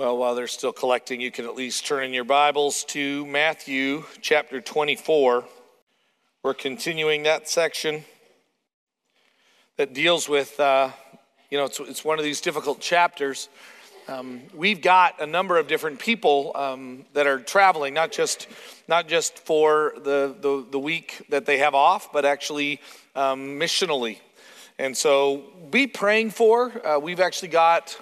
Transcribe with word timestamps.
Well, 0.00 0.16
while 0.16 0.34
they're 0.34 0.46
still 0.46 0.72
collecting, 0.72 1.20
you 1.20 1.30
can 1.30 1.44
at 1.44 1.54
least 1.54 1.84
turn 1.84 2.04
in 2.04 2.14
your 2.14 2.24
Bibles 2.24 2.84
to 2.84 3.26
Matthew 3.26 4.04
chapter 4.22 4.58
24. 4.58 5.44
We're 6.42 6.54
continuing 6.54 7.24
that 7.24 7.50
section 7.50 8.06
that 9.76 9.92
deals 9.92 10.26
with, 10.26 10.58
uh, 10.58 10.88
you 11.50 11.58
know, 11.58 11.66
it's, 11.66 11.80
it's 11.80 12.02
one 12.02 12.18
of 12.18 12.24
these 12.24 12.40
difficult 12.40 12.80
chapters. 12.80 13.50
Um, 14.08 14.40
we've 14.54 14.80
got 14.80 15.20
a 15.20 15.26
number 15.26 15.58
of 15.58 15.68
different 15.68 15.98
people 15.98 16.52
um, 16.54 17.04
that 17.12 17.26
are 17.26 17.38
traveling, 17.38 17.92
not 17.92 18.10
just 18.10 18.48
not 18.88 19.06
just 19.06 19.38
for 19.38 19.92
the, 19.96 20.34
the, 20.40 20.66
the 20.70 20.78
week 20.78 21.26
that 21.28 21.44
they 21.44 21.58
have 21.58 21.74
off, 21.74 22.10
but 22.10 22.24
actually 22.24 22.80
um, 23.14 23.60
missionally. 23.60 24.16
And 24.78 24.96
so 24.96 25.42
be 25.70 25.86
praying 25.86 26.30
for. 26.30 26.86
Uh, 26.86 26.98
we've 26.98 27.20
actually 27.20 27.48
got 27.48 27.98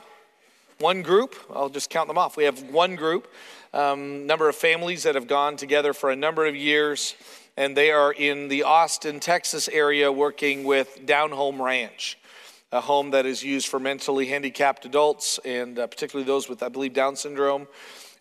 one 0.79 1.03
group, 1.03 1.35
I'll 1.53 1.69
just 1.69 1.91
count 1.91 2.07
them 2.07 2.19
off. 2.19 2.37
We 2.37 2.45
have 2.45 2.63
one 2.71 2.95
group, 2.95 3.27
um, 3.75 4.27
number 4.27 4.49
of 4.49 4.55
families 4.55 5.03
that 5.03 5.17
have 5.17 5.27
gone 5.27 5.57
together 5.57 5.93
for 5.93 6.11
a 6.11 6.17
number 6.17 6.47
of 6.47 6.55
years, 6.55 7.17
and 7.57 7.77
they 7.77 7.91
are 7.91 8.13
in 8.13 8.47
the 8.47 8.63
Austin, 8.63 9.19
Texas 9.19 9.69
area 9.69 10.13
working 10.13 10.63
with 10.63 11.05
Down 11.05 11.33
Home 11.33 11.61
Ranch, 11.61 12.17
a 12.71 12.81
home 12.81 13.11
that 13.11 13.27
is 13.27 13.43
used 13.43 13.67
for 13.67 13.81
mentally 13.81 14.27
handicapped 14.27 14.85
adults 14.85 15.41
and 15.45 15.81
uh, 15.81 15.89
particularly 15.89 16.25
those 16.25 16.49
with, 16.49 16.63
I 16.63 16.69
believe, 16.69 16.93
Down 16.93 17.17
syndrome. 17.17 17.67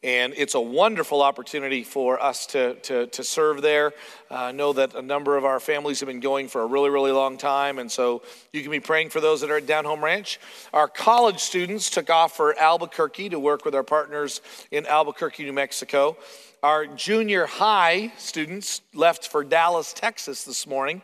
And 0.03 0.33
it's 0.37 0.53
a 0.53 0.61
wonderful 0.61 1.21
opportunity 1.21 1.83
for 1.83 2.21
us 2.21 2.45
to, 2.47 2.75
to, 2.75 3.07
to 3.07 3.23
serve 3.23 3.61
there. 3.61 3.93
I 4.29 4.49
uh, 4.49 4.51
know 4.51 4.73
that 4.73 4.93
a 4.95 5.01
number 5.01 5.37
of 5.37 5.45
our 5.45 5.59
families 5.59 5.99
have 6.01 6.07
been 6.07 6.19
going 6.19 6.47
for 6.47 6.61
a 6.61 6.65
really, 6.65 6.89
really 6.89 7.11
long 7.11 7.37
time. 7.37 7.79
And 7.79 7.91
so 7.91 8.21
you 8.53 8.61
can 8.61 8.71
be 8.71 8.79
praying 8.79 9.09
for 9.09 9.21
those 9.21 9.41
that 9.41 9.49
are 9.49 9.57
at 9.57 9.65
Down 9.65 9.85
Home 9.85 10.03
Ranch. 10.03 10.39
Our 10.73 10.87
college 10.87 11.39
students 11.39 11.89
took 11.89 12.09
off 12.09 12.35
for 12.35 12.57
Albuquerque 12.59 13.29
to 13.29 13.39
work 13.39 13.65
with 13.65 13.73
our 13.73 13.83
partners 13.83 14.41
in 14.71 14.85
Albuquerque, 14.85 15.43
New 15.43 15.53
Mexico. 15.53 16.17
Our 16.61 16.87
junior 16.87 17.45
high 17.45 18.11
students 18.17 18.81
left 18.93 19.27
for 19.27 19.43
Dallas, 19.43 19.93
Texas 19.93 20.43
this 20.43 20.67
morning. 20.67 21.01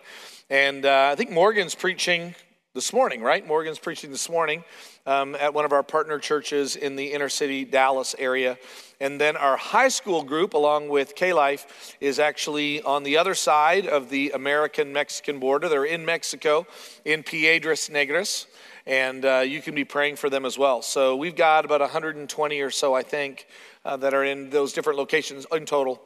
And 0.49 0.85
uh, 0.85 1.09
I 1.11 1.15
think 1.15 1.31
Morgan's 1.31 1.75
preaching 1.75 2.35
this 2.73 2.91
morning, 2.91 3.21
right? 3.21 3.45
Morgan's 3.45 3.79
preaching 3.79 4.11
this 4.11 4.29
morning 4.29 4.63
um, 5.05 5.35
at 5.35 5.53
one 5.53 5.65
of 5.65 5.73
our 5.73 5.83
partner 5.83 6.19
churches 6.19 6.75
in 6.75 6.95
the 6.95 7.11
inner 7.11 7.29
city 7.29 7.65
Dallas 7.65 8.15
area. 8.17 8.57
And 8.99 9.19
then 9.19 9.35
our 9.35 9.57
high 9.57 9.89
school 9.89 10.23
group, 10.23 10.53
along 10.53 10.89
with 10.89 11.15
K 11.15 11.33
Life, 11.33 11.95
is 11.99 12.19
actually 12.19 12.81
on 12.81 13.03
the 13.03 13.17
other 13.17 13.35
side 13.35 13.85
of 13.85 14.09
the 14.09 14.31
American 14.31 14.93
Mexican 14.93 15.39
border. 15.39 15.67
They're 15.67 15.85
in 15.85 16.05
Mexico, 16.05 16.65
in 17.03 17.23
Piedras 17.23 17.89
Negras. 17.89 18.45
And 18.85 19.25
uh, 19.25 19.39
you 19.39 19.61
can 19.61 19.75
be 19.75 19.85
praying 19.85 20.17
for 20.17 20.29
them 20.29 20.45
as 20.45 20.57
well. 20.57 20.81
So 20.81 21.15
we've 21.15 21.35
got 21.35 21.63
about 21.63 21.79
120 21.81 22.59
or 22.59 22.69
so, 22.69 22.93
I 22.93 23.01
think, 23.01 23.47
uh, 23.85 23.95
that 23.97 24.13
are 24.13 24.25
in 24.25 24.49
those 24.49 24.73
different 24.73 24.99
locations 24.99 25.45
in 25.51 25.65
total. 25.65 26.01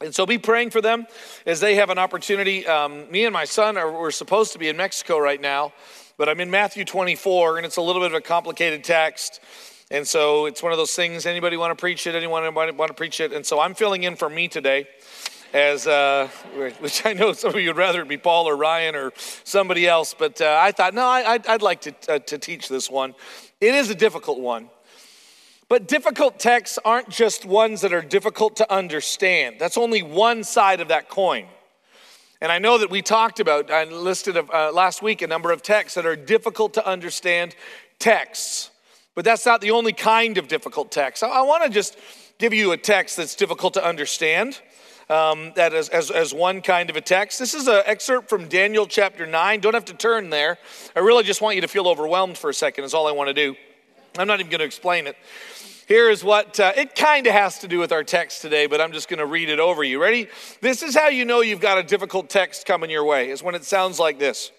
And 0.00 0.14
so 0.14 0.26
be 0.26 0.38
praying 0.38 0.70
for 0.70 0.80
them 0.80 1.06
as 1.46 1.60
they 1.60 1.76
have 1.76 1.90
an 1.90 1.98
opportunity. 1.98 2.66
Um, 2.66 3.10
me 3.10 3.24
and 3.24 3.32
my 3.32 3.44
son 3.44 3.76
are 3.76 3.92
we're 3.92 4.10
supposed 4.10 4.52
to 4.52 4.58
be 4.58 4.68
in 4.68 4.76
Mexico 4.76 5.18
right 5.18 5.40
now, 5.40 5.72
but 6.22 6.28
I'm 6.28 6.38
in 6.38 6.52
Matthew 6.52 6.84
24, 6.84 7.56
and 7.56 7.66
it's 7.66 7.78
a 7.78 7.82
little 7.82 8.00
bit 8.00 8.12
of 8.12 8.14
a 8.14 8.20
complicated 8.20 8.84
text. 8.84 9.40
And 9.90 10.06
so 10.06 10.46
it's 10.46 10.62
one 10.62 10.70
of 10.70 10.78
those 10.78 10.94
things 10.94 11.26
anybody 11.26 11.56
want 11.56 11.76
to 11.76 11.80
preach 11.80 12.06
it, 12.06 12.14
anyone 12.14 12.54
want 12.54 12.76
to 12.76 12.94
preach 12.94 13.18
it. 13.18 13.32
And 13.32 13.44
so 13.44 13.58
I'm 13.58 13.74
filling 13.74 14.04
in 14.04 14.14
for 14.14 14.30
me 14.30 14.46
today, 14.46 14.86
as 15.52 15.88
uh, 15.88 16.28
which 16.78 17.04
I 17.04 17.12
know 17.12 17.32
some 17.32 17.52
of 17.52 17.60
you 17.60 17.70
would 17.70 17.76
rather 17.76 18.02
it 18.02 18.08
be 18.08 18.18
Paul 18.18 18.48
or 18.48 18.56
Ryan 18.56 18.94
or 18.94 19.12
somebody 19.16 19.88
else. 19.88 20.14
But 20.16 20.40
uh, 20.40 20.60
I 20.62 20.70
thought, 20.70 20.94
no, 20.94 21.04
I, 21.04 21.38
would 21.38 21.60
like 21.60 21.80
to, 21.80 21.94
uh, 22.08 22.20
to 22.20 22.38
teach 22.38 22.68
this 22.68 22.88
one. 22.88 23.16
It 23.60 23.74
is 23.74 23.90
a 23.90 23.94
difficult 23.96 24.38
one. 24.38 24.70
But 25.68 25.88
difficult 25.88 26.38
texts 26.38 26.78
aren't 26.84 27.08
just 27.08 27.44
ones 27.44 27.80
that 27.80 27.92
are 27.92 28.00
difficult 28.00 28.54
to 28.58 28.72
understand. 28.72 29.56
That's 29.58 29.76
only 29.76 30.04
one 30.04 30.44
side 30.44 30.80
of 30.80 30.86
that 30.86 31.08
coin. 31.08 31.46
And 32.42 32.50
I 32.50 32.58
know 32.58 32.76
that 32.78 32.90
we 32.90 33.02
talked 33.02 33.38
about, 33.38 33.70
I 33.70 33.84
listed 33.84 34.36
uh, 34.36 34.72
last 34.72 35.00
week 35.00 35.22
a 35.22 35.28
number 35.28 35.52
of 35.52 35.62
texts 35.62 35.94
that 35.94 36.04
are 36.04 36.16
difficult 36.16 36.74
to 36.74 36.84
understand 36.84 37.54
texts. 38.00 38.72
But 39.14 39.24
that's 39.24 39.46
not 39.46 39.60
the 39.60 39.70
only 39.70 39.92
kind 39.92 40.36
of 40.38 40.48
difficult 40.48 40.90
text. 40.90 41.22
I, 41.22 41.28
I 41.28 41.42
want 41.42 41.62
to 41.62 41.70
just 41.70 41.96
give 42.38 42.52
you 42.52 42.72
a 42.72 42.76
text 42.76 43.16
that's 43.16 43.36
difficult 43.36 43.74
to 43.74 43.86
understand. 43.86 44.60
Um, 45.08 45.52
that 45.54 45.72
is 45.72 45.88
as, 45.90 46.10
as 46.10 46.34
one 46.34 46.62
kind 46.62 46.90
of 46.90 46.96
a 46.96 47.00
text. 47.00 47.38
This 47.38 47.54
is 47.54 47.68
an 47.68 47.82
excerpt 47.86 48.28
from 48.28 48.48
Daniel 48.48 48.86
chapter 48.86 49.24
9. 49.24 49.60
Don't 49.60 49.74
have 49.74 49.84
to 49.84 49.94
turn 49.94 50.28
there. 50.30 50.58
I 50.96 50.98
really 50.98 51.22
just 51.22 51.42
want 51.42 51.54
you 51.54 51.60
to 51.60 51.68
feel 51.68 51.86
overwhelmed 51.86 52.36
for 52.36 52.50
a 52.50 52.54
second, 52.54 52.82
is 52.82 52.92
all 52.92 53.06
I 53.06 53.12
want 53.12 53.28
to 53.28 53.34
do. 53.34 53.54
I'm 54.18 54.26
not 54.26 54.40
even 54.40 54.50
going 54.50 54.58
to 54.58 54.64
explain 54.64 55.06
it. 55.06 55.16
Here 55.88 56.08
is 56.08 56.22
what 56.22 56.60
uh, 56.60 56.72
it 56.76 56.94
kind 56.94 57.26
of 57.26 57.32
has 57.32 57.58
to 57.58 57.68
do 57.68 57.78
with 57.80 57.90
our 57.90 58.04
text 58.04 58.40
today, 58.40 58.66
but 58.66 58.80
I'm 58.80 58.92
just 58.92 59.08
going 59.08 59.18
to 59.18 59.26
read 59.26 59.48
it 59.48 59.58
over 59.58 59.82
you. 59.82 60.00
Ready? 60.00 60.28
This 60.60 60.82
is 60.82 60.94
how 60.94 61.08
you 61.08 61.24
know 61.24 61.40
you've 61.40 61.60
got 61.60 61.76
a 61.76 61.82
difficult 61.82 62.30
text 62.30 62.66
coming 62.66 62.88
your 62.88 63.04
way, 63.04 63.30
is 63.30 63.42
when 63.42 63.56
it 63.56 63.64
sounds 63.64 63.98
like 63.98 64.20
this. 64.20 64.52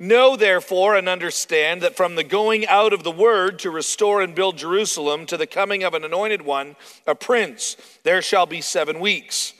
Know 0.00 0.34
therefore 0.34 0.96
and 0.96 1.08
understand 1.08 1.82
that 1.82 1.96
from 1.96 2.16
the 2.16 2.24
going 2.24 2.66
out 2.66 2.92
of 2.92 3.04
the 3.04 3.12
word 3.12 3.60
to 3.60 3.70
restore 3.70 4.22
and 4.22 4.34
build 4.34 4.56
Jerusalem 4.56 5.24
to 5.26 5.36
the 5.36 5.46
coming 5.46 5.84
of 5.84 5.94
an 5.94 6.04
anointed 6.04 6.42
one, 6.42 6.74
a 7.06 7.14
prince, 7.14 7.76
there 8.02 8.22
shall 8.22 8.46
be 8.46 8.60
seven 8.60 8.98
weeks. 8.98 9.52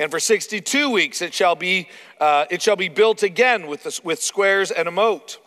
And 0.00 0.10
for 0.10 0.18
62 0.18 0.90
weeks 0.90 1.22
it 1.22 1.34
shall 1.34 1.54
be, 1.54 1.88
uh, 2.18 2.46
it 2.50 2.62
shall 2.62 2.76
be 2.76 2.88
built 2.88 3.22
again 3.22 3.68
with, 3.68 3.84
the, 3.84 4.00
with 4.02 4.20
squares 4.20 4.70
and 4.70 4.88
a 4.88 4.90
moat 4.90 5.38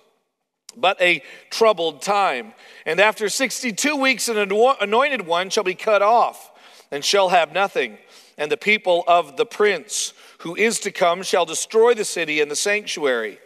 but 0.77 0.99
a 1.01 1.23
troubled 1.49 2.01
time. 2.01 2.53
And 2.85 2.99
after 2.99 3.29
62 3.29 3.95
weeks, 3.95 4.27
an 4.29 4.37
anointed 4.37 5.25
one 5.25 5.49
shall 5.49 5.63
be 5.63 5.75
cut 5.75 6.01
off 6.01 6.51
and 6.91 7.03
shall 7.03 7.29
have 7.29 7.53
nothing. 7.53 7.97
And 8.37 8.51
the 8.51 8.57
people 8.57 9.03
of 9.07 9.37
the 9.37 9.45
prince 9.45 10.13
who 10.39 10.55
is 10.55 10.79
to 10.81 10.91
come 10.91 11.23
shall 11.23 11.45
destroy 11.45 11.93
the 11.93 12.05
city 12.05 12.41
and 12.41 12.51
the 12.51 12.55
sanctuary. 12.55 13.39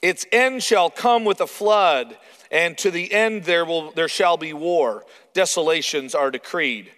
Its 0.00 0.26
end 0.32 0.62
shall 0.62 0.90
come 0.90 1.24
with 1.24 1.40
a 1.40 1.46
flood, 1.46 2.16
and 2.50 2.76
to 2.78 2.90
the 2.90 3.12
end 3.12 3.44
there, 3.44 3.64
will, 3.64 3.90
there 3.92 4.08
shall 4.08 4.36
be 4.36 4.52
war. 4.52 5.04
Desolations 5.32 6.14
are 6.14 6.30
decreed. 6.30 6.90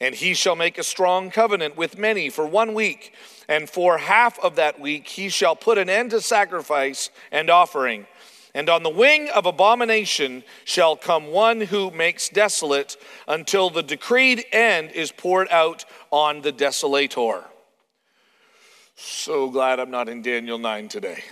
And 0.00 0.14
he 0.14 0.34
shall 0.34 0.56
make 0.56 0.78
a 0.78 0.84
strong 0.84 1.30
covenant 1.30 1.76
with 1.76 1.98
many 1.98 2.28
for 2.28 2.46
one 2.46 2.74
week, 2.74 3.14
and 3.48 3.68
for 3.68 3.98
half 3.98 4.38
of 4.40 4.56
that 4.56 4.80
week 4.80 5.08
he 5.08 5.28
shall 5.28 5.54
put 5.54 5.78
an 5.78 5.88
end 5.88 6.10
to 6.10 6.20
sacrifice 6.20 7.10
and 7.30 7.50
offering 7.50 8.06
and 8.54 8.68
on 8.68 8.82
the 8.82 8.90
wing 8.90 9.30
of 9.30 9.46
abomination 9.46 10.44
shall 10.64 10.94
come 10.96 11.28
one 11.28 11.60
who 11.60 11.90
makes 11.90 12.28
desolate 12.28 12.96
until 13.26 13.70
the 13.70 13.82
decreed 13.82 14.44
end 14.52 14.90
is 14.92 15.10
poured 15.10 15.48
out 15.50 15.84
on 16.10 16.42
the 16.42 16.52
desolator. 16.52 17.44
So 18.94 19.48
glad 19.48 19.80
I'm 19.80 19.90
not 19.90 20.08
in 20.08 20.20
Daniel 20.20 20.58
9 20.58 20.88
today. 20.88 21.24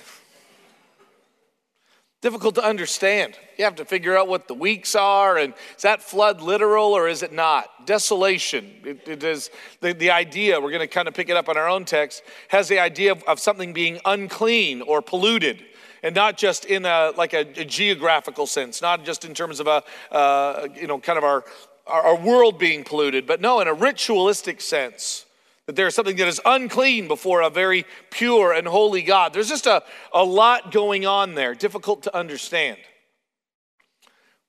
Difficult 2.22 2.54
to 2.56 2.64
understand. 2.64 3.34
You 3.56 3.64
have 3.64 3.76
to 3.76 3.84
figure 3.87 4.16
out 4.16 4.28
what 4.28 4.47
the 4.47 4.54
weeks 4.54 4.94
are, 4.94 5.38
and 5.38 5.54
is 5.76 5.82
that 5.82 6.02
flood 6.02 6.42
literal 6.42 6.92
or 6.92 7.08
is 7.08 7.22
it 7.22 7.32
not? 7.32 7.87
Desolation. 7.87 8.70
it, 8.84 9.08
it 9.08 9.22
is 9.25 9.50
the, 9.81 9.94
the 9.94 10.10
idea, 10.10 10.60
we're 10.60 10.70
going 10.70 10.81
to 10.81 10.87
kind 10.87 11.08
of 11.08 11.14
pick 11.14 11.31
it 11.31 11.37
up 11.37 11.48
on 11.48 11.56
our 11.56 11.69
own 11.69 11.87
text, 11.87 12.22
has 12.48 12.69
the 12.69 12.78
idea 12.78 13.12
of, 13.12 13.22
of 13.25 13.41
something 13.41 13.72
being 13.72 14.00
unclean 14.04 14.82
or 14.82 15.00
polluted 15.00 15.64
and 16.03 16.15
not 16.15 16.37
just 16.37 16.65
in 16.65 16.84
a 16.84 17.12
like 17.16 17.33
a, 17.33 17.41
a 17.56 17.65
geographical 17.65 18.47
sense, 18.47 18.83
not 18.83 19.05
just 19.05 19.25
in 19.25 19.34
terms 19.34 19.61
of 19.61 19.66
a 19.66 19.83
uh, 20.11 20.69
you 20.75 20.87
know 20.87 20.99
kind 20.99 21.19
of 21.19 21.25
our, 21.25 21.44
our 21.87 22.03
our 22.03 22.16
world 22.16 22.59
being 22.59 22.84
polluted, 22.84 23.27
but 23.27 23.41
no, 23.41 23.61
in 23.61 23.69
a 23.69 23.75
ritualistic 23.75 24.61
sense. 24.61 25.27
That 25.66 25.77
there's 25.77 25.94
something 25.94 26.16
that 26.16 26.27
is 26.27 26.41
unclean 26.44 27.06
before 27.06 27.43
a 27.43 27.50
very 27.50 27.84
pure 28.11 28.53
and 28.53 28.66
holy 28.66 29.03
God. 29.03 29.33
There's 29.33 29.49
just 29.49 29.66
a, 29.66 29.84
a 30.12 30.25
lot 30.25 30.72
going 30.72 31.06
on 31.06 31.34
there, 31.34 31.55
difficult 31.55 32.03
to 32.05 32.17
understand. 32.17 32.78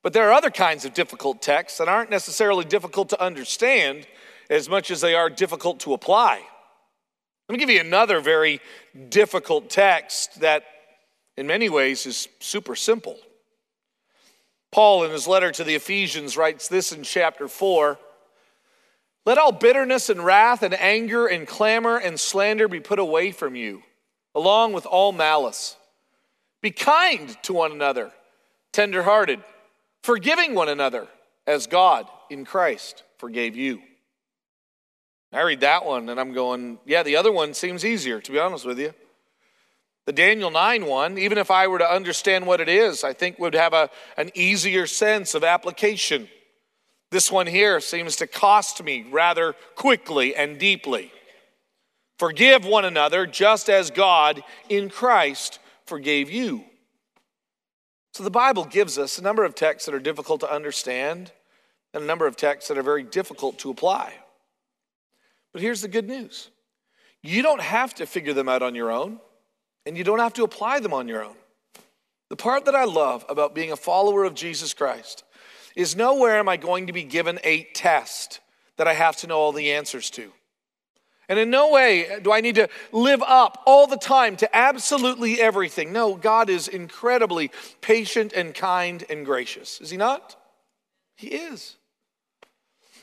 But 0.03 0.13
there 0.13 0.27
are 0.29 0.33
other 0.33 0.49
kinds 0.49 0.83
of 0.83 0.93
difficult 0.93 1.41
texts 1.41 1.77
that 1.77 1.87
aren't 1.87 2.09
necessarily 2.09 2.65
difficult 2.65 3.09
to 3.09 3.21
understand 3.21 4.07
as 4.49 4.67
much 4.67 4.89
as 4.89 5.01
they 5.01 5.13
are 5.13 5.29
difficult 5.29 5.79
to 5.81 5.93
apply. 5.93 6.41
Let 7.47 7.53
me 7.53 7.59
give 7.59 7.69
you 7.69 7.81
another 7.81 8.19
very 8.19 8.61
difficult 9.09 9.69
text 9.69 10.39
that 10.41 10.63
in 11.37 11.47
many 11.47 11.69
ways 11.69 12.05
is 12.05 12.27
super 12.39 12.75
simple. 12.75 13.17
Paul, 14.71 15.03
in 15.03 15.11
his 15.11 15.27
letter 15.27 15.51
to 15.51 15.63
the 15.63 15.75
Ephesians, 15.75 16.37
writes 16.37 16.67
this 16.67 16.91
in 16.91 17.03
chapter 17.03 17.47
4 17.47 17.97
Let 19.25 19.37
all 19.37 19.51
bitterness 19.51 20.09
and 20.09 20.23
wrath 20.23 20.63
and 20.63 20.73
anger 20.73 21.27
and 21.27 21.47
clamor 21.47 21.97
and 21.97 22.19
slander 22.19 22.67
be 22.67 22.79
put 22.79 22.99
away 22.99 23.31
from 23.31 23.55
you, 23.55 23.83
along 24.33 24.73
with 24.73 24.85
all 24.85 25.11
malice. 25.11 25.75
Be 26.61 26.71
kind 26.71 27.35
to 27.43 27.53
one 27.53 27.71
another, 27.71 28.11
tenderhearted, 28.71 29.43
forgiving 30.03 30.53
one 30.53 30.69
another, 30.69 31.07
as 31.47 31.67
God 31.67 32.07
in 32.29 32.45
Christ 32.45 33.03
forgave 33.17 33.55
you. 33.55 33.81
I 35.33 35.41
read 35.41 35.61
that 35.61 35.85
one 35.85 36.09
and 36.09 36.19
I'm 36.19 36.33
going, 36.33 36.77
yeah, 36.85 37.03
the 37.03 37.15
other 37.15 37.31
one 37.31 37.53
seems 37.53 37.85
easier, 37.85 38.19
to 38.19 38.31
be 38.31 38.39
honest 38.39 38.65
with 38.65 38.79
you. 38.79 38.93
The 40.05 40.13
Daniel 40.13 40.49
9 40.49 40.85
one, 40.85 41.17
even 41.17 41.37
if 41.37 41.51
I 41.51 41.67
were 41.67 41.77
to 41.77 41.89
understand 41.89 42.47
what 42.47 42.59
it 42.59 42.69
is, 42.69 43.03
I 43.03 43.13
think 43.13 43.37
would 43.37 43.53
have 43.53 43.73
a, 43.73 43.89
an 44.17 44.31
easier 44.33 44.87
sense 44.87 45.35
of 45.35 45.43
application. 45.43 46.27
This 47.11 47.31
one 47.31 47.47
here 47.47 47.79
seems 47.79 48.15
to 48.17 48.27
cost 48.27 48.83
me 48.83 49.05
rather 49.11 49.53
quickly 49.75 50.35
and 50.35 50.57
deeply. 50.57 51.11
Forgive 52.17 52.65
one 52.65 52.85
another 52.85 53.25
just 53.25 53.69
as 53.69 53.91
God 53.91 54.43
in 54.69 54.89
Christ 54.89 55.59
forgave 55.85 56.31
you. 56.31 56.63
So 58.13 58.23
the 58.23 58.31
Bible 58.31 58.65
gives 58.65 58.97
us 58.97 59.17
a 59.17 59.23
number 59.23 59.43
of 59.43 59.55
texts 59.55 59.85
that 59.85 59.95
are 59.95 59.99
difficult 59.99 60.41
to 60.41 60.51
understand 60.51 61.31
and 61.93 62.03
a 62.03 62.07
number 62.07 62.27
of 62.27 62.35
texts 62.35 62.67
that 62.69 62.77
are 62.77 62.83
very 62.83 63.03
difficult 63.03 63.59
to 63.59 63.69
apply. 63.69 64.13
But 65.51 65.61
here's 65.61 65.81
the 65.81 65.87
good 65.87 66.07
news 66.07 66.49
you 67.23 67.43
don't 67.43 67.61
have 67.61 67.93
to 67.95 68.05
figure 68.05 68.33
them 68.33 68.49
out 68.49 68.61
on 68.61 68.73
your 68.73 68.91
own, 68.91 69.19
and 69.85 69.97
you 69.97 70.03
don't 70.03 70.19
have 70.19 70.33
to 70.33 70.43
apply 70.43 70.79
them 70.79 70.93
on 70.93 71.07
your 71.07 71.23
own. 71.23 71.35
The 72.29 72.35
part 72.35 72.65
that 72.65 72.75
I 72.75 72.85
love 72.85 73.25
about 73.27 73.55
being 73.55 73.71
a 73.71 73.75
follower 73.75 74.23
of 74.23 74.33
Jesus 74.33 74.73
Christ 74.73 75.23
is 75.75 75.95
nowhere 75.95 76.37
am 76.37 76.49
I 76.49 76.57
going 76.57 76.87
to 76.87 76.93
be 76.93 77.03
given 77.03 77.39
a 77.43 77.63
test 77.73 78.39
that 78.77 78.87
I 78.87 78.93
have 78.93 79.17
to 79.17 79.27
know 79.27 79.37
all 79.37 79.51
the 79.51 79.71
answers 79.71 80.09
to. 80.11 80.31
And 81.29 81.39
in 81.39 81.49
no 81.49 81.71
way 81.71 82.19
do 82.21 82.31
I 82.31 82.41
need 82.41 82.55
to 82.55 82.67
live 82.91 83.21
up 83.21 83.63
all 83.65 83.87
the 83.87 83.97
time 83.97 84.35
to 84.37 84.55
absolutely 84.55 85.39
everything. 85.39 85.93
No, 85.93 86.15
God 86.15 86.49
is 86.49 86.67
incredibly 86.67 87.51
patient 87.79 88.33
and 88.33 88.53
kind 88.53 89.03
and 89.09 89.25
gracious. 89.25 89.79
Is 89.79 89.89
He 89.89 89.97
not? 89.97 90.35
He 91.15 91.27
is. 91.27 91.77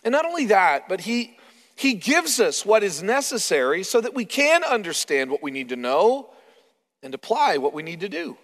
And 0.05 0.13
not 0.13 0.27
only 0.27 0.47
that, 0.47 0.89
but 0.89 1.03
He 1.03 1.39
he 1.79 1.95
gives 1.95 2.41
us 2.41 2.67
what 2.67 2.83
is 2.83 3.05
necessary 3.05 3.85
so 3.85 4.01
that 4.01 4.13
we 4.13 4.25
can 4.25 4.65
understand 4.65 5.31
what 5.31 5.45
we 5.45 5.53
need 5.53 5.69
to 5.69 5.77
know 5.77 6.31
and 7.03 7.15
apply 7.15 7.59
what 7.59 7.73
we 7.73 7.83
need 7.83 8.01
to 8.01 8.09
do. 8.09 8.37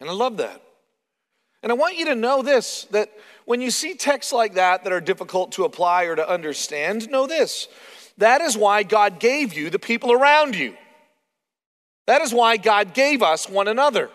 And 0.00 0.08
I 0.08 0.12
love 0.12 0.36
that. 0.38 0.62
And 1.62 1.72
I 1.72 1.74
want 1.74 1.96
you 1.96 2.06
to 2.06 2.14
know 2.14 2.42
this 2.42 2.84
that 2.90 3.10
when 3.44 3.60
you 3.60 3.70
see 3.70 3.94
texts 3.94 4.32
like 4.32 4.54
that 4.54 4.84
that 4.84 4.92
are 4.92 5.00
difficult 5.00 5.52
to 5.52 5.64
apply 5.64 6.04
or 6.04 6.16
to 6.16 6.28
understand, 6.28 7.10
know 7.10 7.26
this. 7.26 7.68
That 8.18 8.40
is 8.40 8.56
why 8.56 8.82
God 8.82 9.20
gave 9.20 9.54
you 9.54 9.70
the 9.70 9.78
people 9.78 10.12
around 10.12 10.54
you. 10.54 10.76
That 12.06 12.22
is 12.22 12.32
why 12.32 12.56
God 12.56 12.94
gave 12.94 13.22
us 13.22 13.48
one 13.48 13.68
another 13.68 14.10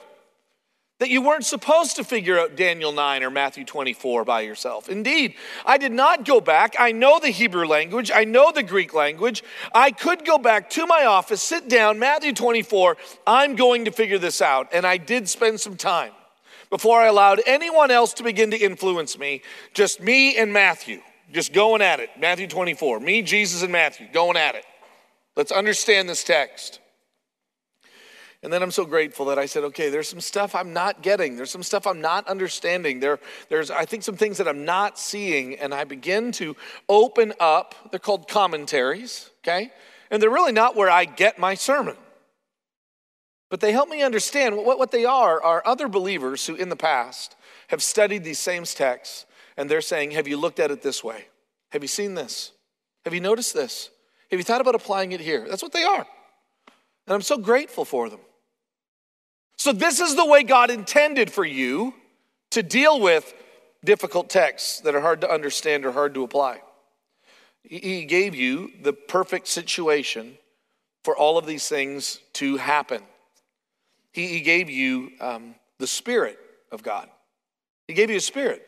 that 0.99 1.09
you 1.09 1.21
weren't 1.21 1.45
supposed 1.45 1.95
to 1.95 2.03
figure 2.03 2.39
out 2.39 2.55
Daniel 2.55 2.91
9 2.91 3.23
or 3.23 3.29
Matthew 3.29 3.65
24 3.65 4.23
by 4.23 4.41
yourself. 4.41 4.89
Indeed, 4.89 5.35
I 5.65 5.77
did 5.77 5.91
not 5.91 6.23
go 6.23 6.39
back. 6.39 6.75
I 6.79 6.91
know 6.91 7.19
the 7.19 7.29
Hebrew 7.29 7.65
language, 7.65 8.11
I 8.13 8.23
know 8.23 8.51
the 8.51 8.63
Greek 8.63 8.93
language. 8.93 9.43
I 9.73 9.91
could 9.91 10.25
go 10.25 10.37
back 10.37 10.69
to 10.71 10.85
my 10.85 11.05
office, 11.05 11.41
sit 11.41 11.67
down, 11.67 11.99
Matthew 11.99 12.33
24, 12.33 12.97
I'm 13.25 13.55
going 13.55 13.85
to 13.85 13.91
figure 13.91 14.19
this 14.19 14.41
out. 14.41 14.69
And 14.71 14.85
I 14.85 14.97
did 14.97 15.27
spend 15.27 15.59
some 15.59 15.75
time 15.75 16.11
before 16.69 16.99
I 16.99 17.07
allowed 17.07 17.41
anyone 17.45 17.91
else 17.91 18.13
to 18.13 18.23
begin 18.23 18.51
to 18.51 18.57
influence 18.57 19.17
me, 19.17 19.41
just 19.73 20.01
me 20.01 20.37
and 20.37 20.53
Matthew, 20.53 21.01
just 21.31 21.53
going 21.53 21.81
at 21.81 21.99
it. 21.99 22.09
Matthew 22.19 22.47
24, 22.47 22.99
me, 22.99 23.21
Jesus, 23.21 23.61
and 23.61 23.71
Matthew 23.71 24.07
going 24.11 24.37
at 24.37 24.55
it. 24.55 24.65
Let's 25.35 25.51
understand 25.51 26.07
this 26.07 26.23
text. 26.23 26.79
And 28.43 28.51
then 28.51 28.61
I'm 28.61 28.71
so 28.71 28.83
grateful 28.83 29.25
that 29.27 29.39
I 29.39 29.45
said, 29.45 29.63
okay, 29.63 29.89
there's 29.89 30.09
some 30.09 30.19
stuff 30.19 30.53
I'm 30.53 30.73
not 30.73 31.01
getting. 31.01 31.37
There's 31.37 31.49
some 31.49 31.63
stuff 31.63 31.87
I'm 31.87 32.01
not 32.01 32.27
understanding. 32.27 32.99
There, 32.99 33.19
there's, 33.47 33.71
I 33.71 33.85
think, 33.85 34.03
some 34.03 34.17
things 34.17 34.37
that 34.37 34.49
I'm 34.49 34.65
not 34.65 34.99
seeing. 34.99 35.55
And 35.55 35.73
I 35.73 35.85
begin 35.85 36.33
to 36.33 36.57
open 36.89 37.31
up. 37.39 37.89
They're 37.89 38.01
called 38.01 38.27
commentaries, 38.27 39.29
okay? 39.43 39.71
And 40.11 40.21
they're 40.21 40.29
really 40.29 40.51
not 40.51 40.75
where 40.75 40.89
I 40.89 41.05
get 41.05 41.39
my 41.39 41.53
sermon. 41.53 41.95
But 43.49 43.61
they 43.61 43.71
help 43.71 43.87
me 43.87 44.03
understand 44.03 44.57
what, 44.57 44.77
what 44.77 44.91
they 44.91 45.05
are 45.05 45.41
are 45.41 45.63
other 45.65 45.87
believers 45.87 46.45
who 46.45 46.55
in 46.55 46.67
the 46.67 46.75
past 46.75 47.37
have 47.69 47.81
studied 47.81 48.25
these 48.25 48.39
same 48.39 48.65
texts 48.65 49.25
and 49.55 49.69
they're 49.69 49.79
saying, 49.79 50.11
Have 50.11 50.27
you 50.27 50.35
looked 50.37 50.59
at 50.59 50.69
it 50.69 50.81
this 50.81 51.01
way? 51.01 51.27
Have 51.71 51.81
you 51.81 51.87
seen 51.87 52.15
this? 52.15 52.51
Have 53.05 53.13
you 53.13 53.21
noticed 53.21 53.53
this? 53.53 53.89
Have 54.31 54.39
you 54.39 54.43
thought 54.43 54.59
about 54.59 54.75
applying 54.75 55.11
it 55.13 55.21
here? 55.21 55.45
That's 55.47 55.63
what 55.63 55.71
they 55.71 55.83
are. 55.83 56.05
And 57.07 57.13
I'm 57.13 57.21
so 57.21 57.37
grateful 57.37 57.85
for 57.85 58.09
them. 58.09 58.19
So, 59.57 59.71
this 59.71 59.99
is 59.99 60.15
the 60.15 60.25
way 60.25 60.43
God 60.43 60.69
intended 60.69 61.31
for 61.31 61.45
you 61.45 61.93
to 62.51 62.63
deal 62.63 62.99
with 62.99 63.33
difficult 63.83 64.29
texts 64.29 64.81
that 64.81 64.95
are 64.95 65.01
hard 65.01 65.21
to 65.21 65.31
understand 65.31 65.85
or 65.85 65.91
hard 65.91 66.13
to 66.15 66.23
apply. 66.23 66.61
He 67.63 68.05
gave 68.05 68.35
you 68.35 68.71
the 68.81 68.93
perfect 68.93 69.47
situation 69.47 70.37
for 71.03 71.15
all 71.15 71.37
of 71.37 71.45
these 71.45 71.67
things 71.67 72.19
to 72.33 72.57
happen. 72.57 73.01
He, 74.11 74.41
gave 74.41 74.69
you 74.69 75.11
um, 75.19 75.55
the 75.79 75.87
Spirit 75.87 76.37
of 76.71 76.83
God. 76.83 77.09
He 77.87 77.93
gave 77.93 78.09
you 78.09 78.17
a 78.17 78.21
Spirit 78.21 78.67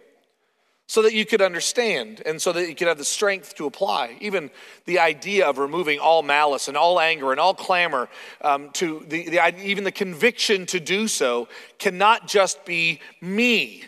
so 0.87 1.01
that 1.01 1.13
you 1.13 1.25
could 1.25 1.41
understand 1.41 2.21
and 2.25 2.39
so 2.41 2.51
that 2.51 2.67
you 2.67 2.75
could 2.75 2.87
have 2.87 2.97
the 2.97 3.05
strength 3.05 3.55
to 3.55 3.65
apply. 3.65 4.17
Even 4.21 4.51
the 4.85 4.99
idea 4.99 5.47
of 5.47 5.57
removing 5.57 5.99
all 5.99 6.21
malice 6.21 6.67
and 6.67 6.77
all 6.77 6.99
anger 6.99 7.31
and 7.31 7.39
all 7.39 7.55
clamor, 7.55 8.07
um, 8.41 8.69
to 8.71 9.03
the, 9.07 9.29
the, 9.29 9.65
even 9.65 9.83
the 9.83 9.91
conviction 9.91 10.65
to 10.67 10.79
do 10.79 11.07
so, 11.07 11.47
cannot 11.79 12.27
just 12.27 12.63
be 12.65 12.99
me. 13.19 13.83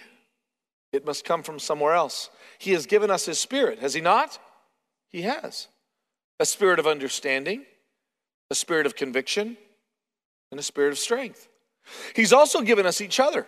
It 0.91 1.05
must 1.05 1.23
come 1.23 1.43
from 1.43 1.59
somewhere 1.59 1.93
else. 1.93 2.29
He 2.57 2.71
has 2.71 2.87
given 2.87 3.11
us 3.11 3.25
His 3.25 3.39
Spirit, 3.39 3.79
has 3.79 3.93
He 3.93 4.01
not? 4.01 4.39
He 5.09 5.21
has. 5.21 5.67
A 6.39 6.45
spirit 6.45 6.79
of 6.79 6.87
understanding, 6.87 7.65
a 8.49 8.55
spirit 8.55 8.85
of 8.85 8.95
conviction, 8.95 9.57
and 10.51 10.59
a 10.59 10.63
spirit 10.63 10.91
of 10.91 10.97
strength. 10.97 11.47
He's 12.15 12.33
also 12.33 12.61
given 12.61 12.85
us 12.85 13.01
each 13.01 13.19
other 13.19 13.45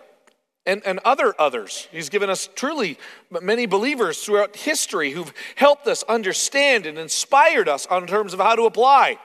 and, 0.66 0.82
and 0.86 1.00
other 1.00 1.34
others. 1.40 1.88
He's 1.92 2.10
given 2.10 2.30
us 2.30 2.50
truly 2.56 2.98
many 3.42 3.66
believers 3.66 4.24
throughout 4.24 4.56
history 4.56 5.12
who've 5.12 5.34
helped 5.56 5.88
us 5.88 6.04
understand 6.04 6.86
and 6.86 6.98
inspired 6.98 7.68
us 7.68 7.86
on 7.88 8.08
terms 8.08 8.34
of 8.34 8.40
how 8.40 8.56
to 8.56 8.64
apply. 8.64 9.18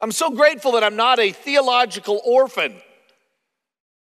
I'm 0.00 0.12
so 0.12 0.30
grateful 0.30 0.72
that 0.72 0.84
I'm 0.84 0.96
not 0.96 1.18
a 1.18 1.32
theological 1.32 2.20
orphan, 2.24 2.74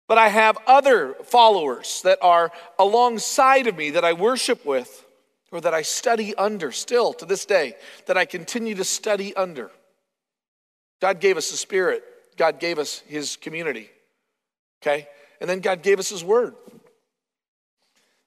but 0.09 0.19
I 0.19 0.29
have 0.29 0.59
other 0.67 1.15
followers 1.25 2.03
that 2.03 2.19
are 2.21 2.51
alongside 2.79 3.67
of 3.67 3.77
me 3.77 3.91
that 3.91 4.05
I 4.05 4.13
worship 4.13 4.67
with 4.67 5.07
or 5.53 5.61
that 5.61 5.73
I 5.73 5.83
study 5.83 6.35
under 6.35 6.73
still 6.73 7.13
to 7.15 7.25
this 7.25 7.47
day, 7.47 7.77
that 8.07 8.19
I 8.19 8.25
continue 8.25 8.75
to 8.75 8.85
study 8.85 9.35
under. 9.37 9.71
God 11.01 11.21
gave 11.21 11.37
us 11.37 11.51
the 11.51 11.57
Spirit, 11.57 12.03
God 12.37 12.59
gave 12.59 12.79
us 12.79 12.99
His 13.07 13.37
community. 13.37 13.89
Okay? 14.83 15.07
And 15.41 15.49
then 15.49 15.61
God 15.61 15.83
gave 15.83 15.99
us 15.99 16.11
His 16.11 16.25
Word. 16.25 16.55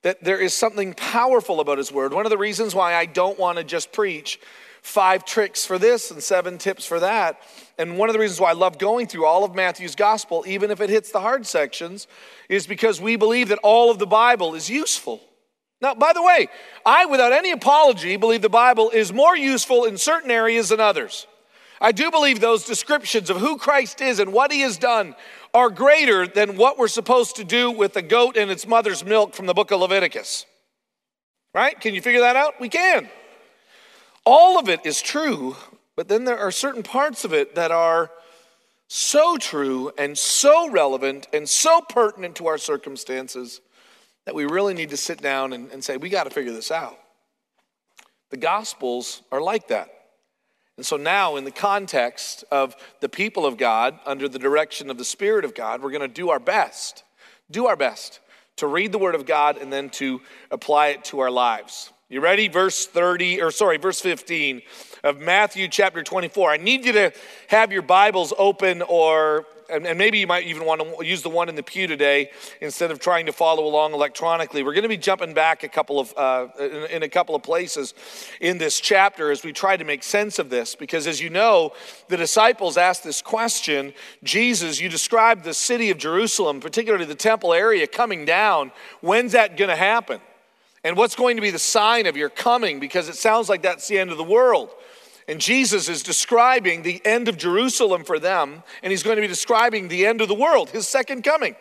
That 0.04 0.24
there 0.24 0.40
is 0.40 0.54
something 0.54 0.94
powerful 0.94 1.60
about 1.60 1.78
His 1.78 1.92
Word. 1.92 2.14
One 2.14 2.26
of 2.26 2.30
the 2.30 2.38
reasons 2.38 2.76
why 2.76 2.96
I 2.96 3.06
don't 3.06 3.40
want 3.40 3.58
to 3.58 3.64
just 3.64 3.92
preach 3.92 4.40
five 4.82 5.26
tricks 5.26 5.66
for 5.66 5.78
this 5.78 6.12
and 6.12 6.24
seven 6.24 6.58
tips 6.58 6.86
for 6.86 7.00
that. 7.00 7.42
And 7.78 7.98
one 7.98 8.10
of 8.10 8.14
the 8.14 8.20
reasons 8.20 8.40
why 8.40 8.52
I 8.52 8.54
love 8.54 8.78
going 8.78 9.08
through 9.08 9.26
all 9.26 9.44
of 9.44 9.54
Matthew's 9.54 9.96
gospel, 9.96 10.46
even 10.48 10.72
if 10.72 10.80
it 10.82 10.90
hits 10.90 11.12
the 11.12 11.20
hard 11.20 11.46
sections, 11.46 12.08
is 12.48 12.68
because 12.68 13.02
we 13.02 13.16
believe 13.16 13.50
that 13.50 13.60
all 13.64 13.92
of 13.92 14.00
the 14.00 14.08
Bible 14.08 14.56
is 14.56 14.70
useful. 14.70 15.22
Now, 15.82 15.94
by 15.94 16.14
the 16.14 16.24
way, 16.24 16.48
I, 16.86 17.06
without 17.06 17.34
any 17.34 17.52
apology, 17.52 18.18
believe 18.18 18.42
the 18.42 18.50
Bible 18.50 18.90
is 18.90 19.14
more 19.14 19.38
useful 19.38 19.84
in 19.84 19.98
certain 19.98 20.32
areas 20.32 20.70
than 20.70 20.80
others. 20.80 21.28
I 21.80 21.92
do 21.92 22.10
believe 22.10 22.40
those 22.40 22.66
descriptions 22.66 23.30
of 23.30 23.38
who 23.38 23.58
Christ 23.58 24.02
is 24.02 24.20
and 24.20 24.34
what 24.34 24.52
he 24.52 24.62
has 24.62 24.78
done 24.78 25.16
are 25.58 25.72
greater 25.72 26.28
than 26.28 26.56
what 26.56 26.78
we're 26.78 26.88
supposed 26.88 27.36
to 27.38 27.44
do 27.44 27.72
with 27.72 27.94
the 27.94 28.02
goat 28.04 28.38
and 28.38 28.52
its 28.52 28.68
mother's 28.68 29.04
milk 29.04 29.34
from 29.34 29.48
the 29.48 29.56
book 29.56 29.72
of 29.72 29.80
Leviticus. 29.80 30.46
Right? 31.52 31.80
Can 31.80 31.96
you 31.96 32.02
figure 32.02 32.22
that 32.22 32.36
out? 32.36 32.62
We 32.62 32.70
can. 32.70 33.10
All 34.24 34.60
of 34.60 34.70
it 34.70 34.82
is 34.86 35.02
true, 35.02 35.56
but 35.96 36.10
then 36.10 36.26
there 36.26 36.38
are 36.38 36.52
certain 36.52 36.84
parts 36.84 37.26
of 37.26 37.34
it 37.34 37.56
that 37.56 37.72
are 37.72 38.12
so 38.88 39.38
true 39.38 39.92
and 39.98 40.16
so 40.16 40.70
relevant 40.70 41.28
and 41.34 41.50
so 41.50 41.82
pertinent 41.82 42.36
to 42.36 42.46
our 42.46 42.60
circumstances 42.60 43.60
that 44.26 44.36
we 44.36 44.46
really 44.46 44.76
need 44.76 44.92
to 44.92 44.98
sit 44.98 45.20
down 45.22 45.54
and, 45.54 45.72
and 45.72 45.84
say, 45.84 45.98
we 45.98 46.10
got 46.10 46.26
to 46.26 46.30
figure 46.30 46.54
this 46.54 46.70
out. 46.70 47.00
The 48.30 48.38
Gospels 48.38 49.24
are 49.32 49.42
like 49.42 49.70
that. 49.70 49.90
And 50.78 50.86
so 50.86 50.96
now, 50.96 51.36
in 51.38 51.44
the 51.44 51.52
context 51.52 52.46
of 52.52 52.76
the 53.00 53.10
people 53.10 53.48
of 53.48 53.58
God, 53.58 54.00
under 54.06 54.30
the 54.30 54.38
direction 54.38 54.92
of 54.92 55.00
the 55.00 55.06
Spirit 55.06 55.44
of 55.44 55.56
God, 55.56 55.82
we're 55.82 55.92
going 55.92 56.02
to 56.02 56.08
do 56.08 56.30
our 56.30 56.40
best, 56.40 57.04
do 57.50 57.66
our 57.66 57.76
best 57.76 58.20
to 58.58 58.68
read 58.68 58.92
the 58.92 59.00
Word 59.00 59.16
of 59.16 59.26
God 59.26 59.58
and 59.58 59.74
then 59.74 59.90
to 59.92 60.22
apply 60.52 60.90
it 60.90 61.04
to 61.06 61.20
our 61.20 61.32
lives. 61.32 61.92
You 62.10 62.22
ready? 62.22 62.48
Verse 62.48 62.86
30, 62.86 63.42
or 63.42 63.52
sorry, 63.52 63.78
verse 63.78 64.00
15 64.02 64.62
of 65.04 65.20
Matthew 65.20 65.68
chapter 65.68 66.04
24. 66.04 66.52
I 66.52 66.58
need 66.58 66.86
you 66.86 66.94
to 66.94 67.12
have 67.48 67.72
your 67.72 67.82
Bibles 67.82 68.32
open 68.38 68.82
or 68.84 69.46
and, 69.70 69.86
and 69.86 69.98
maybe 69.98 70.20
you 70.20 70.28
might 70.28 70.46
even 70.46 70.66
want 70.66 70.82
to 70.82 71.06
use 71.06 71.22
the 71.22 71.30
one 71.30 71.50
in 71.50 71.56
the 71.56 71.64
pew 71.64 71.88
today 71.88 72.30
instead 72.62 72.92
of 72.92 73.00
trying 73.00 73.26
to 73.26 73.34
follow 73.34 73.66
along 73.66 73.94
electronically. 73.94 74.64
We're 74.64 74.74
going 74.74 74.84
to 74.84 74.90
be 74.90 74.98
jumping 74.98 75.34
back 75.34 75.64
a 75.64 75.68
couple 75.68 76.00
of 76.00 76.14
uh, 76.18 76.48
in, 76.60 76.98
in 76.98 77.04
a 77.04 77.10
couple 77.10 77.36
of 77.36 77.44
places 77.44 77.94
in 78.42 78.58
this 78.58 78.80
chapter 78.80 79.32
as 79.32 79.44
we 79.44 79.54
try 79.54 79.78
to 79.78 79.84
make 79.84 80.04
sense 80.04 80.40
of 80.40 80.50
this, 80.50 80.76
because 80.76 81.08
as 81.08 81.22
you 81.22 81.30
know, 81.30 81.74
the 82.08 82.18
disciples 82.18 82.78
asked 82.78 83.04
this 83.04 83.22
question: 83.22 83.94
Jesus, 84.24 84.80
you 84.80 84.90
described 84.90 85.44
the 85.44 85.54
city 85.54 85.90
of 85.90 85.98
Jerusalem, 85.98 86.60
particularly 86.60 87.06
the 87.06 87.16
temple 87.16 87.54
area, 87.54 87.88
coming 87.88 88.26
down. 88.26 88.72
When's 89.02 89.34
that 89.34 89.58
going 89.58 89.70
to 89.70 89.76
happen? 89.76 90.20
And 90.84 90.96
what's 90.96 91.16
going 91.16 91.36
to 91.36 91.42
be 91.42 91.52
the 91.52 91.60
sign 91.60 92.06
of 92.06 92.16
your 92.16 92.30
coming? 92.30 92.80
Because 92.80 93.10
it 93.10 93.16
sounds 93.16 93.50
like 93.50 93.62
that's 93.62 93.88
the 93.88 94.00
end 94.00 94.12
of 94.12 94.18
the 94.18 94.24
world. 94.24 94.70
And 95.28 95.42
Jesus 95.42 95.90
is 95.90 96.04
describing 96.04 96.84
the 96.84 97.02
end 97.06 97.28
of 97.28 97.38
Jerusalem 97.38 98.04
for 98.06 98.18
them, 98.18 98.64
and 98.82 98.92
he's 98.92 99.04
going 99.04 99.18
to 99.18 99.22
be 99.22 99.28
describing 99.28 99.90
the 99.90 100.06
end 100.06 100.22
of 100.22 100.28
the 100.30 100.36
world, 100.36 100.70
his 100.70 100.88
second 100.88 101.24
coming. 101.24 101.56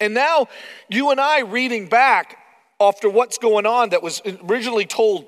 And 0.00 0.14
now, 0.14 0.46
you 0.88 1.10
and 1.10 1.20
I 1.20 1.40
reading 1.40 1.88
back 1.88 2.38
after 2.80 3.10
what's 3.10 3.38
going 3.38 3.66
on 3.66 3.90
that 3.90 4.02
was 4.02 4.22
originally 4.48 4.86
told 4.86 5.26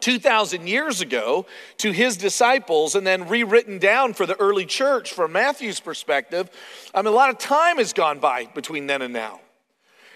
2,000 0.00 0.66
years 0.66 1.02
ago 1.02 1.44
to 1.76 1.90
his 1.92 2.16
disciples 2.16 2.94
and 2.94 3.06
then 3.06 3.28
rewritten 3.28 3.78
down 3.78 4.14
for 4.14 4.24
the 4.24 4.38
early 4.40 4.64
church 4.64 5.12
from 5.12 5.32
Matthew's 5.32 5.80
perspective, 5.80 6.50
I 6.94 7.02
mean, 7.02 7.12
a 7.12 7.16
lot 7.16 7.28
of 7.28 7.36
time 7.36 7.76
has 7.76 7.92
gone 7.92 8.18
by 8.18 8.46
between 8.46 8.86
then 8.86 9.02
and 9.02 9.12
now. 9.12 9.40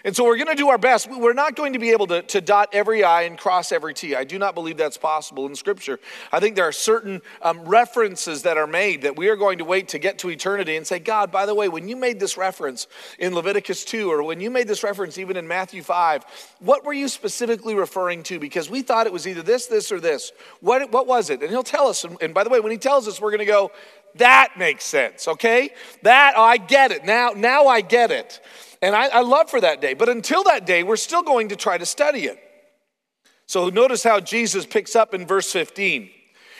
And 0.05 0.15
so 0.15 0.23
we're 0.23 0.37
going 0.37 0.47
to 0.49 0.55
do 0.55 0.69
our 0.69 0.77
best. 0.77 1.09
We're 1.09 1.33
not 1.33 1.55
going 1.55 1.73
to 1.73 1.79
be 1.79 1.89
able 1.89 2.05
to, 2.07 2.21
to 2.21 2.39
dot 2.39 2.69
every 2.73 3.03
I 3.03 3.23
and 3.23 3.39
cross 3.39 3.71
every 3.71 3.95
T. 3.95 4.15
I 4.15 4.23
do 4.23 4.37
not 4.37 4.53
believe 4.53 4.77
that's 4.77 4.97
possible 4.97 5.47
in 5.47 5.55
Scripture. 5.55 5.99
I 6.31 6.39
think 6.39 6.55
there 6.55 6.67
are 6.67 6.71
certain 6.71 7.23
um, 7.41 7.61
references 7.65 8.43
that 8.43 8.55
are 8.55 8.67
made 8.67 9.01
that 9.01 9.17
we 9.17 9.29
are 9.29 9.35
going 9.35 9.57
to 9.57 9.65
wait 9.65 9.87
to 9.89 9.99
get 9.99 10.19
to 10.19 10.29
eternity 10.29 10.75
and 10.75 10.85
say, 10.85 10.99
God, 10.99 11.31
by 11.31 11.47
the 11.47 11.55
way, 11.55 11.69
when 11.69 11.87
you 11.87 11.95
made 11.95 12.19
this 12.19 12.37
reference 12.37 12.85
in 13.17 13.33
Leviticus 13.33 13.83
2, 13.83 14.11
or 14.11 14.21
when 14.21 14.39
you 14.39 14.51
made 14.51 14.67
this 14.67 14.83
reference 14.83 15.17
even 15.17 15.37
in 15.37 15.47
Matthew 15.47 15.81
5, 15.81 16.23
what 16.59 16.85
were 16.85 16.93
you 16.93 17.07
specifically 17.07 17.73
referring 17.73 18.21
to? 18.23 18.37
Because 18.37 18.69
we 18.69 18.83
thought 18.83 19.07
it 19.07 19.13
was 19.13 19.25
either 19.25 19.41
this, 19.41 19.65
this, 19.65 19.91
or 19.91 19.99
this. 19.99 20.33
What, 20.61 20.91
what 20.91 21.07
was 21.07 21.31
it? 21.31 21.41
And 21.41 21.49
he'll 21.49 21.63
tell 21.63 21.87
us. 21.87 22.05
And, 22.21 22.31
by 22.31 22.43
the 22.43 22.51
way, 22.51 22.59
when 22.59 22.71
he 22.71 22.77
tells 22.77 23.07
us, 23.07 23.19
we're 23.19 23.31
going 23.31 23.39
to 23.39 23.45
go, 23.45 23.71
that 24.15 24.53
makes 24.55 24.85
sense, 24.85 25.27
okay? 25.27 25.71
That, 26.03 26.37
I 26.37 26.57
get 26.57 26.91
it. 26.91 27.05
Now, 27.05 27.31
now 27.35 27.65
I 27.65 27.81
get 27.81 28.11
it. 28.11 28.39
And 28.85 28.95
I, 28.95 29.07
I 29.07 29.21
love 29.21 29.49
for 29.49 29.59
that 29.59 29.81
day. 29.81 29.95
But 29.95 30.09
until 30.09 30.43
that 30.43 30.67
day, 30.67 30.83
we're 30.83 30.95
still 30.95 31.23
going 31.23 31.49
to 31.49 31.55
try 31.55 31.75
to 31.75 31.87
study 31.87 32.25
it. 32.25 32.37
So 33.47 33.69
notice 33.69 34.03
how 34.03 34.19
Jesus 34.19 34.67
picks 34.67 34.95
up 34.95 35.15
in 35.15 35.25
verse 35.25 35.51
15. 35.51 36.07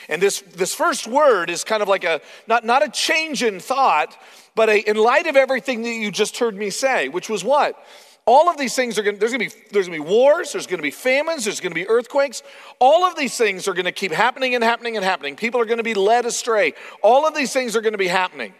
And 0.08 0.20
this, 0.20 0.40
this 0.40 0.74
first 0.74 1.06
word 1.06 1.50
is 1.50 1.62
kind 1.62 1.84
of 1.84 1.88
like 1.88 2.02
a, 2.02 2.20
not, 2.48 2.64
not 2.64 2.84
a 2.84 2.88
change 2.88 3.44
in 3.44 3.60
thought, 3.60 4.16
but 4.56 4.68
a, 4.68 4.80
in 4.90 4.96
light 4.96 5.28
of 5.28 5.36
everything 5.36 5.82
that 5.82 5.92
you 5.92 6.10
just 6.10 6.38
heard 6.38 6.56
me 6.56 6.68
say, 6.68 7.08
which 7.08 7.28
was 7.28 7.44
what? 7.44 7.76
All 8.24 8.48
of 8.48 8.58
these 8.58 8.74
things 8.74 8.98
are 8.98 9.04
going 9.04 9.14
to, 9.14 9.20
there's 9.20 9.30
going 9.30 9.48
to 9.48 9.56
be, 9.56 9.62
there's 9.70 9.86
going 9.86 10.00
to 10.00 10.04
be 10.04 10.10
wars, 10.10 10.52
there's 10.52 10.66
going 10.66 10.78
to 10.78 10.82
be 10.82 10.90
famines, 10.90 11.44
there's 11.44 11.60
going 11.60 11.70
to 11.70 11.76
be 11.76 11.86
earthquakes. 11.86 12.42
All 12.80 13.04
of 13.04 13.14
these 13.14 13.38
things 13.38 13.68
are 13.68 13.72
going 13.72 13.84
to 13.84 13.92
keep 13.92 14.10
happening 14.10 14.56
and 14.56 14.64
happening 14.64 14.96
and 14.96 15.04
happening. 15.04 15.36
People 15.36 15.60
are 15.60 15.64
going 15.64 15.78
to 15.78 15.84
be 15.84 15.94
led 15.94 16.26
astray. 16.26 16.74
All 17.02 17.24
of 17.24 17.36
these 17.36 17.52
things 17.52 17.76
are 17.76 17.80
going 17.80 17.92
to 17.92 17.98
be 17.98 18.08
happening. 18.08 18.52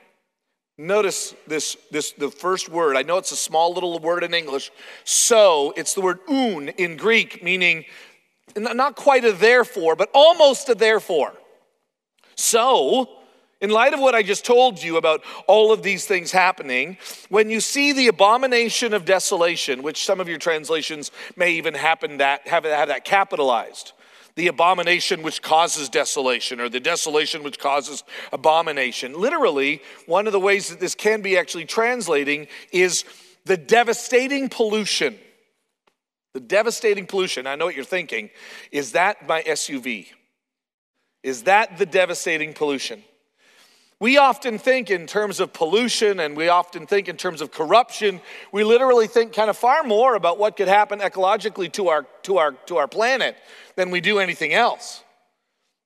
Notice 0.79 1.35
this, 1.47 1.77
this, 1.91 2.13
the 2.13 2.31
first 2.31 2.69
word. 2.69 2.97
I 2.97 3.03
know 3.03 3.17
it's 3.17 3.33
a 3.33 3.37
small 3.37 3.73
little 3.73 3.99
word 3.99 4.23
in 4.23 4.35
English. 4.35 4.71
So, 5.05 5.73
it's 5.77 5.95
the 5.95 6.03
word 6.03 6.19
oun 6.29 6.69
in 6.77 6.97
Greek, 6.97 7.43
meaning 7.43 7.87
not 8.57 8.95
quite 8.95 9.25
a 9.25 9.33
therefore, 9.33 9.97
but 9.97 10.11
almost 10.13 10.69
a 10.69 10.75
therefore. 10.75 11.33
So, 12.35 13.09
in 13.63 13.71
light 13.71 13.95
of 13.95 14.01
what 14.01 14.15
I 14.15 14.23
just 14.23 14.45
told 14.45 14.83
you 14.83 14.99
about 14.99 15.25
all 15.47 15.73
of 15.73 15.83
these 15.83 16.05
things 16.05 16.31
happening, 16.31 16.99
when 17.31 17.49
you 17.49 17.61
see 17.61 17.93
the 17.93 18.09
abomination 18.09 18.93
of 18.93 19.07
desolation, 19.07 19.83
which 19.83 20.05
some 20.05 20.21
of 20.21 20.29
your 20.29 20.39
translations 20.39 21.11
may 21.37 21.53
even 21.53 21.73
happen 21.73 22.19
that 22.19 22.47
have, 22.47 22.65
have 22.65 22.89
that 22.89 23.05
capitalized, 23.05 23.93
the 24.37 24.47
abomination 24.49 25.23
which 25.23 25.43
causes 25.43 25.89
desolation, 25.89 26.61
or 26.61 26.69
the 26.69 26.79
desolation 26.79 27.43
which 27.43 27.59
causes 27.59 28.05
abomination. 28.33 29.19
Literally, 29.19 29.83
one 30.05 30.27
of 30.27 30.33
the 30.33 30.41
ways 30.41 30.69
that 30.69 30.79
this 30.79 30.95
can 30.95 31.23
be 31.23 31.39
actually 31.39 31.65
translating 31.65 32.47
is 32.71 33.05
the 33.47 33.57
devastating 33.57 34.49
pollution. 34.49 35.19
The 36.35 36.41
devastating 36.41 37.07
pollution. 37.07 37.47
I 37.47 37.55
know 37.55 37.65
what 37.65 37.75
you're 37.75 37.85
thinking. 37.85 38.29
Is 38.71 38.93
that 38.93 39.27
my 39.27 39.43
SUV? 39.43 40.09
Is 41.23 41.45
that 41.45 41.79
the 41.79 41.87
devastating 41.87 42.53
pollution? 42.53 43.03
We 43.99 44.19
often 44.19 44.59
think 44.59 44.91
in 44.91 45.07
terms 45.07 45.41
of 45.41 45.55
pollution 45.55 46.21
and 46.21 46.37
we 46.37 46.49
often 46.49 46.87
think 46.87 47.09
in 47.09 47.17
terms 47.17 47.41
of 47.41 47.51
corruption. 47.51 48.21
We 48.53 48.63
literally 48.63 49.07
think 49.07 49.33
kind 49.33 49.49
of 49.49 49.57
far 49.57 49.85
more 49.85 50.15
about 50.17 50.39
what 50.39 50.57
could 50.57 50.69
happen 50.69 50.99
ecologically 50.99 51.73
to 51.73 51.89
our, 51.89 52.07
to 52.25 52.37
our, 52.37 52.53
to 52.67 52.77
our 52.77 52.89
planet 52.89 53.37
than 53.75 53.91
we 53.91 54.03
do 54.03 54.19
anything 54.19 54.53
else. 54.53 55.03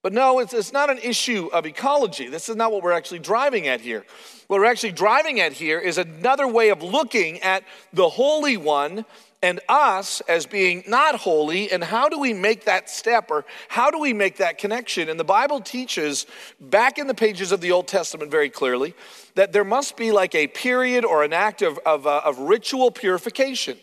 But 0.02 0.12
no, 0.12 0.40
it's, 0.40 0.54
it's 0.54 0.72
not 0.72 0.90
an 0.90 0.98
issue 0.98 1.50
of 1.52 1.66
ecology. 1.66 2.26
This 2.28 2.48
is 2.48 2.56
not 2.56 2.72
what 2.72 2.82
we're 2.82 2.92
actually 2.92 3.18
driving 3.20 3.68
at 3.68 3.80
here. 3.80 4.04
What 4.48 4.58
we're 4.58 4.66
actually 4.66 4.92
driving 4.92 5.38
at 5.40 5.52
here 5.52 5.78
is 5.78 5.98
another 5.98 6.48
way 6.48 6.70
of 6.70 6.82
looking 6.82 7.38
at 7.40 7.62
the 7.92 8.08
Holy 8.08 8.56
One 8.56 9.04
and 9.42 9.60
us 9.68 10.20
as 10.28 10.44
being 10.44 10.84
not 10.86 11.14
holy, 11.14 11.72
and 11.72 11.82
how 11.82 12.08
do 12.08 12.18
we 12.18 12.34
make 12.34 12.64
that 12.64 12.90
step 12.90 13.30
or 13.30 13.46
how 13.68 13.90
do 13.90 13.98
we 13.98 14.12
make 14.12 14.36
that 14.36 14.58
connection? 14.58 15.08
And 15.08 15.18
the 15.18 15.24
Bible 15.24 15.60
teaches 15.60 16.26
back 16.60 16.98
in 16.98 17.06
the 17.06 17.14
pages 17.14 17.50
of 17.50 17.62
the 17.62 17.72
Old 17.72 17.88
Testament 17.88 18.30
very 18.30 18.50
clearly 18.50 18.94
that 19.36 19.52
there 19.52 19.64
must 19.64 19.96
be 19.96 20.12
like 20.12 20.34
a 20.34 20.46
period 20.46 21.04
or 21.04 21.24
an 21.24 21.32
act 21.32 21.62
of, 21.62 21.78
of, 21.86 22.06
uh, 22.06 22.20
of 22.24 22.38
ritual 22.38 22.90
purification. 22.90 23.78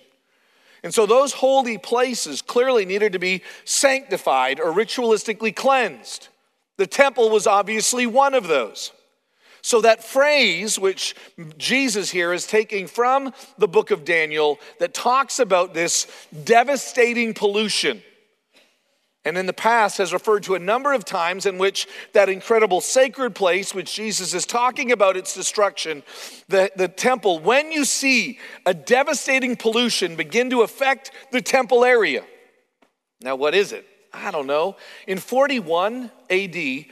And 0.84 0.94
so 0.94 1.08
those 1.08 1.34
holy 1.34 1.80
places 1.80 2.44
clearly 2.44 2.86
needed 2.86 3.14
to 3.14 3.20
be 3.20 3.42
sanctified 3.66 4.60
or 4.60 4.72
ritualistically 4.72 5.56
cleansed. 5.56 6.28
The 6.78 6.88
temple 6.88 7.32
was 7.32 7.48
obviously 7.48 8.06
one 8.06 8.36
of 8.36 8.48
those. 8.48 8.92
So, 9.68 9.82
that 9.82 10.02
phrase, 10.02 10.80
which 10.80 11.14
Jesus 11.58 12.10
here 12.10 12.32
is 12.32 12.48
taking 12.48 12.88
from 12.88 13.34
the 13.58 13.68
book 13.68 13.92
of 13.92 14.06
Daniel, 14.06 14.60
that 14.80 14.94
talks 14.94 15.40
about 15.40 15.74
this 15.74 16.08
devastating 16.46 17.34
pollution, 17.34 18.02
and 19.26 19.38
in 19.38 19.46
the 19.46 19.52
past 19.52 19.98
has 19.98 20.14
referred 20.14 20.44
to 20.44 20.56
a 20.56 20.60
number 20.60 20.94
of 20.94 21.04
times 21.04 21.46
in 21.46 21.58
which 21.58 21.86
that 22.14 22.30
incredible 22.30 22.80
sacred 22.80 23.36
place, 23.36 23.76
which 23.76 23.94
Jesus 23.94 24.34
is 24.34 24.46
talking 24.46 24.94
about 24.94 25.18
its 25.18 25.36
destruction, 25.36 26.02
the, 26.48 26.72
the 26.78 26.88
temple, 26.88 27.40
when 27.40 27.70
you 27.70 27.84
see 27.84 28.40
a 28.66 28.74
devastating 28.74 29.58
pollution 29.58 30.16
begin 30.16 30.50
to 30.50 30.62
affect 30.62 31.12
the 31.34 31.42
temple 31.42 31.84
area. 31.84 32.24
Now, 33.20 33.36
what 33.36 33.54
is 33.54 33.74
it? 33.74 33.86
I 34.14 34.32
don't 34.32 34.48
know. 34.48 34.78
In 35.08 35.18
41 35.18 36.10
AD, 36.30 36.86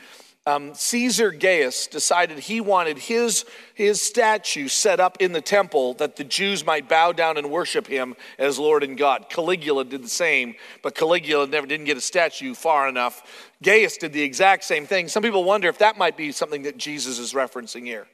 um, 0.47 0.75
Caesar 0.75 1.31
Gaius 1.31 1.87
decided 1.87 2.37
he 2.37 2.61
wanted 2.61 2.99
his, 2.99 3.45
his 3.73 3.99
statue 3.99 4.67
set 4.67 4.99
up 4.99 5.17
in 5.19 5.31
the 5.31 5.41
temple 5.41 5.95
that 5.95 6.17
the 6.17 6.23
Jews 6.23 6.63
might 6.63 6.87
bow 6.87 7.11
down 7.11 7.37
and 7.37 7.49
worship 7.49 7.87
him 7.87 8.15
as 8.37 8.59
Lord 8.59 8.83
and 8.83 8.95
God. 8.95 9.25
Caligula 9.29 9.85
did 9.85 10.03
the 10.03 10.09
same, 10.09 10.53
but 10.83 10.93
Caligula 10.93 11.47
never 11.47 11.65
didn't 11.65 11.87
get 11.87 11.97
a 11.97 12.01
statue 12.01 12.53
far 12.53 12.87
enough. 12.87 13.51
Gaius 13.63 13.97
did 13.97 14.13
the 14.13 14.21
exact 14.21 14.63
same 14.65 14.85
thing. 14.85 15.07
Some 15.07 15.23
people 15.23 15.43
wonder 15.43 15.67
if 15.67 15.79
that 15.79 15.97
might 15.97 16.15
be 16.15 16.31
something 16.31 16.61
that 16.63 16.77
Jesus 16.77 17.17
is 17.17 17.33
referencing 17.33 17.83
here. 17.83 18.05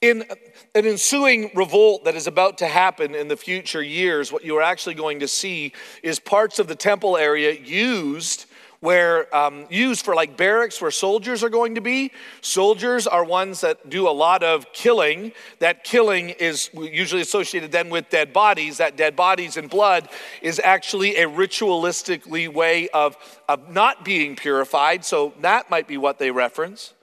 In 0.00 0.24
an 0.74 0.86
ensuing 0.86 1.52
revolt 1.54 2.04
that 2.04 2.16
is 2.16 2.26
about 2.26 2.58
to 2.58 2.66
happen 2.66 3.14
in 3.14 3.28
the 3.28 3.36
future 3.36 3.82
years, 3.82 4.32
what 4.32 4.44
you 4.44 4.56
are 4.56 4.62
actually 4.62 4.94
going 4.94 5.20
to 5.20 5.28
see 5.28 5.72
is 6.02 6.18
parts 6.18 6.58
of 6.58 6.66
the 6.66 6.74
temple 6.74 7.16
area 7.16 7.52
used 7.52 8.46
where 8.80 9.34
um, 9.34 9.66
used 9.70 10.04
for 10.04 10.14
like 10.14 10.36
barracks 10.36 10.80
where 10.80 10.90
soldiers 10.90 11.42
are 11.42 11.48
going 11.48 11.74
to 11.74 11.80
be. 11.80 12.12
Soldiers 12.40 13.06
are 13.06 13.24
ones 13.24 13.60
that 13.62 13.90
do 13.90 14.08
a 14.08 14.10
lot 14.10 14.42
of 14.42 14.72
killing. 14.72 15.32
That 15.58 15.82
killing 15.82 16.30
is 16.30 16.70
usually 16.74 17.22
associated 17.22 17.72
then 17.72 17.90
with 17.90 18.08
dead 18.08 18.32
bodies. 18.32 18.76
That 18.78 18.96
dead 18.96 19.16
bodies 19.16 19.56
and 19.56 19.68
blood 19.68 20.08
is 20.42 20.60
actually 20.62 21.16
a 21.16 21.26
ritualistically 21.26 22.52
way 22.52 22.88
of, 22.90 23.16
of 23.48 23.68
not 23.68 24.04
being 24.04 24.36
purified. 24.36 25.04
So 25.04 25.34
that 25.40 25.70
might 25.70 25.88
be 25.88 25.96
what 25.96 26.18
they 26.18 26.30
reference. 26.30 26.94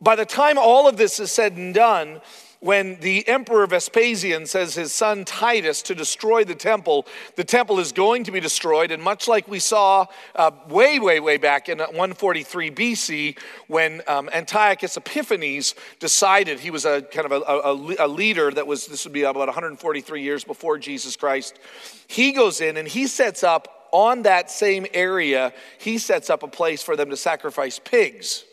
By 0.00 0.16
the 0.16 0.26
time 0.26 0.58
all 0.58 0.88
of 0.88 0.96
this 0.96 1.20
is 1.20 1.30
said 1.30 1.56
and 1.56 1.72
done, 1.72 2.20
when 2.62 2.96
the 3.00 3.26
emperor 3.26 3.66
Vespasian 3.66 4.46
says 4.46 4.76
his 4.76 4.92
son 4.92 5.24
Titus 5.24 5.82
to 5.82 5.96
destroy 5.96 6.44
the 6.44 6.54
temple, 6.54 7.08
the 7.34 7.42
temple 7.42 7.80
is 7.80 7.90
going 7.90 8.22
to 8.22 8.30
be 8.30 8.38
destroyed. 8.38 8.92
And 8.92 9.02
much 9.02 9.26
like 9.26 9.48
we 9.48 9.58
saw 9.58 10.06
uh, 10.36 10.52
way, 10.68 11.00
way, 11.00 11.18
way 11.18 11.38
back 11.38 11.68
in 11.68 11.78
143 11.78 12.70
BC, 12.70 13.38
when 13.66 14.00
um, 14.06 14.30
Antiochus 14.32 14.96
Epiphanes 14.96 15.74
decided 15.98 16.60
he 16.60 16.70
was 16.70 16.84
a 16.84 17.02
kind 17.02 17.26
of 17.26 17.32
a, 17.32 17.40
a, 17.40 18.06
a 18.06 18.08
leader 18.08 18.52
that 18.52 18.64
was, 18.64 18.86
this 18.86 19.04
would 19.04 19.12
be 19.12 19.24
about 19.24 19.48
143 19.48 20.22
years 20.22 20.44
before 20.44 20.78
Jesus 20.78 21.16
Christ, 21.16 21.58
he 22.06 22.30
goes 22.30 22.60
in 22.60 22.76
and 22.76 22.86
he 22.86 23.08
sets 23.08 23.42
up 23.42 23.88
on 23.90 24.22
that 24.22 24.52
same 24.52 24.86
area, 24.94 25.52
he 25.78 25.98
sets 25.98 26.30
up 26.30 26.44
a 26.44 26.48
place 26.48 26.80
for 26.80 26.94
them 26.94 27.10
to 27.10 27.16
sacrifice 27.16 27.80
pigs. 27.80 28.44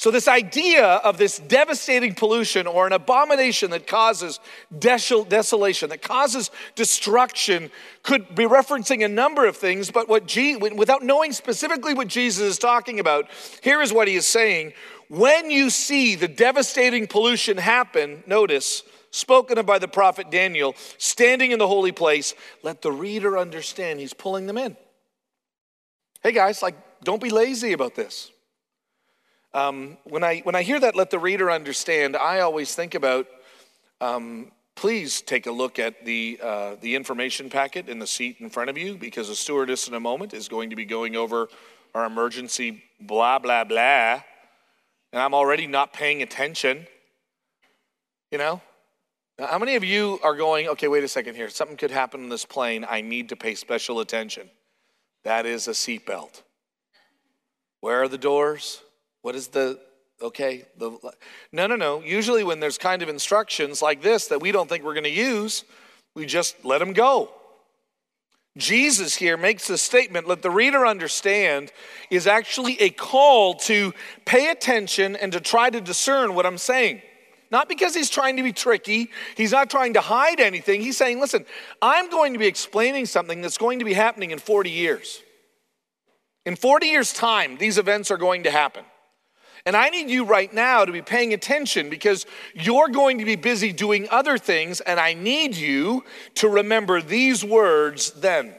So, 0.00 0.10
this 0.10 0.28
idea 0.28 0.86
of 0.86 1.18
this 1.18 1.38
devastating 1.38 2.14
pollution 2.14 2.66
or 2.66 2.86
an 2.86 2.94
abomination 2.94 3.70
that 3.72 3.86
causes 3.86 4.40
desolation, 4.78 5.90
that 5.90 6.00
causes 6.00 6.50
destruction, 6.74 7.70
could 8.02 8.34
be 8.34 8.44
referencing 8.44 9.04
a 9.04 9.08
number 9.08 9.44
of 9.44 9.58
things, 9.58 9.90
but 9.90 10.08
what 10.08 10.24
without 10.74 11.02
knowing 11.02 11.34
specifically 11.34 11.92
what 11.92 12.08
Jesus 12.08 12.44
is 12.44 12.58
talking 12.58 12.98
about, 12.98 13.28
here 13.62 13.82
is 13.82 13.92
what 13.92 14.08
he 14.08 14.14
is 14.14 14.26
saying. 14.26 14.72
When 15.08 15.50
you 15.50 15.68
see 15.68 16.14
the 16.14 16.28
devastating 16.28 17.06
pollution 17.06 17.58
happen, 17.58 18.24
notice, 18.26 18.82
spoken 19.10 19.58
of 19.58 19.66
by 19.66 19.78
the 19.78 19.86
prophet 19.86 20.30
Daniel, 20.30 20.76
standing 20.96 21.50
in 21.50 21.58
the 21.58 21.68
holy 21.68 21.92
place, 21.92 22.32
let 22.62 22.80
the 22.80 22.90
reader 22.90 23.36
understand. 23.36 24.00
He's 24.00 24.14
pulling 24.14 24.46
them 24.46 24.56
in. 24.56 24.78
Hey 26.22 26.32
guys, 26.32 26.62
like, 26.62 27.04
don't 27.04 27.22
be 27.22 27.28
lazy 27.28 27.74
about 27.74 27.96
this. 27.96 28.30
Um, 29.52 29.98
when, 30.04 30.22
I, 30.22 30.40
when 30.40 30.54
I 30.54 30.62
hear 30.62 30.78
that, 30.80 30.94
let 30.94 31.10
the 31.10 31.18
reader 31.18 31.50
understand, 31.50 32.16
I 32.16 32.40
always 32.40 32.74
think 32.74 32.94
about 32.94 33.26
um, 34.00 34.52
please 34.76 35.20
take 35.20 35.46
a 35.46 35.50
look 35.50 35.78
at 35.78 36.04
the, 36.04 36.38
uh, 36.42 36.76
the 36.80 36.94
information 36.94 37.50
packet 37.50 37.88
in 37.88 37.98
the 37.98 38.06
seat 38.06 38.36
in 38.38 38.48
front 38.48 38.70
of 38.70 38.78
you 38.78 38.96
because 38.96 39.28
a 39.28 39.36
stewardess 39.36 39.88
in 39.88 39.94
a 39.94 40.00
moment 40.00 40.32
is 40.32 40.48
going 40.48 40.70
to 40.70 40.76
be 40.76 40.84
going 40.84 41.16
over 41.16 41.48
our 41.94 42.06
emergency 42.06 42.82
blah, 43.00 43.38
blah, 43.38 43.64
blah. 43.64 44.22
And 45.12 45.20
I'm 45.20 45.34
already 45.34 45.66
not 45.66 45.92
paying 45.92 46.22
attention. 46.22 46.86
You 48.30 48.38
know? 48.38 48.62
Now, 49.38 49.48
how 49.48 49.58
many 49.58 49.74
of 49.74 49.84
you 49.84 50.20
are 50.22 50.36
going, 50.36 50.68
okay, 50.68 50.88
wait 50.88 51.02
a 51.02 51.08
second 51.08 51.34
here. 51.34 51.50
Something 51.50 51.76
could 51.76 51.90
happen 51.90 52.22
on 52.22 52.28
this 52.28 52.44
plane. 52.44 52.86
I 52.88 53.00
need 53.00 53.30
to 53.30 53.36
pay 53.36 53.54
special 53.56 54.00
attention. 54.00 54.48
That 55.24 55.44
is 55.44 55.68
a 55.68 55.72
seatbelt. 55.72 56.42
Where 57.80 58.02
are 58.02 58.08
the 58.08 58.18
doors? 58.18 58.82
What 59.22 59.34
is 59.34 59.48
the 59.48 59.78
okay? 60.22 60.64
The, 60.78 60.98
no, 61.52 61.66
no, 61.66 61.76
no. 61.76 62.02
Usually, 62.02 62.44
when 62.44 62.60
there's 62.60 62.78
kind 62.78 63.02
of 63.02 63.08
instructions 63.08 63.82
like 63.82 64.02
this 64.02 64.28
that 64.28 64.40
we 64.40 64.52
don't 64.52 64.68
think 64.68 64.84
we're 64.84 64.94
going 64.94 65.04
to 65.04 65.10
use, 65.10 65.64
we 66.14 66.26
just 66.26 66.64
let 66.64 66.78
them 66.78 66.92
go. 66.92 67.30
Jesus 68.58 69.14
here 69.14 69.36
makes 69.36 69.70
a 69.70 69.78
statement, 69.78 70.26
let 70.26 70.42
the 70.42 70.50
reader 70.50 70.84
understand, 70.84 71.72
is 72.10 72.26
actually 72.26 72.80
a 72.80 72.90
call 72.90 73.54
to 73.54 73.92
pay 74.24 74.50
attention 74.50 75.14
and 75.14 75.32
to 75.32 75.40
try 75.40 75.70
to 75.70 75.80
discern 75.80 76.34
what 76.34 76.46
I'm 76.46 76.58
saying. 76.58 77.00
Not 77.52 77.68
because 77.68 77.94
he's 77.94 78.10
trying 78.10 78.36
to 78.36 78.42
be 78.42 78.52
tricky, 78.52 79.10
he's 79.36 79.52
not 79.52 79.70
trying 79.70 79.94
to 79.94 80.00
hide 80.00 80.40
anything. 80.40 80.80
He's 80.80 80.96
saying, 80.96 81.20
listen, 81.20 81.44
I'm 81.82 82.10
going 82.10 82.32
to 82.32 82.38
be 82.38 82.46
explaining 82.46 83.06
something 83.06 83.40
that's 83.40 83.58
going 83.58 83.80
to 83.80 83.84
be 83.84 83.92
happening 83.92 84.30
in 84.30 84.38
40 84.38 84.70
years. 84.70 85.20
In 86.46 86.56
40 86.56 86.86
years' 86.86 87.12
time, 87.12 87.56
these 87.56 87.76
events 87.76 88.10
are 88.10 88.16
going 88.16 88.44
to 88.44 88.50
happen. 88.50 88.84
And 89.66 89.76
I 89.76 89.90
need 89.90 90.08
you 90.08 90.24
right 90.24 90.52
now 90.52 90.84
to 90.84 90.92
be 90.92 91.02
paying 91.02 91.34
attention 91.34 91.90
because 91.90 92.26
you're 92.54 92.88
going 92.88 93.18
to 93.18 93.24
be 93.24 93.36
busy 93.36 93.72
doing 93.72 94.08
other 94.10 94.38
things, 94.38 94.80
and 94.80 94.98
I 94.98 95.14
need 95.14 95.54
you 95.56 96.04
to 96.36 96.48
remember 96.48 97.02
these 97.02 97.44
words 97.44 98.12
then. 98.12 98.54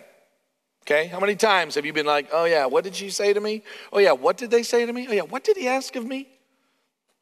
Okay? 0.84 1.08
How 1.08 1.20
many 1.20 1.36
times 1.36 1.76
have 1.76 1.86
you 1.86 1.94
been 1.94 2.06
like, 2.06 2.30
oh 2.32 2.46
yeah, 2.46 2.66
what 2.66 2.84
did 2.84 2.96
she 2.96 3.10
say 3.10 3.34
to 3.34 3.40
me? 3.40 3.64
Oh 3.94 4.00
yeah, 4.00 4.12
what 4.12 4.38
did 4.38 4.52
they 4.52 4.64
say 4.64 4.86
to 4.86 4.94
me? 4.94 5.08
Oh 5.10 5.14
yeah, 5.14 5.22
what 5.22 5.44
did 5.44 5.58
he 5.58 5.68
ask 5.68 5.96
of 5.96 6.06
me? 6.06 6.28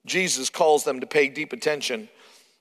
Jesus 0.05 0.50
calls 0.50 0.83
them 0.83 1.01
to 1.01 1.07
pay 1.07 1.27
deep 1.27 1.53
attention. 1.53 2.09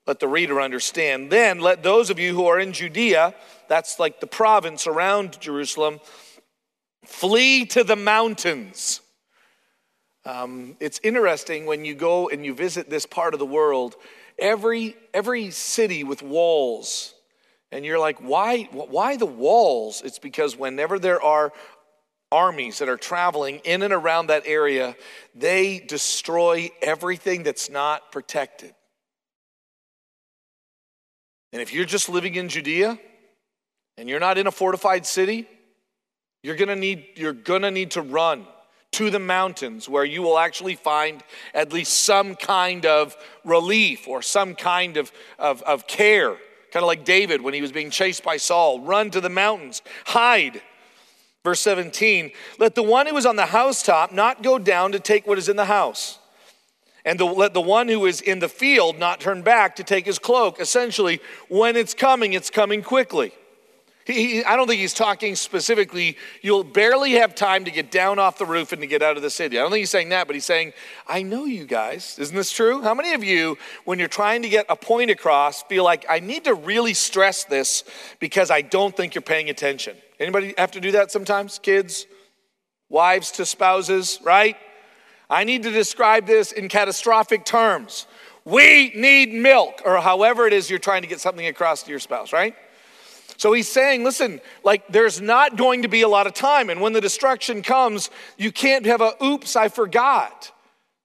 Let 0.07 0.21
the 0.21 0.29
reader 0.29 0.61
understand. 0.61 1.31
Then 1.31 1.61
let 1.61 1.83
those 1.83 2.11
of 2.11 2.19
you 2.19 2.35
who 2.35 2.47
are 2.47 2.59
in 2.59 2.73
Judea, 2.73 3.35
that's 3.69 3.99
like 3.99 4.21
the 4.21 4.27
province 4.27 4.87
around 4.87 5.39
Jerusalem, 5.41 6.01
flee 7.05 7.65
to 7.67 7.85
the 7.85 7.97
mountains. 7.97 9.01
Um, 10.29 10.77
it's 10.79 11.01
interesting 11.03 11.65
when 11.65 11.87
you 11.87 11.95
go 11.95 12.29
and 12.29 12.45
you 12.45 12.53
visit 12.53 12.91
this 12.91 13.07
part 13.07 13.33
of 13.33 13.41
the 13.41 13.47
world, 13.47 13.97
every, 14.39 14.95
every 15.15 15.51
city 15.51 16.05
with 16.05 16.23
walls, 16.23 17.15
and 17.73 17.83
you're 17.83 17.99
like, 17.99 18.19
why, 18.19 18.65
why 18.65 19.17
the 19.17 19.25
walls? 19.25 20.03
It's 20.05 20.19
because 20.19 20.55
whenever 20.55 20.99
there 20.99 21.23
are 21.23 21.51
armies 22.31 22.81
that 22.81 22.91
are 22.91 22.99
traveling 22.99 23.63
in 23.65 23.81
and 23.81 23.91
around 23.91 24.27
that 24.27 24.43
area, 24.45 24.97
they 25.35 25.79
destroy 25.79 26.69
everything 26.83 27.43
that's 27.43 27.71
not 27.71 28.13
protected. 28.13 28.75
And 31.55 31.63
if 31.63 31.73
you're 31.73 31.87
just 31.87 32.11
living 32.11 32.35
in 32.35 32.51
Judea 32.51 32.99
and 33.97 34.11
you're 34.11 34.21
not 34.21 34.37
in 34.37 34.47
a 34.47 34.53
fortified 34.53 35.07
city, 35.07 35.49
you're 36.43 36.57
gonna 36.57 36.77
need, 36.77 37.07
you're 37.17 37.33
gonna 37.33 37.71
need 37.71 37.93
to 37.93 38.03
run 38.03 38.47
to 38.93 39.11
the 39.11 39.19
mountains 39.19 39.89
where 39.89 40.05
you 40.05 40.23
will 40.23 40.39
actually 40.39 40.75
find 40.75 41.23
at 41.55 41.73
least 41.73 42.05
some 42.05 42.35
kind 42.35 42.87
of 42.87 43.17
relief 43.45 44.09
or 44.09 44.23
some 44.23 44.55
kind 44.55 44.97
of, 44.97 45.13
of, 45.39 45.63
of 45.63 45.87
care. 45.87 46.37
Kind 46.71 46.83
of 46.83 46.87
like 46.87 47.05
David 47.05 47.41
when 47.41 47.55
he 47.55 47.63
was 47.63 47.73
being 47.73 47.91
chased 47.91 48.23
by 48.23 48.37
Saul. 48.37 48.81
Run 48.81 49.11
to 49.11 49.21
the 49.21 49.31
mountains, 49.31 49.83
hide. 50.07 50.63
Verse 51.45 51.61
17, 51.61 52.33
let 52.59 52.75
the 52.75 52.83
one 52.83 53.07
who 53.07 53.17
is 53.17 53.25
on 53.25 53.37
the 53.37 53.47
housetop 53.47 54.13
not 54.13 54.43
go 54.43 54.59
down 54.59 54.93
to 54.93 55.01
take 55.01 55.27
what 55.27 55.39
is 55.39 55.49
in 55.49 55.57
the 55.57 55.65
house. 55.65 56.19
And 57.05 57.19
the, 57.19 57.25
let 57.25 57.55
the 57.55 57.61
one 57.61 57.89
who 57.89 58.05
is 58.05 58.21
in 58.21 58.41
the 58.41 58.49
field 58.49 58.99
not 58.99 59.21
turn 59.21 59.43
back 59.43 59.77
to 59.77 59.85
take 59.85 60.05
his 60.05 60.19
cloak. 60.19 60.61
Essentially, 60.61 61.21
when 61.49 61.77
it's 61.77 61.95
coming, 61.95 62.33
it's 62.33 62.51
coming 62.51 62.83
quickly. 62.83 63.33
He, 64.09 64.43
I 64.43 64.57
don't 64.57 64.67
think 64.67 64.81
he's 64.81 64.95
talking 64.95 65.35
specifically, 65.35 66.17
you'll 66.41 66.65
barely 66.65 67.13
have 67.13 67.35
time 67.35 67.67
to 67.67 67.71
get 67.71 67.91
down 67.91 68.19
off 68.19 68.39
the 68.39 68.47
roof 68.47 68.73
and 68.73 68.81
to 68.81 68.87
get 68.87 69.03
out 69.03 69.19
of 69.19 69.23
the 69.23 69.29
city. 69.29 69.59
I 69.59 69.61
don't 69.61 69.71
think 69.71 69.81
he's 69.81 69.91
saying 69.91 70.09
that, 70.09 70.27
but 70.27 70.35
he's 70.35 70.47
saying, 70.47 70.73
I 71.07 71.21
know 71.21 71.45
you 71.45 71.67
guys. 71.67 72.19
Isn't 72.19 72.35
this 72.35 72.51
true? 72.51 72.81
How 72.81 72.95
many 72.95 73.13
of 73.13 73.23
you, 73.23 73.59
when 73.85 73.99
you're 73.99 74.09
trying 74.09 74.41
to 74.43 74.49
get 74.49 74.65
a 74.71 74.77
point 74.77 75.11
across, 75.11 75.63
feel 75.65 75.85
like 75.85 76.07
I 76.09 76.21
need 76.21 76.45
to 76.45 76.55
really 76.55 76.95
stress 76.95 77.45
this 77.45 77.85
because 78.19 78.51
I 78.51 78.63
don't 78.63 78.97
think 78.97 79.15
you're 79.15 79.21
paying 79.21 79.51
attention? 79.51 79.95
Anybody 80.19 80.55
have 80.57 80.71
to 80.71 80.81
do 80.81 80.93
that 80.93 81.13
sometimes? 81.13 81.59
Kids, 81.59 82.07
wives 82.89 83.31
to 83.33 83.45
spouses, 83.45 84.21
right? 84.23 84.57
I 85.29 85.45
need 85.45 85.65
to 85.65 85.71
describe 85.71 86.27
this 86.27 86.53
in 86.53 86.71
catastrophic 86.71 87.45
terms. 87.45 88.07
We 88.47 88.91
need 88.97 89.35
milk, 89.35 89.83
or 89.85 90.01
however 90.01 90.47
it 90.47 90.55
is 90.55 90.71
you're 90.71 90.79
trying 90.79 91.03
to 91.03 91.09
get 91.09 91.21
something 91.21 91.47
across 91.47 91.83
to 91.83 91.91
your 91.91 92.01
spouse, 92.01 92.33
right? 92.33 92.55
So 93.39 93.53
he's 93.53 93.69
saying, 93.69 94.03
listen, 94.03 94.41
like 94.65 94.89
there's 94.89 95.21
not 95.21 95.57
going 95.57 95.83
to 95.83 95.89
be 95.89 96.03
a 96.03 96.09
lot 96.09 96.27
of 96.27 96.35
time. 96.35 96.71
And 96.71 96.81
when 96.81 96.93
the 96.93 97.01
destruction 97.01 97.63
comes, 97.63 98.11
you 98.37 98.51
can't 98.51 98.85
have 98.85 99.01
a 99.01 99.15
oops, 99.23 99.55
I 99.55 99.69
forgot. 99.69 100.51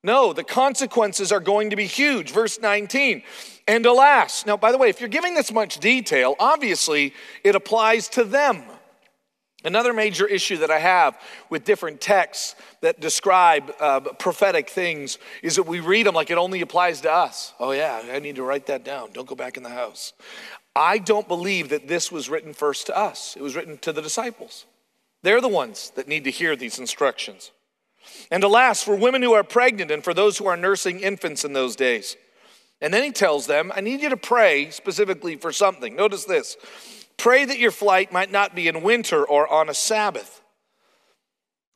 No, 0.03 0.33
the 0.33 0.43
consequences 0.43 1.31
are 1.31 1.39
going 1.39 1.69
to 1.69 1.75
be 1.75 1.85
huge. 1.85 2.31
Verse 2.31 2.59
19. 2.59 3.23
And 3.67 3.85
alas, 3.85 4.45
now, 4.45 4.57
by 4.57 4.71
the 4.71 4.77
way, 4.79 4.89
if 4.89 4.99
you're 4.99 5.09
giving 5.09 5.35
this 5.35 5.53
much 5.53 5.77
detail, 5.77 6.35
obviously 6.39 7.13
it 7.43 7.55
applies 7.55 8.09
to 8.09 8.23
them. 8.23 8.63
Another 9.63 9.93
major 9.93 10.27
issue 10.27 10.57
that 10.57 10.71
I 10.71 10.79
have 10.79 11.17
with 11.49 11.63
different 11.63 12.01
texts 12.01 12.55
that 12.81 12.99
describe 12.99 13.71
uh, 13.79 14.01
prophetic 14.01 14.69
things 14.69 15.19
is 15.41 15.55
that 15.55 15.63
we 15.63 15.79
read 15.79 16.05
them 16.05 16.15
like 16.15 16.31
it 16.31 16.37
only 16.37 16.59
applies 16.59 16.99
to 17.01 17.11
us. 17.11 17.53
Oh, 17.59 17.71
yeah, 17.71 18.01
I 18.11 18.19
need 18.19 18.35
to 18.35 18.43
write 18.43 18.65
that 18.65 18.83
down. 18.83 19.11
Don't 19.13 19.27
go 19.27 19.35
back 19.35 19.55
in 19.55 19.63
the 19.63 19.69
house. 19.69 20.11
I 20.75 20.97
don't 20.97 21.27
believe 21.27 21.69
that 21.69 21.87
this 21.87 22.11
was 22.11 22.29
written 22.29 22.53
first 22.53 22.87
to 22.87 22.97
us, 22.97 23.35
it 23.35 23.41
was 23.41 23.55
written 23.55 23.77
to 23.79 23.93
the 23.93 24.01
disciples. 24.01 24.65
They're 25.21 25.41
the 25.41 25.47
ones 25.47 25.91
that 25.95 26.07
need 26.07 26.25
to 26.25 26.31
hear 26.31 26.55
these 26.55 26.79
instructions. 26.79 27.51
And 28.29 28.43
alas, 28.43 28.83
for 28.83 28.95
women 28.95 29.21
who 29.21 29.33
are 29.33 29.43
pregnant 29.43 29.89
and 29.89 30.03
for 30.03 30.13
those 30.13 30.37
who 30.37 30.47
are 30.47 30.57
nursing 30.57 30.99
infants 30.99 31.45
in 31.45 31.53
those 31.53 31.77
days. 31.77 32.17
And 32.81 32.93
then 32.93 33.03
he 33.03 33.11
tells 33.11 33.47
them, 33.47 33.71
I 33.73 33.79
need 33.79 34.01
you 34.01 34.09
to 34.09 34.17
pray 34.17 34.69
specifically 34.71 35.37
for 35.37 35.53
something. 35.53 35.95
Notice 35.95 36.25
this 36.25 36.57
pray 37.15 37.45
that 37.45 37.59
your 37.59 37.71
flight 37.71 38.11
might 38.11 38.31
not 38.31 38.53
be 38.53 38.67
in 38.67 38.83
winter 38.83 39.23
or 39.23 39.47
on 39.47 39.69
a 39.69 39.73
Sabbath. 39.73 40.41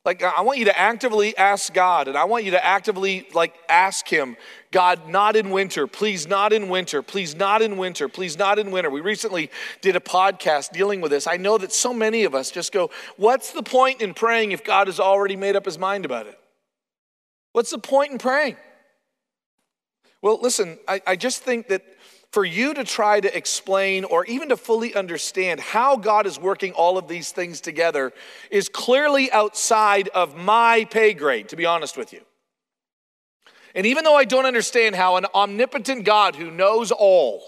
Like, 0.04 0.24
I 0.24 0.42
want 0.42 0.58
you 0.58 0.66
to 0.66 0.80
actively 0.80 1.36
ask 1.38 1.74
God, 1.74 2.08
and 2.08 2.18
I 2.18 2.24
want 2.24 2.46
you 2.46 2.52
to 2.52 2.66
actively, 2.66 3.28
like, 3.34 3.54
ask 3.68 4.08
Him, 4.08 4.38
God, 4.72 5.08
not 5.08 5.36
in 5.36 5.50
winter, 5.50 5.88
please, 5.88 6.28
not 6.28 6.52
in 6.52 6.70
winter, 6.70 7.02
please, 7.02 7.36
not 7.36 7.62
in 7.62 7.78
winter, 7.78 8.10
please, 8.10 8.38
not 8.38 8.60
in 8.60 8.72
winter. 8.72 8.90
We 8.90 9.02
recently 9.02 9.50
did 9.82 9.96
a 9.96 10.00
podcast 10.00 10.72
dealing 10.72 11.00
with 11.02 11.12
this. 11.12 11.26
I 11.28 11.38
know 11.38 11.58
that 11.58 11.72
so 11.72 11.94
many 11.94 12.26
of 12.26 12.36
us 12.36 12.52
just 12.52 12.72
go, 12.72 12.90
What's 13.16 13.52
the 13.52 13.64
point 13.64 14.02
in 14.02 14.14
praying 14.14 14.52
if 14.52 14.64
God 14.64 14.88
has 14.88 15.00
already 15.00 15.36
made 15.36 15.56
up 15.56 15.66
His 15.66 15.78
mind 15.78 16.06
about 16.06 16.28
it? 16.28 16.38
What's 17.54 17.72
the 17.72 17.80
point 17.80 18.12
in 18.12 18.18
praying? 18.18 18.58
Well, 20.22 20.40
listen, 20.42 20.78
I, 20.88 21.02
I 21.08 21.16
just 21.16 21.44
think 21.44 21.68
that 21.70 21.84
for 22.32 22.44
you 22.44 22.74
to 22.74 22.84
try 22.84 23.20
to 23.20 23.36
explain 23.36 24.04
or 24.04 24.26
even 24.26 24.50
to 24.50 24.58
fully 24.58 24.94
understand 24.94 25.60
how 25.60 25.96
God 25.96 26.28
is 26.28 26.40
working 26.40 26.74
all 26.74 26.98
of 26.98 27.08
these 27.08 27.32
things 27.32 27.62
together 27.62 28.12
is 28.52 28.68
clearly 28.68 29.32
outside 29.32 30.10
of 30.10 30.36
my 30.36 30.86
pay 30.92 31.14
grade, 31.14 31.50
to 31.50 31.56
be 31.56 31.66
honest 31.66 31.98
with 31.98 32.12
you. 32.12 32.22
And 33.78 33.86
even 33.86 34.04
though 34.04 34.16
I 34.16 34.26
don't 34.26 34.48
understand 34.48 34.96
how 34.96 35.18
an 35.18 35.28
omnipotent 35.36 36.04
God 36.04 36.36
who 36.36 36.50
knows 36.50 36.92
all, 36.92 37.44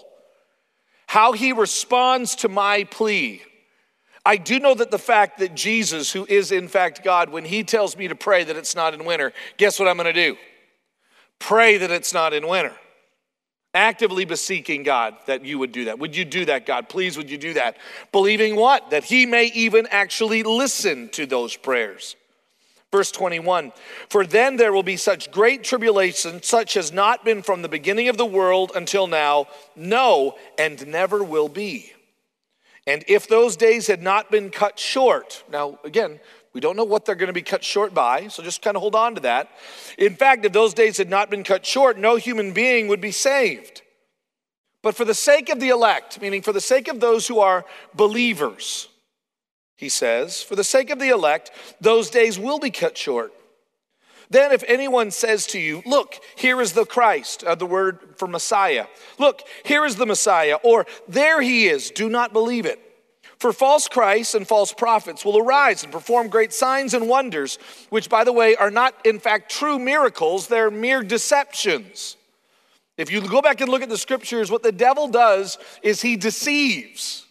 how 1.08 1.32
he 1.32 1.52
responds 1.52 2.36
to 2.36 2.48
my 2.48 2.84
plea, 2.84 3.42
I 4.24 4.36
do 4.36 4.60
know 4.60 4.74
that 4.74 4.92
the 4.92 4.98
fact 4.98 5.40
that 5.40 5.56
Jesus, 5.56 6.12
who 6.12 6.24
is 6.26 6.52
in 6.52 6.68
fact 6.68 7.02
God, 7.02 7.30
when 7.30 7.44
he 7.44 7.64
tells 7.64 7.96
me 7.96 8.06
to 8.06 8.14
pray 8.14 8.44
that 8.44 8.56
it's 8.56 8.76
not 8.76 8.94
in 8.94 9.04
winter, 9.04 9.32
guess 9.56 9.80
what 9.80 9.88
I'm 9.88 9.96
gonna 9.96 10.12
do? 10.12 10.36
Pray 11.40 11.78
that 11.78 11.90
it's 11.90 12.14
not 12.14 12.32
in 12.32 12.46
winter. 12.46 12.76
Actively 13.74 14.24
beseeching 14.24 14.84
God 14.84 15.16
that 15.26 15.44
you 15.44 15.58
would 15.58 15.72
do 15.72 15.86
that. 15.86 15.98
Would 15.98 16.14
you 16.14 16.24
do 16.24 16.44
that, 16.44 16.64
God? 16.64 16.88
Please, 16.88 17.16
would 17.16 17.28
you 17.28 17.38
do 17.38 17.54
that? 17.54 17.76
Believing 18.12 18.54
what? 18.54 18.90
That 18.90 19.02
He 19.02 19.26
may 19.26 19.46
even 19.46 19.88
actually 19.90 20.44
listen 20.44 21.08
to 21.08 21.26
those 21.26 21.56
prayers. 21.56 22.14
Verse 22.92 23.12
21 23.12 23.72
For 24.08 24.26
then 24.26 24.56
there 24.56 24.72
will 24.72 24.82
be 24.82 24.96
such 24.96 25.30
great 25.30 25.62
tribulation, 25.62 26.42
such 26.42 26.74
has 26.74 26.92
not 26.92 27.24
been 27.24 27.42
from 27.42 27.62
the 27.62 27.68
beginning 27.68 28.08
of 28.08 28.16
the 28.16 28.26
world 28.26 28.72
until 28.74 29.06
now, 29.06 29.46
no, 29.76 30.36
and 30.58 30.86
never 30.86 31.22
will 31.22 31.48
be. 31.48 31.92
And 32.86 33.04
if 33.06 33.28
those 33.28 33.56
days 33.56 33.86
had 33.86 34.02
not 34.02 34.30
been 34.30 34.50
cut 34.50 34.78
short, 34.78 35.44
now 35.50 35.78
again, 35.84 36.18
we 36.52 36.60
don't 36.60 36.76
know 36.76 36.84
what 36.84 37.04
they're 37.04 37.14
going 37.14 37.28
to 37.28 37.32
be 37.32 37.42
cut 37.42 37.62
short 37.62 37.94
by, 37.94 38.26
so 38.26 38.42
just 38.42 38.62
kind 38.62 38.76
of 38.76 38.80
hold 38.80 38.96
on 38.96 39.14
to 39.14 39.20
that. 39.20 39.48
In 39.96 40.16
fact, 40.16 40.44
if 40.44 40.52
those 40.52 40.74
days 40.74 40.96
had 40.98 41.08
not 41.08 41.30
been 41.30 41.44
cut 41.44 41.64
short, 41.64 41.96
no 41.96 42.16
human 42.16 42.52
being 42.52 42.88
would 42.88 43.00
be 43.00 43.12
saved. 43.12 43.82
But 44.82 44.96
for 44.96 45.04
the 45.04 45.14
sake 45.14 45.48
of 45.50 45.60
the 45.60 45.68
elect, 45.68 46.20
meaning 46.20 46.42
for 46.42 46.52
the 46.52 46.60
sake 46.60 46.88
of 46.88 46.98
those 46.98 47.28
who 47.28 47.38
are 47.38 47.64
believers, 47.94 48.88
he 49.80 49.88
says, 49.88 50.42
for 50.42 50.56
the 50.56 50.62
sake 50.62 50.90
of 50.90 50.98
the 50.98 51.08
elect, 51.08 51.50
those 51.80 52.10
days 52.10 52.38
will 52.38 52.58
be 52.58 52.70
cut 52.70 52.98
short. 52.98 53.32
Then, 54.28 54.52
if 54.52 54.62
anyone 54.68 55.10
says 55.10 55.46
to 55.48 55.58
you, 55.58 55.82
Look, 55.86 56.16
here 56.36 56.60
is 56.60 56.74
the 56.74 56.84
Christ, 56.84 57.42
uh, 57.42 57.54
the 57.54 57.64
word 57.64 57.98
for 58.16 58.28
Messiah, 58.28 58.86
look, 59.18 59.40
here 59.64 59.86
is 59.86 59.96
the 59.96 60.04
Messiah, 60.04 60.58
or 60.62 60.86
there 61.08 61.40
he 61.40 61.66
is, 61.66 61.90
do 61.90 62.10
not 62.10 62.34
believe 62.34 62.66
it. 62.66 62.78
For 63.38 63.54
false 63.54 63.88
Christs 63.88 64.34
and 64.34 64.46
false 64.46 64.70
prophets 64.70 65.24
will 65.24 65.38
arise 65.38 65.82
and 65.82 65.90
perform 65.90 66.28
great 66.28 66.52
signs 66.52 66.92
and 66.92 67.08
wonders, 67.08 67.58
which, 67.88 68.10
by 68.10 68.22
the 68.22 68.34
way, 68.34 68.54
are 68.56 68.70
not 68.70 68.94
in 69.06 69.18
fact 69.18 69.50
true 69.50 69.78
miracles, 69.78 70.46
they're 70.46 70.70
mere 70.70 71.02
deceptions. 71.02 72.18
If 72.98 73.10
you 73.10 73.26
go 73.26 73.40
back 73.40 73.62
and 73.62 73.70
look 73.70 73.80
at 73.80 73.88
the 73.88 73.96
scriptures, 73.96 74.50
what 74.50 74.62
the 74.62 74.72
devil 74.72 75.08
does 75.08 75.56
is 75.82 76.02
he 76.02 76.16
deceives. 76.16 77.24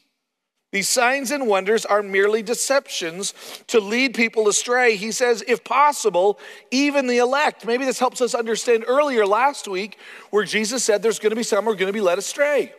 These 0.72 0.88
signs 0.88 1.32
and 1.32 1.48
wonders 1.48 1.84
are 1.84 2.04
merely 2.04 2.44
deceptions 2.44 3.34
to 3.68 3.80
lead 3.80 4.14
people 4.14 4.48
astray. 4.48 4.98
He 4.98 5.12
says, 5.12 5.44
if 5.48 5.64
possible, 5.64 6.40
even 6.70 7.08
the 7.08 7.18
elect. 7.18 7.66
Maybe 7.66 7.86
this 7.86 7.98
helps 7.98 8.22
us 8.22 8.36
understand 8.36 8.86
earlier 8.88 9.26
last 9.26 9.68
week 9.68 9.98
where 10.30 10.44
Jesus 10.44 10.84
said 10.84 11.02
there's 11.02 11.18
going 11.18 11.32
to 11.32 11.36
be 11.36 11.42
some 11.44 11.66
who 11.66 11.72
are 11.72 11.76
going 11.76 11.88
to 11.88 11.94
be 11.94 12.02
led 12.02 12.20
astray. 12.20 12.72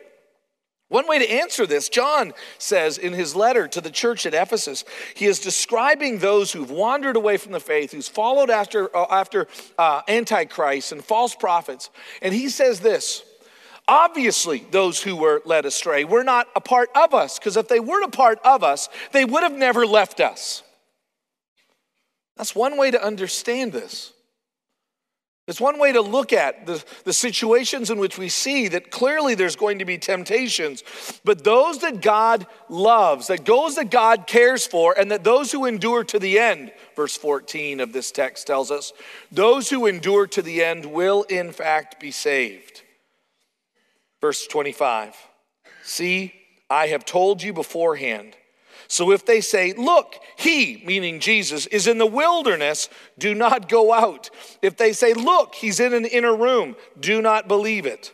One 0.87 1.07
way 1.07 1.19
to 1.19 1.31
answer 1.31 1.65
this, 1.65 1.87
John 1.87 2.33
says 2.57 2.97
in 2.97 3.13
his 3.13 3.33
letter 3.33 3.65
to 3.69 3.79
the 3.79 3.89
church 3.89 4.25
at 4.25 4.33
Ephesus, 4.33 4.83
he 5.15 5.25
is 5.25 5.39
describing 5.39 6.19
those 6.19 6.51
who've 6.51 6.69
wandered 6.69 7.15
away 7.15 7.37
from 7.37 7.53
the 7.53 7.61
faith, 7.61 7.93
who's 7.93 8.09
followed 8.09 8.49
after, 8.49 8.93
uh, 8.95 9.05
after 9.09 9.47
uh, 9.77 10.01
Antichrist 10.09 10.91
and 10.91 11.01
false 11.01 11.33
prophets. 11.33 11.89
And 12.21 12.33
he 12.33 12.49
says 12.49 12.81
this 12.81 13.23
Obviously, 13.87 14.65
those 14.71 15.01
who 15.01 15.15
were 15.15 15.41
led 15.45 15.65
astray 15.65 16.03
were 16.03 16.23
not 16.23 16.47
a 16.55 16.61
part 16.61 16.89
of 16.95 17.13
us, 17.13 17.39
because 17.39 17.57
if 17.57 17.67
they 17.67 17.79
weren't 17.79 18.05
a 18.05 18.17
part 18.17 18.39
of 18.43 18.63
us, 18.63 18.89
they 19.11 19.25
would 19.25 19.43
have 19.43 19.53
never 19.53 19.85
left 19.85 20.19
us. 20.19 20.63
That's 22.37 22.55
one 22.55 22.77
way 22.77 22.91
to 22.91 23.03
understand 23.03 23.73
this. 23.73 24.13
It's 25.51 25.59
one 25.59 25.79
way 25.79 25.91
to 25.91 26.01
look 26.01 26.31
at 26.31 26.65
the, 26.65 26.81
the 27.03 27.11
situations 27.11 27.89
in 27.89 27.99
which 27.99 28.17
we 28.17 28.29
see 28.29 28.69
that 28.69 28.89
clearly 28.89 29.35
there's 29.35 29.57
going 29.57 29.79
to 29.79 29.85
be 29.85 29.97
temptations, 29.97 30.81
but 31.25 31.43
those 31.43 31.79
that 31.79 32.01
God 32.01 32.47
loves, 32.69 33.27
that 33.27 33.43
those 33.43 33.75
that 33.75 33.91
God 33.91 34.27
cares 34.27 34.65
for, 34.65 34.97
and 34.97 35.11
that 35.11 35.25
those 35.25 35.51
who 35.51 35.65
endure 35.65 36.05
to 36.05 36.19
the 36.19 36.39
end, 36.39 36.71
verse 36.95 37.17
14 37.17 37.81
of 37.81 37.91
this 37.91 38.11
text 38.11 38.47
tells 38.47 38.71
us, 38.71 38.93
those 39.29 39.69
who 39.69 39.87
endure 39.87 40.25
to 40.27 40.41
the 40.41 40.63
end 40.63 40.85
will 40.85 41.23
in 41.23 41.51
fact 41.51 41.99
be 41.99 42.11
saved. 42.11 42.70
Verse 44.21 44.47
25 44.47 45.15
See, 45.83 46.33
I 46.69 46.87
have 46.87 47.03
told 47.03 47.41
you 47.43 47.53
beforehand. 47.53 48.35
So 48.87 49.11
if 49.11 49.25
they 49.25 49.41
say, 49.41 49.73
Look, 49.73 50.15
he, 50.37 50.83
meaning 50.85 51.19
Jesus, 51.19 51.65
is 51.67 51.87
in 51.87 51.97
the 51.97 52.05
wilderness, 52.05 52.89
do 53.17 53.33
not 53.33 53.67
go 53.67 53.93
out. 53.93 54.29
If 54.61 54.77
they 54.77 54.93
say, 54.93 55.13
Look, 55.13 55.55
he's 55.55 55.79
in 55.79 55.93
an 55.93 56.05
inner 56.05 56.35
room, 56.35 56.75
do 56.99 57.21
not 57.21 57.47
believe 57.47 57.85
it. 57.85 58.13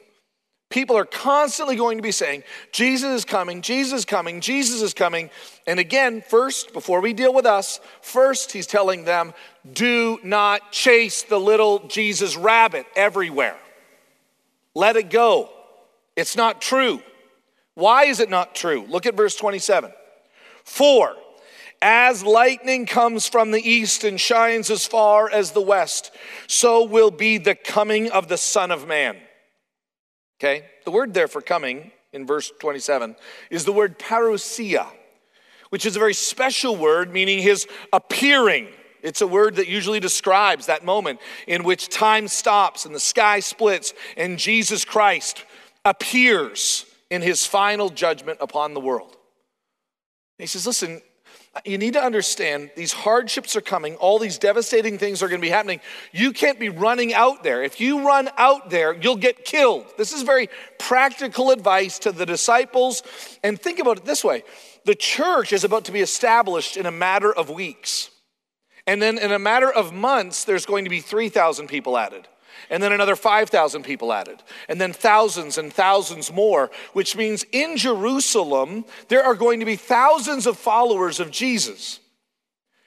People 0.69 0.97
are 0.97 1.05
constantly 1.05 1.77
going 1.77 1.97
to 1.97 2.03
be 2.03 2.11
saying, 2.11 2.43
Jesus 2.73 3.09
is 3.19 3.25
coming, 3.25 3.61
Jesus 3.61 3.99
is 3.99 4.05
coming, 4.05 4.41
Jesus 4.41 4.81
is 4.81 4.93
coming. 4.93 5.29
And 5.65 5.79
again, 5.79 6.21
first, 6.21 6.73
before 6.73 6.99
we 6.99 7.13
deal 7.13 7.33
with 7.33 7.45
us, 7.45 7.79
first 8.01 8.51
he's 8.51 8.67
telling 8.67 9.05
them, 9.05 9.33
do 9.71 10.19
not 10.23 10.73
chase 10.73 11.23
the 11.23 11.39
little 11.39 11.87
Jesus 11.87 12.35
rabbit 12.35 12.85
everywhere. 12.97 13.55
Let 14.75 14.97
it 14.97 15.09
go. 15.09 15.49
It's 16.17 16.35
not 16.35 16.59
true. 16.59 17.01
Why 17.75 18.05
is 18.05 18.19
it 18.19 18.29
not 18.29 18.55
true? 18.55 18.85
Look 18.89 19.05
at 19.05 19.15
verse 19.15 19.35
27. 19.35 19.93
For 20.65 21.15
as 21.79 22.23
lightning 22.23 22.87
comes 22.87 23.27
from 23.27 23.51
the 23.51 23.61
east 23.61 24.03
and 24.03 24.19
shines 24.19 24.71
as 24.71 24.87
far 24.87 25.29
as 25.29 25.51
the 25.51 25.61
west, 25.61 26.11
so 26.47 26.83
will 26.83 27.11
be 27.11 27.37
the 27.37 27.53
coming 27.53 28.09
of 28.09 28.27
the 28.27 28.37
Son 28.37 28.71
of 28.71 28.87
Man. 28.87 29.15
Okay, 30.39 30.65
the 30.85 30.91
word 30.91 31.13
there 31.13 31.27
for 31.27 31.41
coming 31.41 31.91
in 32.11 32.25
verse 32.25 32.51
27 32.59 33.15
is 33.51 33.65
the 33.65 33.71
word 33.71 33.99
parousia, 33.99 34.87
which 35.69 35.85
is 35.85 35.95
a 35.95 35.99
very 35.99 36.15
special 36.15 36.75
word 36.75 37.13
meaning 37.13 37.39
his 37.39 37.67
appearing. 37.93 38.67
It's 39.03 39.21
a 39.21 39.27
word 39.27 39.55
that 39.57 39.67
usually 39.67 39.99
describes 39.99 40.65
that 40.65 40.83
moment 40.83 41.19
in 41.45 41.63
which 41.63 41.89
time 41.89 42.27
stops 42.27 42.87
and 42.87 42.95
the 42.95 42.99
sky 42.99 43.39
splits 43.39 43.93
and 44.15 44.39
Jesus 44.39 44.83
Christ 44.83 45.45
appears 45.87 46.85
in 47.09 47.21
his 47.21 47.45
final 47.45 47.89
judgment 47.89 48.39
upon 48.41 48.73
the 48.73 48.79
world. 48.79 49.15
He 50.37 50.45
says, 50.45 50.67
Listen, 50.67 51.01
you 51.65 51.77
need 51.77 51.93
to 51.93 52.03
understand 52.03 52.71
these 52.75 52.93
hardships 52.93 53.55
are 53.55 53.61
coming, 53.61 53.95
all 53.95 54.19
these 54.19 54.37
devastating 54.37 54.97
things 54.97 55.23
are 55.23 55.27
going 55.27 55.41
to 55.41 55.45
be 55.45 55.49
happening. 55.49 55.79
You 56.11 56.33
can't 56.33 56.59
be 56.59 56.69
running 56.69 57.13
out 57.13 57.43
there. 57.43 57.63
If 57.63 57.79
you 57.79 58.05
run 58.05 58.29
out 58.37 58.69
there, 58.69 58.93
you'll 58.93 59.15
get 59.15 59.45
killed. 59.45 59.85
This 59.97 60.13
is 60.13 60.21
very 60.21 60.49
practical 60.77 61.51
advice 61.51 61.99
to 61.99 62.11
the 62.11 62.25
disciples. 62.25 63.01
And 63.43 63.59
think 63.59 63.79
about 63.79 63.97
it 63.97 64.05
this 64.05 64.23
way 64.23 64.43
the 64.85 64.95
church 64.95 65.53
is 65.53 65.63
about 65.63 65.85
to 65.85 65.91
be 65.91 66.01
established 66.01 66.77
in 66.77 66.85
a 66.85 66.91
matter 66.91 67.33
of 67.33 67.49
weeks. 67.49 68.09
And 68.85 69.01
then 69.01 69.17
in 69.17 69.31
a 69.31 69.39
matter 69.39 69.71
of 69.71 69.93
months, 69.93 70.45
there's 70.45 70.65
going 70.65 70.85
to 70.85 70.89
be 70.89 71.01
3,000 71.01 71.67
people 71.67 71.97
added 71.97 72.27
and 72.69 72.81
then 72.81 72.91
another 72.91 73.15
5,000 73.15 73.83
people 73.83 74.13
added, 74.13 74.43
and 74.67 74.79
then 74.79 74.93
thousands 74.93 75.57
and 75.57 75.71
thousands 75.71 76.31
more, 76.31 76.71
which 76.93 77.15
means 77.15 77.45
in 77.51 77.77
Jerusalem, 77.77 78.85
there 79.07 79.23
are 79.23 79.35
going 79.35 79.59
to 79.59 79.65
be 79.65 79.75
thousands 79.75 80.47
of 80.47 80.57
followers 80.57 81.19
of 81.19 81.31
Jesus. 81.31 81.99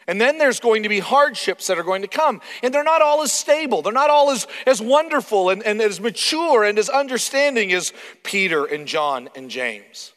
And 0.07 0.21
then 0.21 0.39
there's 0.39 0.59
going 0.59 0.83
to 0.83 0.89
be 0.89 0.99
hardships 0.99 1.69
that 1.69 1.79
are 1.79 1.85
going 1.85 2.03
to 2.03 2.09
come. 2.09 2.41
And 2.65 2.75
they're 2.75 2.83
not 2.83 3.01
all 3.01 3.23
as 3.23 3.33
stable. 3.33 3.81
They're 3.81 3.93
not 3.93 4.11
all 4.11 4.31
as, 4.31 4.49
as 4.67 4.83
wonderful 4.83 5.51
and, 5.51 5.63
and 5.63 5.81
as 5.81 6.01
mature 6.01 6.65
and 6.65 6.79
as 6.81 6.89
understanding 6.89 7.73
as 7.73 7.93
Peter 8.25 8.65
and 8.65 8.89
John 8.89 9.29
and 9.37 9.49
James. 9.49 10.13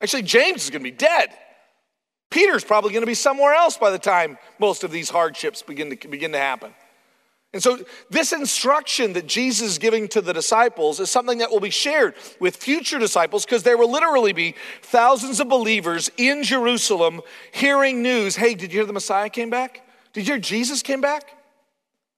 Actually, 0.00 0.22
James 0.22 0.64
is 0.64 0.70
going 0.70 0.82
to 0.82 0.90
be 0.90 0.96
dead. 0.96 1.28
Peter's 2.30 2.64
probably 2.64 2.90
going 2.90 3.02
to 3.02 3.06
be 3.06 3.14
somewhere 3.14 3.54
else 3.54 3.76
by 3.76 3.90
the 3.90 3.98
time 3.98 4.36
most 4.58 4.82
of 4.84 4.90
these 4.90 5.10
hardships 5.10 5.62
begin 5.62 5.96
to, 5.96 6.08
begin 6.08 6.32
to 6.32 6.38
happen. 6.38 6.74
And 7.56 7.62
so, 7.62 7.78
this 8.10 8.34
instruction 8.34 9.14
that 9.14 9.26
Jesus 9.26 9.70
is 9.70 9.78
giving 9.78 10.08
to 10.08 10.20
the 10.20 10.34
disciples 10.34 11.00
is 11.00 11.10
something 11.10 11.38
that 11.38 11.50
will 11.50 11.58
be 11.58 11.70
shared 11.70 12.12
with 12.38 12.54
future 12.54 12.98
disciples 12.98 13.46
because 13.46 13.62
there 13.62 13.78
will 13.78 13.90
literally 13.90 14.34
be 14.34 14.54
thousands 14.82 15.40
of 15.40 15.48
believers 15.48 16.10
in 16.18 16.42
Jerusalem 16.42 17.22
hearing 17.52 18.02
news 18.02 18.36
hey, 18.36 18.54
did 18.54 18.74
you 18.74 18.80
hear 18.80 18.84
the 18.84 18.92
Messiah 18.92 19.30
came 19.30 19.48
back? 19.48 19.88
Did 20.12 20.28
you 20.28 20.34
hear 20.34 20.38
Jesus 20.38 20.82
came 20.82 21.00
back? 21.00 21.30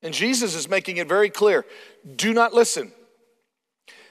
And 0.02 0.12
Jesus 0.12 0.56
is 0.56 0.68
making 0.68 0.96
it 0.96 1.06
very 1.06 1.30
clear 1.30 1.64
do 2.16 2.34
not 2.34 2.52
listen. 2.52 2.90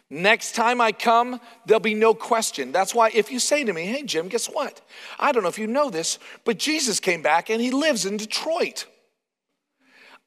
Next 0.09 0.55
time 0.55 0.79
I 0.79 0.93
come, 0.93 1.41
there'll 1.65 1.81
be 1.81 1.93
no 1.93 2.13
question. 2.13 2.71
That's 2.71 2.95
why 2.95 3.09
if 3.13 3.33
you 3.33 3.39
say 3.39 3.65
to 3.65 3.73
me, 3.73 3.83
hey, 3.83 4.03
Jim, 4.03 4.29
guess 4.29 4.47
what? 4.47 4.79
I 5.19 5.33
don't 5.33 5.43
know 5.43 5.49
if 5.49 5.59
you 5.59 5.67
know 5.67 5.89
this, 5.89 6.19
but 6.45 6.57
Jesus 6.57 7.01
came 7.01 7.21
back 7.21 7.49
and 7.49 7.59
he 7.59 7.71
lives 7.71 8.05
in 8.05 8.15
Detroit. 8.15 8.85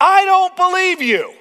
I 0.01 0.25
don't 0.25 0.57
believe 0.57 1.03
you. 1.03 1.35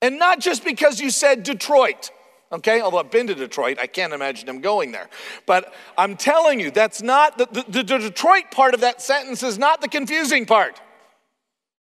And 0.00 0.18
not 0.18 0.40
just 0.40 0.64
because 0.64 1.00
you 1.00 1.10
said 1.10 1.44
Detroit. 1.44 2.10
Okay, 2.50 2.82
although 2.82 2.98
I've 2.98 3.10
been 3.10 3.28
to 3.28 3.34
Detroit, 3.34 3.78
I 3.80 3.86
can't 3.86 4.12
imagine 4.12 4.46
him 4.46 4.60
going 4.60 4.92
there. 4.92 5.08
But 5.46 5.72
I'm 5.96 6.16
telling 6.16 6.60
you, 6.60 6.70
that's 6.70 7.00
not 7.00 7.38
the, 7.38 7.46
the, 7.46 7.82
the, 7.82 7.98
Detroit 7.98 8.50
part 8.50 8.74
of 8.74 8.80
that 8.80 9.00
sentence 9.00 9.42
is 9.42 9.58
not 9.58 9.80
the 9.80 9.88
confusing 9.88 10.44
part. 10.44 10.78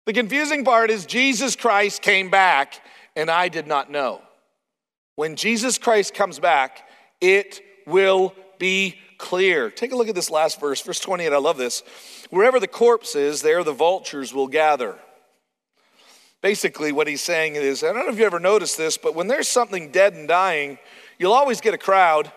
The 0.05 0.13
confusing 0.13 0.63
part 0.63 0.89
is 0.89 1.05
Jesus 1.05 1.57
Christ 1.57 2.01
came 2.01 2.29
back 2.29 2.79
and 3.17 3.29
I 3.29 3.49
did 3.49 3.67
not 3.67 3.91
know. 3.91 4.21
When 5.15 5.35
Jesus 5.35 5.77
Christ 5.77 6.13
comes 6.13 6.39
back, 6.39 6.87
it 7.19 7.59
will 7.85 8.33
be 8.57 8.95
clear. 9.17 9.69
Take 9.69 9.91
a 9.91 9.95
look 9.95 10.07
at 10.07 10.15
this 10.15 10.31
last 10.31 10.59
verse, 10.59 10.81
verse 10.81 10.99
28. 10.99 11.33
I 11.33 11.37
love 11.37 11.57
this. 11.57 11.83
Wherever 12.29 12.59
the 12.59 12.67
corpse 12.67 13.15
is, 13.15 13.41
there 13.41 13.63
the 13.63 13.73
vultures 13.73 14.33
will 14.33 14.47
gather. 14.47 14.97
Basically, 16.41 16.91
what 16.91 17.07
he's 17.07 17.21
saying 17.21 17.55
is 17.55 17.83
I 17.83 17.93
don't 17.93 18.05
know 18.05 18.11
if 18.11 18.17
you 18.17 18.25
ever 18.25 18.39
noticed 18.39 18.77
this, 18.77 18.97
but 18.97 19.15
when 19.15 19.27
there's 19.27 19.47
something 19.47 19.91
dead 19.91 20.13
and 20.13 20.27
dying, 20.27 20.79
you'll 21.19 21.33
always 21.33 21.61
get 21.61 21.73
a 21.73 21.77
crowd. 21.77 22.31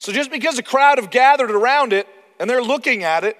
So 0.00 0.12
just 0.12 0.30
because 0.30 0.58
a 0.58 0.62
crowd 0.62 0.98
have 0.98 1.10
gathered 1.10 1.50
around 1.50 1.92
it 1.92 2.06
and 2.38 2.48
they're 2.48 2.62
looking 2.62 3.02
at 3.02 3.24
it, 3.24 3.36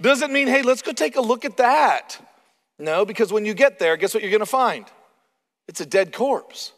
doesn't 0.00 0.32
mean, 0.32 0.46
hey, 0.46 0.62
let's 0.62 0.82
go 0.82 0.92
take 0.92 1.16
a 1.16 1.20
look 1.20 1.44
at 1.44 1.56
that. 1.56 2.18
No, 2.78 3.04
because 3.04 3.32
when 3.32 3.44
you 3.44 3.54
get 3.54 3.80
there, 3.80 3.96
guess 3.96 4.14
what 4.14 4.22
you're 4.22 4.30
going 4.30 4.40
to 4.40 4.46
find? 4.46 4.86
It's 5.66 5.80
a 5.80 5.86
dead 5.86 6.12
corpse. 6.12 6.72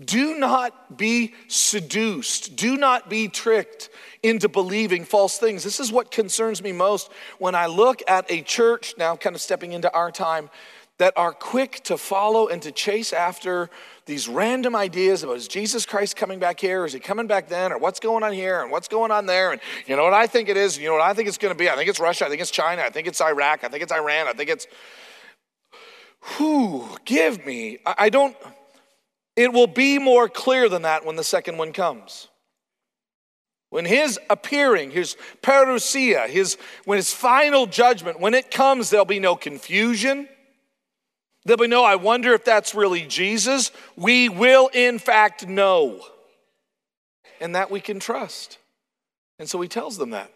Do 0.00 0.38
not 0.38 0.96
be 0.96 1.34
seduced. 1.48 2.56
Do 2.56 2.76
not 2.76 3.10
be 3.10 3.28
tricked 3.28 3.90
into 4.22 4.48
believing 4.48 5.04
false 5.04 5.38
things. 5.38 5.62
This 5.62 5.80
is 5.80 5.92
what 5.92 6.10
concerns 6.10 6.62
me 6.62 6.72
most 6.72 7.10
when 7.38 7.54
I 7.54 7.66
look 7.66 8.02
at 8.08 8.30
a 8.30 8.42
church, 8.42 8.94
now 8.96 9.16
kind 9.16 9.36
of 9.36 9.42
stepping 9.42 9.72
into 9.72 9.92
our 9.92 10.10
time, 10.10 10.48
that 10.98 11.12
are 11.16 11.32
quick 11.32 11.80
to 11.84 11.98
follow 11.98 12.48
and 12.48 12.62
to 12.62 12.70
chase 12.70 13.12
after 13.12 13.68
these 14.06 14.28
random 14.28 14.76
ideas 14.76 15.22
about 15.22 15.32
oh, 15.32 15.36
is 15.36 15.48
Jesus 15.48 15.84
Christ 15.84 16.16
coming 16.16 16.38
back 16.38 16.60
here? 16.60 16.84
Is 16.84 16.92
he 16.92 17.00
coming 17.00 17.26
back 17.26 17.48
then? 17.48 17.72
Or 17.72 17.78
what's 17.78 17.98
going 17.98 18.22
on 18.22 18.32
here? 18.32 18.62
And 18.62 18.70
what's 18.70 18.88
going 18.88 19.10
on 19.10 19.26
there? 19.26 19.52
And 19.52 19.60
you 19.86 19.96
know 19.96 20.04
what 20.04 20.12
I 20.12 20.26
think 20.26 20.48
it 20.48 20.56
is? 20.56 20.78
You 20.78 20.86
know 20.86 20.94
what 20.94 21.02
I 21.02 21.12
think 21.12 21.28
it's 21.28 21.38
going 21.38 21.52
to 21.52 21.58
be? 21.58 21.68
I 21.68 21.74
think 21.76 21.88
it's 21.88 22.00
Russia. 22.00 22.26
I 22.26 22.28
think 22.28 22.40
it's 22.40 22.50
China. 22.50 22.82
I 22.82 22.90
think 22.90 23.08
it's 23.08 23.20
Iraq. 23.20 23.64
I 23.64 23.68
think 23.68 23.82
it's 23.82 23.92
Iran. 23.92 24.28
I 24.28 24.32
think 24.32 24.48
it's. 24.48 24.66
Who 26.36 26.88
give 27.04 27.44
me. 27.44 27.78
I 27.84 28.08
don't. 28.08 28.36
It 29.36 29.52
will 29.52 29.66
be 29.66 29.98
more 29.98 30.28
clear 30.28 30.68
than 30.68 30.82
that 30.82 31.04
when 31.04 31.16
the 31.16 31.24
second 31.24 31.56
one 31.56 31.72
comes. 31.72 32.28
When 33.70 33.86
his 33.86 34.20
appearing, 34.28 34.90
his 34.90 35.16
parousia, 35.42 36.28
his 36.28 36.58
when 36.84 36.96
his 36.96 37.12
final 37.14 37.66
judgment, 37.66 38.20
when 38.20 38.34
it 38.34 38.50
comes, 38.50 38.90
there'll 38.90 39.06
be 39.06 39.18
no 39.18 39.34
confusion. 39.34 40.28
There'll 41.44 41.58
be 41.58 41.66
no, 41.66 41.82
I 41.82 41.96
wonder 41.96 42.34
if 42.34 42.44
that's 42.44 42.74
really 42.74 43.02
Jesus. 43.02 43.72
We 43.96 44.28
will, 44.28 44.68
in 44.72 44.98
fact, 44.98 45.48
know. 45.48 46.00
And 47.40 47.56
that 47.56 47.70
we 47.70 47.80
can 47.80 47.98
trust. 47.98 48.58
And 49.38 49.48
so 49.48 49.60
he 49.60 49.68
tells 49.68 49.96
them 49.98 50.10
that. 50.10 50.30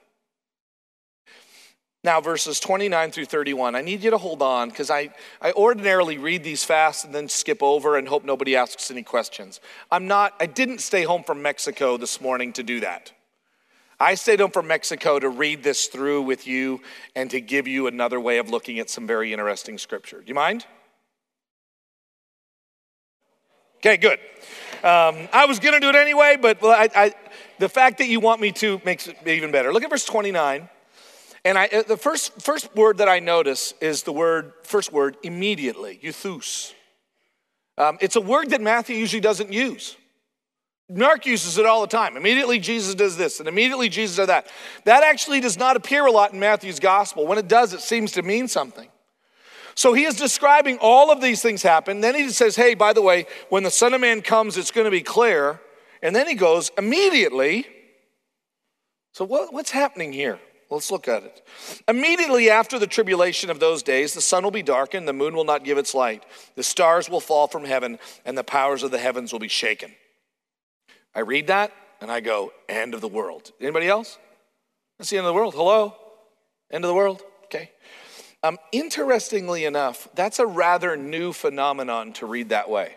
Now, 2.07 2.21
verses 2.21 2.61
29 2.61 3.11
through 3.11 3.25
31. 3.25 3.75
I 3.75 3.81
need 3.81 4.05
you 4.05 4.13
to 4.13 4.17
hold 4.17 4.41
on 4.41 4.69
because 4.69 4.91
I, 4.91 5.11
I 5.43 5.51
ordinarily 5.51 6.19
read 6.19 6.45
these 6.45 6.63
fast 6.63 7.05
and 7.05 7.13
then 7.13 7.29
skip 7.29 7.65
over 7.65 7.99
and 7.99 8.07
hope 8.07 8.25
nobody 8.25 8.55
asks 8.55 8.93
any 8.93 9.03
questions. 9.03 9.59
I'm 9.91 10.07
not, 10.07 10.33
I 10.39 10.47
didn't 10.47 10.79
stay 10.79 11.03
home 11.03 11.25
from 11.25 11.43
Mexico 11.43 11.97
this 11.97 12.21
morning 12.21 12.53
to 12.53 12.63
do 12.63 12.79
that. 12.79 13.13
I 13.99 14.15
stayed 14.15 14.39
home 14.39 14.53
from 14.53 14.69
Mexico 14.69 15.19
to 15.19 15.29
read 15.29 15.65
this 15.65 15.89
through 15.89 16.23
with 16.23 16.47
you 16.47 16.81
and 17.17 17.29
to 17.31 17.41
give 17.41 17.67
you 17.67 17.89
another 17.89 18.21
way 18.21 18.39
of 18.39 18.51
looking 18.51 18.79
at 18.79 18.89
some 18.89 19.09
very 19.09 19.33
interesting 19.33 19.77
scripture. 19.77 20.21
Do 20.21 20.29
you 20.29 20.35
mind? 20.37 20.65
Okay, 23.79 23.97
good. 23.97 24.21
Um, 24.85 25.29
I 25.33 25.47
was 25.49 25.59
going 25.59 25.75
to 25.75 25.81
do 25.81 25.89
it 25.89 25.97
anyway, 25.97 26.37
but 26.41 26.63
I, 26.63 26.89
I, 26.95 27.15
the 27.59 27.69
fact 27.69 27.99
that 27.99 28.07
you 28.07 28.21
want 28.21 28.41
me 28.41 28.53
to 28.53 28.81
makes 28.85 29.09
it 29.09 29.17
even 29.27 29.51
better. 29.51 29.73
Look 29.73 29.83
at 29.83 29.91
verse 29.91 30.05
29. 30.05 30.69
And 31.47 31.57
I, 31.57 31.67
uh, 31.69 31.83
the 31.83 31.97
first, 31.97 32.43
first 32.43 32.75
word 32.75 32.99
that 32.99 33.09
I 33.09 33.21
notice 33.21 33.73
is 33.81 34.03
the 34.03 34.11
word, 34.11 34.53
first 34.65 34.93
word, 34.93 35.17
immediately, 35.23 36.01
euthus. 36.03 36.73
Um, 37.79 37.99
it's 38.01 38.17
a 38.17 38.21
word 38.21 38.51
that 38.51 38.61
Matthew 38.61 38.97
usually 38.97 39.21
doesn't 39.21 39.53
use. 39.53 39.97
Mark 40.91 41.25
uses 41.25 41.57
it 41.57 41.65
all 41.65 41.83
the 41.83 41.87
time. 41.87 42.17
Immediately 42.17 42.59
Jesus 42.59 42.97
does 42.97 43.17
this, 43.17 43.39
and 43.39 43.49
immediately 43.49 43.89
Jesus 43.89 44.17
does 44.17 44.27
that. 44.27 44.49
That 44.87 45.05
actually 45.05 45.39
does 45.39 45.57
not 45.57 45.77
appear 45.77 46.05
a 46.07 46.11
lot 46.11 46.33
in 46.33 46.41
Matthew's 46.41 46.81
gospel. 46.81 47.29
When 47.29 47.39
it 47.39 47.47
does, 47.47 47.73
it 47.73 47.81
seems 47.81 48.11
to 48.13 48.23
mean 48.23 48.49
something. 48.49 48.89
So 49.77 49.93
he 49.93 50.03
is 50.03 50.17
describing 50.17 50.79
all 50.81 51.13
of 51.13 51.21
these 51.21 51.43
things 51.43 51.63
happen. 51.63 52.01
Then 52.01 52.17
he 52.17 52.29
says, 52.31 52.57
Hey, 52.57 52.75
by 52.75 52.93
the 52.93 53.03
way, 53.03 53.27
when 53.51 53.63
the 53.63 53.71
Son 53.71 53.95
of 53.95 54.01
Man 54.01 54.21
comes, 54.21 54.57
it's 54.57 54.73
going 54.73 54.87
to 54.87 54.91
be 54.91 55.01
clear. 55.01 55.61
And 56.03 56.17
then 56.17 56.27
he 56.27 56.35
goes, 56.35 56.73
Immediately. 56.77 57.69
So 59.13 59.25
what, 59.25 59.53
what's 59.53 59.71
happening 59.71 60.13
here? 60.13 60.41
Let's 60.69 60.91
look 60.91 61.07
at 61.07 61.23
it. 61.23 61.47
Immediately 61.87 62.51
after 62.51 62.79
the 62.79 62.89
tribulation 62.89 63.51
of 63.51 63.61
those 63.61 63.83
days, 63.83 64.15
the 64.15 64.21
sun 64.21 64.43
will 64.43 64.51
be 64.51 64.63
darkened, 64.63 65.07
the 65.07 65.13
moon 65.13 65.35
will 65.35 65.45
not 65.45 65.65
give 65.65 65.79
its 65.79 65.95
light, 65.95 66.25
the 66.57 66.63
stars 66.65 67.09
will 67.09 67.21
fall 67.21 67.47
from 67.47 67.65
heaven, 67.65 67.99
and 68.25 68.37
the 68.37 68.45
powers 68.45 68.83
of 68.83 68.91
the 68.91 68.99
heavens 68.99 69.33
will 69.33 69.39
be 69.39 69.49
shaken. 69.49 69.93
I 71.15 71.21
read 71.21 71.47
that 71.47 71.73
and 72.01 72.11
I 72.11 72.21
go, 72.21 72.53
end 72.69 72.95
of 72.95 73.01
the 73.01 73.09
world. 73.09 73.53
Anybody 73.61 73.89
else? 73.89 74.19
That's 74.99 75.11
the 75.11 75.19
end 75.19 75.27
of 75.27 75.33
the 75.33 75.39
world. 75.39 75.55
Hello? 75.55 75.95
End 76.71 76.85
of 76.85 76.89
the 76.89 76.95
world? 76.95 77.23
Okay. 77.45 77.71
Um, 78.43 78.59
interestingly 78.73 79.65
enough, 79.65 80.09
that's 80.15 80.39
a 80.39 80.47
rather 80.47 80.97
new 80.97 81.33
phenomenon 81.33 82.13
to 82.15 82.27
read 82.27 82.51
that 82.51 82.69
way. 82.69 82.97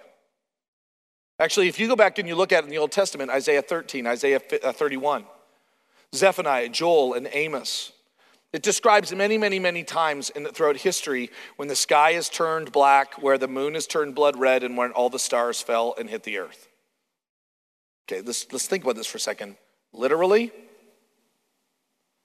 Actually, 1.40 1.70
if 1.70 1.80
you 1.80 1.88
go 1.88 1.96
back 1.96 2.20
and 2.20 2.28
you 2.28 2.36
look 2.36 2.52
at 2.52 2.64
it 2.64 2.66
in 2.66 2.70
the 2.70 2.78
Old 2.78 2.92
Testament, 2.92 3.32
Isaiah 3.32 3.62
13, 3.62 4.06
Isaiah 4.06 4.42
uh, 4.64 4.74
31, 4.74 5.26
Zephaniah, 6.16 6.70
Joel, 6.70 7.14
and 7.14 7.28
Amos, 7.32 7.92
it 8.52 8.64
describes 8.64 9.14
many, 9.14 9.38
many, 9.38 9.60
many 9.60 9.84
times 9.84 10.32
in, 10.32 10.46
throughout 10.46 10.78
history 10.78 11.30
when 11.58 11.68
the 11.68 11.76
sky 11.76 12.12
is 12.12 12.30
turned 12.30 12.72
black, 12.72 13.22
where 13.22 13.38
the 13.38 13.48
moon 13.48 13.76
is 13.76 13.86
turned 13.86 14.16
blood 14.16 14.38
red, 14.38 14.64
and 14.64 14.76
when 14.76 14.92
all 14.92 15.10
the 15.10 15.20
stars 15.20 15.62
fell 15.62 15.94
and 16.00 16.10
hit 16.10 16.24
the 16.24 16.40
earth. 16.40 16.68
Okay, 18.10 18.22
let's, 18.22 18.52
let's 18.52 18.66
think 18.66 18.84
about 18.84 18.96
this 18.96 19.06
for 19.06 19.18
a 19.18 19.22
second. 19.22 19.56
Literally, 19.94 20.52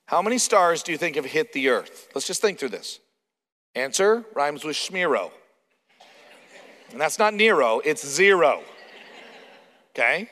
how 0.07 0.23
many 0.23 0.39
stars 0.39 0.83
do 0.83 0.93
you 0.93 0.99
think 0.99 1.17
have 1.17 1.27
hit 1.27 1.53
the 1.53 1.69
earth? 1.69 2.09
Let's 2.15 2.27
just 2.27 2.41
think 2.41 2.59
through 2.59 2.71
this. 2.71 3.01
Answer 3.75 4.25
rhymes 4.35 4.65
with 4.65 4.77
Schmiro. 4.77 5.31
And 6.91 7.01
that's 7.01 7.19
not 7.19 7.35
Nero, 7.35 7.81
it's 7.85 8.07
zero. 8.07 8.63
Okay? 9.91 10.31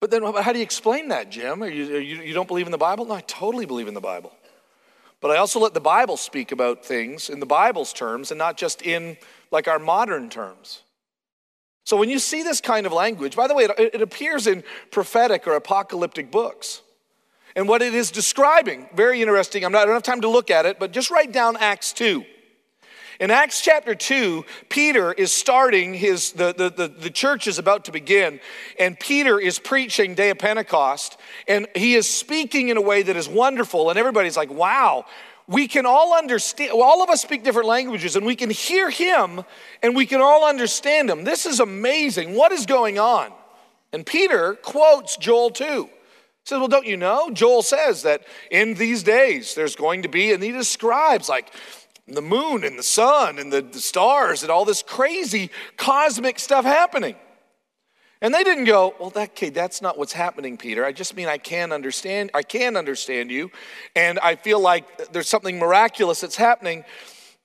But 0.00 0.10
then 0.10 0.22
how 0.22 0.52
do 0.52 0.58
you 0.58 0.64
explain 0.64 1.08
that, 1.08 1.30
Jim? 1.30 1.62
You, 1.62 1.68
you, 1.68 2.22
you 2.22 2.34
don't 2.34 2.48
believe 2.48 2.66
in 2.66 2.72
the 2.72 2.78
Bible? 2.78 3.04
No, 3.04 3.14
I 3.14 3.20
totally 3.20 3.66
believe 3.66 3.86
in 3.86 3.94
the 3.94 4.00
Bible. 4.00 4.32
But 5.20 5.30
I 5.30 5.36
also 5.36 5.60
let 5.60 5.74
the 5.74 5.80
Bible 5.80 6.16
speak 6.16 6.50
about 6.50 6.84
things 6.84 7.28
in 7.28 7.40
the 7.40 7.46
Bible's 7.46 7.92
terms 7.92 8.30
and 8.30 8.38
not 8.38 8.56
just 8.56 8.80
in 8.80 9.18
like 9.50 9.68
our 9.68 9.78
modern 9.78 10.30
terms. 10.30 10.82
So 11.84 11.98
when 11.98 12.08
you 12.08 12.18
see 12.18 12.42
this 12.42 12.60
kind 12.60 12.86
of 12.86 12.92
language, 12.92 13.36
by 13.36 13.46
the 13.46 13.54
way, 13.54 13.64
it, 13.64 13.94
it 13.94 14.02
appears 14.02 14.46
in 14.46 14.64
prophetic 14.90 15.46
or 15.46 15.54
apocalyptic 15.54 16.30
books. 16.30 16.80
And 17.54 17.68
what 17.68 17.82
it 17.82 17.94
is 17.94 18.10
describing, 18.10 18.88
very 18.94 19.20
interesting. 19.20 19.64
I'm 19.64 19.72
not, 19.72 19.82
I 19.82 19.84
don't 19.86 19.94
have 19.94 20.02
time 20.02 20.20
to 20.22 20.28
look 20.28 20.50
at 20.50 20.66
it, 20.66 20.78
but 20.78 20.92
just 20.92 21.10
write 21.10 21.32
down 21.32 21.56
Acts 21.58 21.92
2. 21.92 22.24
In 23.20 23.30
Acts 23.30 23.60
chapter 23.60 23.94
2, 23.94 24.46
Peter 24.70 25.12
is 25.12 25.30
starting 25.30 25.92
his, 25.92 26.32
the, 26.32 26.54
the, 26.54 26.70
the, 26.70 26.88
the, 26.88 27.10
church 27.10 27.46
is 27.46 27.58
about 27.58 27.84
to 27.84 27.92
begin, 27.92 28.40
and 28.78 28.98
Peter 28.98 29.38
is 29.38 29.58
preaching 29.58 30.14
day 30.14 30.30
of 30.30 30.38
Pentecost, 30.38 31.18
and 31.46 31.68
he 31.76 31.96
is 31.96 32.08
speaking 32.08 32.70
in 32.70 32.78
a 32.78 32.80
way 32.80 33.02
that 33.02 33.16
is 33.16 33.28
wonderful, 33.28 33.90
and 33.90 33.98
everybody's 33.98 34.38
like, 34.38 34.50
wow, 34.50 35.04
we 35.46 35.68
can 35.68 35.84
all 35.84 36.16
understand, 36.16 36.70
all 36.72 37.02
of 37.02 37.10
us 37.10 37.20
speak 37.20 37.44
different 37.44 37.68
languages, 37.68 38.16
and 38.16 38.24
we 38.24 38.36
can 38.36 38.48
hear 38.48 38.88
him, 38.88 39.44
and 39.82 39.94
we 39.94 40.06
can 40.06 40.22
all 40.22 40.48
understand 40.48 41.10
him. 41.10 41.24
This 41.24 41.44
is 41.44 41.60
amazing. 41.60 42.34
What 42.34 42.52
is 42.52 42.64
going 42.64 42.98
on? 42.98 43.30
And 43.92 44.06
Peter 44.06 44.54
quotes 44.54 45.18
Joel 45.18 45.50
2. 45.50 45.84
He 45.84 45.90
says, 46.44 46.58
Well, 46.58 46.68
don't 46.68 46.86
you 46.86 46.96
know? 46.96 47.30
Joel 47.30 47.60
says 47.60 48.02
that 48.04 48.22
in 48.50 48.74
these 48.74 49.02
days 49.02 49.54
there's 49.54 49.76
going 49.76 50.04
to 50.04 50.08
be, 50.08 50.32
and 50.32 50.42
he 50.42 50.52
describes 50.52 51.28
like 51.28 51.52
the 52.16 52.22
moon 52.22 52.64
and 52.64 52.78
the 52.78 52.82
sun 52.82 53.38
and 53.38 53.52
the, 53.52 53.62
the 53.62 53.80
stars 53.80 54.42
and 54.42 54.50
all 54.50 54.64
this 54.64 54.82
crazy 54.82 55.50
cosmic 55.76 56.38
stuff 56.38 56.64
happening. 56.64 57.16
And 58.22 58.34
they 58.34 58.44
didn't 58.44 58.64
go, 58.64 58.94
well, 59.00 59.10
that 59.10 59.34
kid, 59.34 59.54
that's 59.54 59.80
not 59.80 59.96
what's 59.96 60.12
happening, 60.12 60.58
Peter. 60.58 60.84
I 60.84 60.92
just 60.92 61.16
mean 61.16 61.26
I 61.26 61.38
can 61.38 61.72
understand, 61.72 62.30
I 62.34 62.42
can 62.42 62.76
understand 62.76 63.30
you, 63.30 63.50
and 63.96 64.18
I 64.18 64.36
feel 64.36 64.60
like 64.60 65.12
there's 65.12 65.28
something 65.28 65.58
miraculous 65.58 66.20
that's 66.20 66.36
happening. 66.36 66.84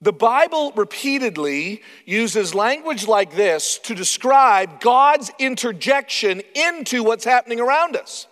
The 0.02 0.12
Bible 0.12 0.72
repeatedly 0.76 1.82
uses 2.04 2.54
language 2.54 3.08
like 3.08 3.34
this 3.34 3.78
to 3.84 3.94
describe 3.94 4.80
God's 4.80 5.30
interjection 5.38 6.42
into 6.54 7.02
what's 7.02 7.24
happening 7.24 7.60
around 7.60 7.96
us. 7.96 8.26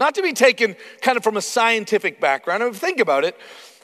Not 0.00 0.16
to 0.16 0.22
be 0.22 0.32
taken 0.32 0.74
kind 1.00 1.16
of 1.16 1.22
from 1.22 1.36
a 1.36 1.42
scientific 1.42 2.20
background. 2.20 2.64
I 2.64 2.66
mean, 2.66 2.74
think 2.74 2.98
about 2.98 3.24
it. 3.24 3.36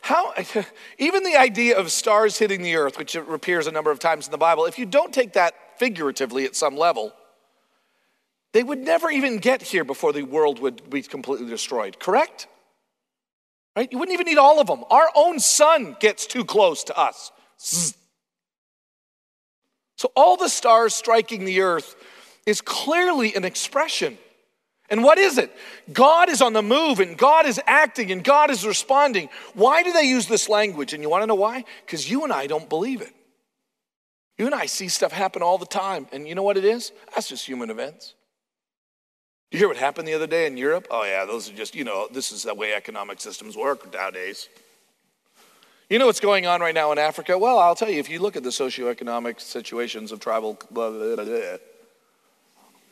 How, 0.05 0.35
even 0.99 1.23
the 1.23 1.37
idea 1.37 1.79
of 1.79 1.91
stars 1.91 2.37
hitting 2.37 2.61
the 2.61 2.77
earth, 2.77 2.99
which 2.99 3.15
appears 3.15 3.67
a 3.67 3.73
number 3.73 3.91
of 3.91 3.99
times 3.99 4.27
in 4.27 4.33
the 4.33 4.39
Bible, 4.39 4.67
if 4.67 4.79
you 4.79 4.85
don't 4.85 5.15
take 5.15 5.33
that 5.33 5.55
figuratively 5.79 6.45
at 6.45 6.55
some 6.55 6.77
level, 6.77 7.15
they 8.53 8.63
would 8.63 8.81
never 8.81 9.11
even 9.11 9.39
get 9.39 9.63
here 9.63 9.83
before 9.83 10.13
the 10.13 10.23
world 10.23 10.59
would 10.59 10.91
be 10.91 11.01
completely 11.01 11.49
destroyed, 11.49 11.99
correct? 11.99 12.49
Right? 13.75 13.91
You 13.91 13.99
wouldn't 13.99 14.13
even 14.13 14.27
need 14.27 14.37
all 14.37 14.61
of 14.61 14.67
them. 14.67 14.85
Our 14.91 15.09
own 15.15 15.41
sun 15.41 15.97
gets 16.01 16.27
too 16.27 16.45
close 16.45 16.85
to 16.85 16.99
us. 16.99 17.33
So, 17.57 17.95
all 20.15 20.37
the 20.37 20.51
stars 20.51 20.95
striking 20.95 21.47
the 21.47 21.63
earth 21.63 21.97
is 22.45 22.61
clearly 22.61 23.35
an 23.35 23.47
expression 23.47 24.19
and 24.91 25.03
what 25.03 25.19
is 25.19 25.39
it? 25.39 25.51
God 25.93 26.29
is 26.29 26.43
on 26.43 26.53
the 26.53 26.63
move 26.63 27.01
and 27.01 27.17
God 27.17 27.47
is 27.47 27.61
acting 27.67 28.13
and 28.13 28.23
God 28.23 28.51
is 28.51 28.67
responding. 28.67 29.29
Why 29.55 29.83
do 29.83 29.93
they 29.93 30.05
use 30.05 30.27
this 30.27 30.49
language? 30.49 30.93
And 30.93 31.03
you 31.03 31.09
want 31.09 31.23
to 31.23 31.27
know 31.27 31.35
why? 31.35 31.65
Because 31.87 32.11
you 32.11 32.25
and 32.25 32.33
I 32.33 32.47
don't 32.47 32.69
believe 32.69 33.01
it. 33.01 33.13
You 34.37 34.47
and 34.47 34.55
I 34.55 34.67
see 34.67 34.89
stuff 34.89 35.13
happen 35.13 35.43
all 35.43 35.59
the 35.59 35.67
time. 35.67 36.07
And 36.13 36.29
you 36.29 36.35
know 36.35 36.43
what 36.43 36.57
it 36.57 36.65
is? 36.65 36.93
That's 37.15 37.29
just 37.29 37.47
human 37.47 37.71
events. 37.71 38.15
You 39.51 39.59
hear 39.59 39.69
what 39.69 39.77
happened 39.77 40.09
the 40.09 40.15
other 40.15 40.27
day 40.27 40.47
in 40.47 40.57
Europe? 40.57 40.89
Oh, 40.91 41.05
yeah, 41.05 41.25
those 41.25 41.49
are 41.49 41.55
just, 41.55 41.75
you 41.75 41.85
know, 41.85 42.09
this 42.13 42.33
is 42.33 42.43
the 42.43 42.55
way 42.55 42.75
economic 42.75 43.21
systems 43.21 43.57
work 43.57 43.93
nowadays. 43.93 44.49
You 45.89 45.99
know 45.99 46.07
what's 46.07 46.21
going 46.21 46.47
on 46.47 46.61
right 46.61 46.75
now 46.75 46.91
in 46.93 46.99
Africa? 46.99 47.39
Well, 47.39 47.59
I'll 47.59 47.77
tell 47.77 47.91
you, 47.91 48.01
if 48.01 48.11
you 48.11 48.19
look 48.19 48.37
at 48.37 48.43
the 48.43 48.51
socioeconomic 48.51 49.41
situations 49.41 50.13
of 50.13 50.19
tribal, 50.19 50.59
blah, 50.71 50.91
blah, 50.91 51.15
blah, 51.15 51.57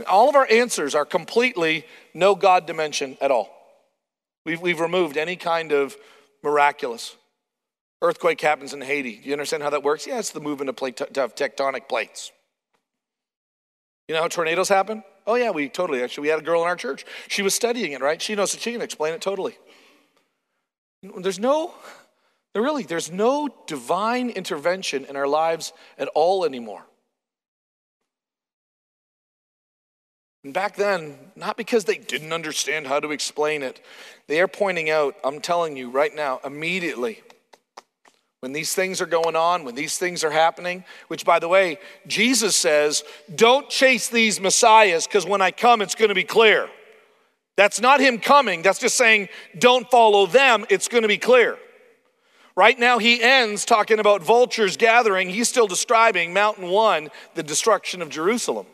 all 0.09 0.29
of 0.29 0.35
our 0.35 0.47
answers 0.51 0.95
are 0.95 1.05
completely 1.05 1.85
no 2.15 2.35
God 2.35 2.67
dimension 2.67 3.17
at 3.21 3.31
all. 3.31 3.51
We've, 4.45 4.61
we've 4.61 4.81
removed 4.81 5.17
any 5.17 5.37
kind 5.37 5.73
of 5.73 5.97
miraculous. 6.43 7.17
Earthquake 8.01 8.41
happens 8.41 8.75
in 8.75 8.81
Haiti. 8.81 9.17
Do 9.17 9.29
you 9.29 9.33
understand 9.33 9.63
how 9.63 9.71
that 9.71 9.85
works? 9.85 10.07
Yeah, 10.07 10.19
it's 10.19 10.31
the 10.31 10.41
movement 10.41 10.69
of, 10.69 10.77
plate, 10.77 11.01
of 11.01 11.35
tectonic 11.35 11.89
plates. 11.89 12.33
You 14.09 14.17
know 14.17 14.23
how 14.23 14.29
tornadoes 14.29 14.69
happen? 14.69 15.05
Oh, 15.27 15.37
yeah, 15.37 15.51
we 15.51 15.69
totally. 15.69 16.03
Actually, 16.03 16.23
we 16.23 16.29
had 16.29 16.41
a 16.41 16.43
girl 16.43 16.63
in 16.63 16.69
our 16.69 16.77
church. 16.77 17.07
She 17.29 17.43
was 17.43 17.55
studying 17.55 17.93
it, 17.93 18.01
right? 18.01 18.21
She 18.21 18.35
knows, 18.35 18.53
that 18.53 18.61
she 18.61 18.73
can 18.73 18.83
explain 18.83 19.15
it 19.15 19.21
totally. 19.21 19.57
There's 21.03 21.39
no, 21.39 21.75
there 22.53 22.63
really, 22.63 22.83
there's 22.83 23.11
no 23.11 23.49
divine 23.67 24.31
intervention 24.31 25.05
in 25.05 25.17
our 25.17 25.29
lives 25.29 25.73
at 25.97 26.09
all 26.09 26.45
anymore. 26.45 26.85
And 30.45 30.53
back 30.53 30.75
then, 30.75 31.17
not 31.37 31.57
because 31.57 31.85
they 31.85 31.99
didn't 31.99 32.33
understand 32.33 32.87
how 32.87 32.99
to 32.99 33.13
explain 33.13 33.63
it, 33.63 33.81
they 34.27 34.41
are 34.41 34.49
pointing 34.49 34.91
out, 34.91 35.15
I'm 35.23 35.41
telling 35.41 35.77
you 35.77 35.91
right 35.91 36.15
now, 36.15 36.41
immediately, 36.45 37.23
when 38.41 38.53
these 38.53 38.75
things 38.75 39.01
are 39.01 39.07
going 39.07 39.37
on, 39.37 39.65
when 39.65 39.77
these 39.77 39.99
things 39.99 40.25
are 40.25 40.31
happening, 40.33 40.85
which 41.07 41.25
by 41.25 41.39
the 41.39 41.47
way, 41.47 41.79
Jesus 42.09 42.57
says, 42.57 43.05
don't 43.33 43.69
chase 43.69 44.09
these 44.09 44.41
messiahs 44.41 45.07
because 45.07 45.25
when 45.25 45.41
I 45.41 45.53
come, 45.53 45.81
it's 45.81 45.95
going 45.95 46.09
to 46.09 46.15
be 46.15 46.25
clear. 46.25 46.69
That's 47.57 47.81
not 47.81 48.01
him 48.01 48.19
coming, 48.19 48.63
that's 48.63 48.81
just 48.81 48.97
saying, 48.97 49.29
don't 49.57 49.89
follow 49.91 50.27
them, 50.27 50.65
it's 50.71 50.89
going 50.89 51.03
to 51.03 51.09
be 51.09 51.19
clear. 51.19 51.57
Right 52.57 52.79
now, 52.79 52.99
he 52.99 53.23
ends 53.23 53.65
talking 53.65 53.99
about 53.99 54.23
vultures 54.23 54.77
gathering. 54.77 55.31
He's 55.31 55.49
still 55.49 55.67
describing 55.67 56.35
Mountain 56.35 56.69
One, 56.69 57.11
the 57.35 57.43
destruction 57.43 58.03
of 58.03 58.09
Jerusalem. 58.09 58.67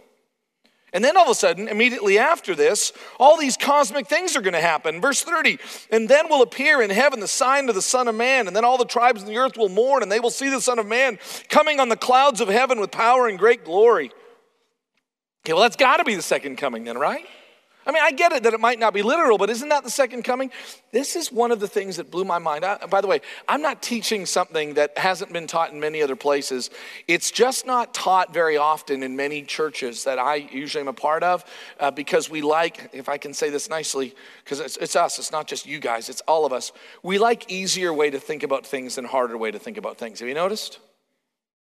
And 0.93 1.05
then 1.05 1.17
all 1.17 1.25
of 1.25 1.31
a 1.31 1.35
sudden, 1.35 1.69
immediately 1.69 2.19
after 2.19 2.55
this, 2.55 2.93
all 3.19 3.37
these 3.37 3.57
cosmic 3.57 4.07
things 4.07 4.37
are 4.37 4.41
going 4.41 4.55
to 4.55 4.61
happen. 4.61 5.01
Verse 5.01 5.23
30, 5.23 5.59
and 5.91 6.09
then 6.09 6.29
will 6.29 6.43
appear 6.43 6.81
in 6.81 6.91
heaven 6.91 7.21
the 7.21 7.29
sign 7.29 7.69
of 7.69 7.75
the 7.75 7.83
Son 7.83 8.09
of 8.09 8.15
Man, 8.15 8.47
and 8.47 8.57
then 8.57 8.65
all 8.65 8.79
the 8.79 8.85
tribes 8.85 9.21
of 9.23 9.29
the 9.29 9.37
earth 9.37 9.57
will 9.57 9.69
mourn, 9.69 10.03
and 10.03 10.11
they 10.11 10.21
will 10.21 10.31
see 10.31 10.49
the 10.49 10.61
Son 10.61 10.79
of 10.79 10.87
Man 10.87 11.19
coming 11.49 11.79
on 11.79 11.89
the 11.89 11.97
clouds 11.97 12.41
of 12.41 12.49
heaven 12.49 12.81
with 12.81 12.91
power 12.91 13.29
and 13.29 13.39
great 13.39 13.65
glory. 13.65 14.11
Okay, 15.45 15.53
well, 15.53 15.63
that's 15.63 15.77
got 15.77 15.99
to 15.99 16.05
be 16.05 16.15
the 16.15 16.23
second 16.23 16.57
coming 16.57 16.85
then, 16.85 16.99
right? 16.99 17.25
I 17.89 17.91
mean, 17.91 18.03
I 18.05 18.13
get 18.13 18.33
it 18.33 18.43
that 18.43 18.53
it 18.53 18.61
might 18.61 18.79
not 18.79 18.93
be 18.93 19.01
literal, 19.01 19.39
but 19.39 19.49
isn't 19.49 19.71
that 19.71 19.83
the 19.83 19.91
second 19.91 20.23
coming? 20.23 20.51
This 20.93 21.17
is 21.17 21.33
one 21.33 21.51
of 21.51 21.59
the 21.59 21.67
things 21.67 21.97
that 21.97 22.11
blew 22.11 22.23
my 22.23 22.39
mind. 22.39 22.63
I, 22.63 22.85
by 22.85 23.01
the 23.01 23.07
way, 23.07 23.23
I'm 23.49 23.63
not 23.63 23.83
teaching 23.83 24.27
something 24.27 24.75
that 24.75 24.99
hasn't 24.99 25.33
been 25.33 25.47
taught 25.47 25.73
in 25.73 25.81
many 25.81 26.03
other 26.03 26.15
places. 26.15 26.69
It's 27.09 27.31
just 27.31 27.65
not 27.65 27.95
taught 27.95 28.35
very 28.35 28.59
often 28.59 29.03
in 29.03 29.17
many 29.17 29.43
churches 29.43 30.05
that 30.05 30.19
I 30.19 30.35
usually 30.35 30.83
am 30.83 30.89
a 30.89 30.93
part 30.93 31.23
of 31.23 31.47
uh, 31.81 31.91
because 31.91 32.29
we 32.29 32.43
like, 32.43 32.91
if 32.93 33.09
I 33.09 33.17
can 33.17 33.33
say 33.33 33.49
this 33.49 33.71
nicely, 33.71 34.15
because 34.45 34.61
it's, 34.61 34.77
it's 34.77 34.95
us, 34.95 35.19
it's 35.19 35.33
not 35.33 35.47
just 35.47 35.65
you 35.65 35.81
guys, 35.81 36.11
it's 36.11 36.21
all 36.29 36.45
of 36.45 36.53
us. 36.53 36.73
We 37.03 37.19
like 37.19 37.51
easier 37.51 37.95
way 37.95 38.11
to 38.11 38.21
think 38.21 38.43
about 38.43 38.67
things 38.67 38.97
than 38.97 39.07
harder 39.07 39.39
way 39.39 39.51
to 39.51 39.59
think 39.59 39.79
about 39.79 39.97
things. 39.97 40.21
Have 40.21 40.29
you 40.29 40.35
noticed? 40.35 40.79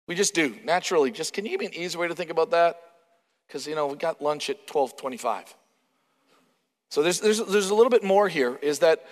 We 0.08 0.14
just 0.14 0.32
do 0.32 0.56
naturally. 0.64 1.10
Just 1.10 1.34
can 1.34 1.44
you 1.44 1.50
give 1.50 1.60
me 1.60 1.66
an 1.66 1.74
easier 1.74 2.00
way 2.00 2.08
to 2.08 2.14
think 2.14 2.30
about 2.30 2.52
that? 2.52 2.80
Because 3.46 3.66
you 3.66 3.74
know 3.74 3.88
we 3.88 3.96
got 3.96 4.22
lunch 4.22 4.48
at 4.48 4.66
twelve 4.66 4.96
twenty-five. 4.96 5.54
So 6.90 7.02
there's, 7.02 7.20
there's, 7.20 7.38
there's 7.44 7.70
a 7.70 7.74
little 7.74 7.90
bit 7.90 8.04
more 8.04 8.28
here 8.28 8.58
is 8.62 8.78
that 8.80 9.04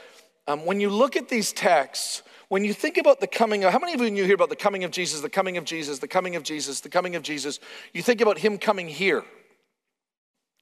um, 0.46 0.64
when 0.64 0.80
you 0.80 0.90
look 0.90 1.16
at 1.16 1.28
these 1.28 1.52
texts, 1.52 2.22
when 2.48 2.64
you 2.64 2.72
think 2.72 2.98
about 2.98 3.20
the 3.20 3.26
coming 3.26 3.64
of, 3.64 3.72
how 3.72 3.78
many 3.78 3.94
of 3.94 4.00
you 4.00 4.24
hear 4.24 4.34
about 4.34 4.50
the 4.50 4.56
coming 4.56 4.84
of 4.84 4.90
Jesus, 4.90 5.20
the 5.20 5.30
coming 5.30 5.56
of 5.56 5.64
Jesus, 5.64 5.98
the 5.98 6.08
coming 6.08 6.36
of 6.36 6.42
Jesus, 6.42 6.80
the 6.80 6.88
coming 6.88 7.16
of 7.16 7.22
Jesus? 7.22 7.58
You 7.92 8.02
think 8.02 8.20
about 8.20 8.38
him 8.38 8.58
coming 8.58 8.88
here. 8.88 9.24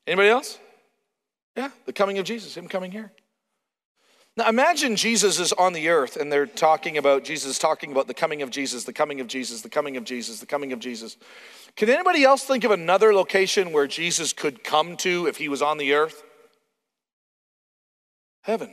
Anybody 0.07 0.31
else? 0.31 0.59
Yeah, 1.57 1.71
the 1.85 1.93
coming 1.93 2.19
of 2.19 2.25
Jesus, 2.25 2.57
him 2.57 2.69
coming 2.69 2.91
here. 2.93 3.13
Now 4.37 4.49
imagine 4.49 4.97
Jesus 4.97 5.39
is 5.39 5.53
on 5.53 5.75
the 5.75 5.91
earth 5.91 6.17
and 6.17 6.33
they're 6.33 6.47
talking 6.47 6.97
about, 6.97 7.25
Jesus 7.25 7.59
talking 7.59 7.93
about 7.93 8.07
the 8.07 8.15
coming 8.15 8.41
of 8.41 8.49
Jesus, 8.49 8.85
the 8.85 8.93
coming 8.93 9.21
of 9.21 9.27
Jesus, 9.27 9.61
the 9.61 9.69
coming 9.69 9.99
of 9.99 10.05
Jesus, 10.05 10.41
the 10.41 10.47
coming 10.47 10.73
of 10.73 10.79
Jesus. 10.79 11.19
Can 11.77 11.91
anybody 11.91 12.25
else 12.25 12.45
think 12.45 12.65
of 12.65 12.71
another 12.71 13.13
location 13.13 13.73
where 13.73 13.87
Jesus 13.87 14.33
could 14.33 14.65
come 14.65 14.97
to 14.99 15.27
if 15.27 15.37
he 15.37 15.51
was 15.51 15.61
on 15.61 15.77
the 15.77 15.93
earth? 15.93 16.25
Heaven. 18.43 18.71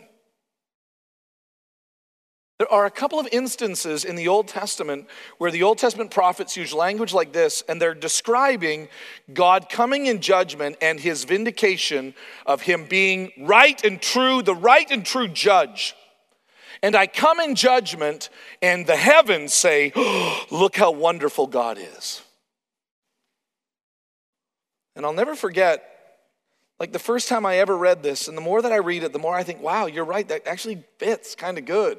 There 2.59 2.71
are 2.71 2.85
a 2.85 2.91
couple 2.91 3.21
of 3.21 3.27
instances 3.31 4.03
in 4.03 4.17
the 4.17 4.27
Old 4.27 4.49
Testament 4.49 5.07
where 5.37 5.49
the 5.49 5.63
Old 5.63 5.77
Testament 5.77 6.11
prophets 6.11 6.57
use 6.57 6.73
language 6.73 7.13
like 7.13 7.31
this, 7.31 7.63
and 7.69 7.81
they're 7.81 7.93
describing 7.93 8.89
God 9.33 9.69
coming 9.69 10.07
in 10.07 10.19
judgment 10.19 10.75
and 10.81 10.99
his 10.99 11.23
vindication 11.23 12.13
of 12.45 12.61
him 12.61 12.85
being 12.85 13.31
right 13.39 13.81
and 13.85 14.01
true, 14.01 14.41
the 14.41 14.53
right 14.53 14.91
and 14.91 15.05
true 15.05 15.29
judge. 15.29 15.95
And 16.83 16.97
I 16.97 17.07
come 17.07 17.39
in 17.39 17.55
judgment, 17.55 18.29
and 18.61 18.85
the 18.85 18.97
heavens 18.97 19.53
say, 19.53 19.93
oh, 19.95 20.45
Look 20.51 20.75
how 20.75 20.91
wonderful 20.91 21.47
God 21.47 21.77
is. 21.77 22.21
And 24.97 25.05
I'll 25.05 25.13
never 25.13 25.35
forget 25.35 25.88
like 26.79 26.93
the 26.93 26.99
first 26.99 27.27
time 27.27 27.45
I 27.45 27.57
ever 27.57 27.77
read 27.77 28.03
this, 28.03 28.27
and 28.27 28.37
the 28.37 28.41
more 28.41 28.61
that 28.61 28.71
I 28.71 28.77
read 28.77 29.03
it, 29.03 29.13
the 29.13 29.19
more 29.19 29.35
I 29.35 29.43
think, 29.43 29.61
wow, 29.61 29.85
you're 29.85 30.05
right, 30.05 30.27
that 30.29 30.47
actually 30.47 30.83
fits 30.97 31.35
kind 31.35 31.57
of 31.57 31.65
good. 31.65 31.97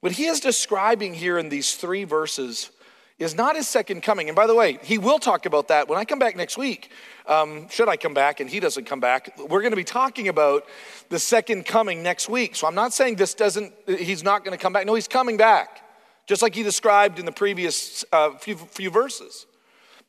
What 0.00 0.12
he 0.12 0.26
is 0.26 0.40
describing 0.40 1.14
here 1.14 1.38
in 1.38 1.48
these 1.48 1.74
three 1.74 2.04
verses 2.04 2.70
is 3.18 3.36
not 3.36 3.54
his 3.54 3.68
second 3.68 4.02
coming. 4.02 4.28
And 4.28 4.34
by 4.34 4.48
the 4.48 4.54
way, 4.54 4.78
he 4.82 4.98
will 4.98 5.20
talk 5.20 5.46
about 5.46 5.68
that 5.68 5.88
when 5.88 5.98
I 5.98 6.04
come 6.04 6.18
back 6.18 6.34
next 6.34 6.58
week. 6.58 6.90
Um, 7.26 7.68
should 7.68 7.88
I 7.88 7.96
come 7.96 8.14
back 8.14 8.40
and 8.40 8.50
he 8.50 8.58
doesn't 8.58 8.84
come 8.84 8.98
back, 8.98 9.38
we're 9.38 9.60
going 9.60 9.70
to 9.70 9.76
be 9.76 9.84
talking 9.84 10.26
about 10.26 10.64
the 11.08 11.20
second 11.20 11.66
coming 11.66 12.02
next 12.02 12.28
week. 12.28 12.56
So 12.56 12.66
I'm 12.66 12.74
not 12.74 12.92
saying 12.92 13.14
this 13.14 13.34
doesn't, 13.34 13.72
he's 13.86 14.24
not 14.24 14.44
going 14.44 14.58
to 14.58 14.60
come 14.60 14.72
back. 14.72 14.86
No, 14.86 14.94
he's 14.94 15.06
coming 15.06 15.36
back, 15.36 15.82
just 16.26 16.42
like 16.42 16.54
he 16.54 16.64
described 16.64 17.20
in 17.20 17.24
the 17.24 17.32
previous 17.32 18.04
uh, 18.12 18.30
few, 18.38 18.56
few 18.56 18.90
verses. 18.90 19.46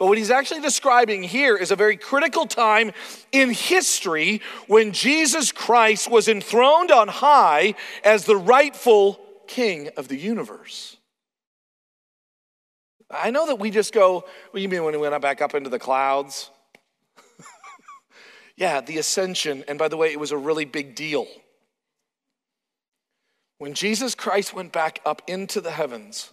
But 0.04 0.08
what 0.08 0.18
he's 0.18 0.32
actually 0.32 0.60
describing 0.60 1.24
here 1.24 1.56
is 1.56 1.72
a 1.72 1.78
very 1.78 1.96
critical 1.96 2.46
time 2.46 2.92
in 3.32 3.52
history 3.52 4.42
when 4.68 4.92
Jesus 4.92 5.54
Christ 5.54 6.12
was 6.12 6.28
enthroned 6.28 6.92
on 6.92 7.08
high 7.08 7.76
as 8.04 8.26
the 8.26 8.36
rightful 8.36 9.18
king 9.48 9.92
of 9.96 10.10
the 10.10 10.18
universe. 10.18 10.98
I 13.10 13.32
know 13.32 13.48
that 13.48 13.60
we 13.60 13.72
just 13.72 13.94
go, 13.94 14.26
you 14.54 14.68
mean 14.68 14.84
when 14.84 14.94
he 14.94 15.00
went 15.00 15.22
back 15.22 15.42
up 15.42 15.56
into 15.56 15.70
the 15.70 15.80
clouds? 15.80 16.52
yeah, 18.58 18.82
the 18.82 18.98
ascension. 18.98 19.64
And 19.70 19.80
by 19.80 19.88
the 19.88 19.96
way, 19.96 20.12
it 20.12 20.20
was 20.20 20.32
a 20.32 20.38
really 20.38 20.66
big 20.66 20.96
deal. 20.96 21.28
When 23.58 23.74
Jesus 23.74 24.16
Christ 24.16 24.54
went 24.54 24.74
back 24.74 25.00
up 25.06 25.22
into 25.28 25.62
the 25.62 25.72
heavens, 25.72 26.30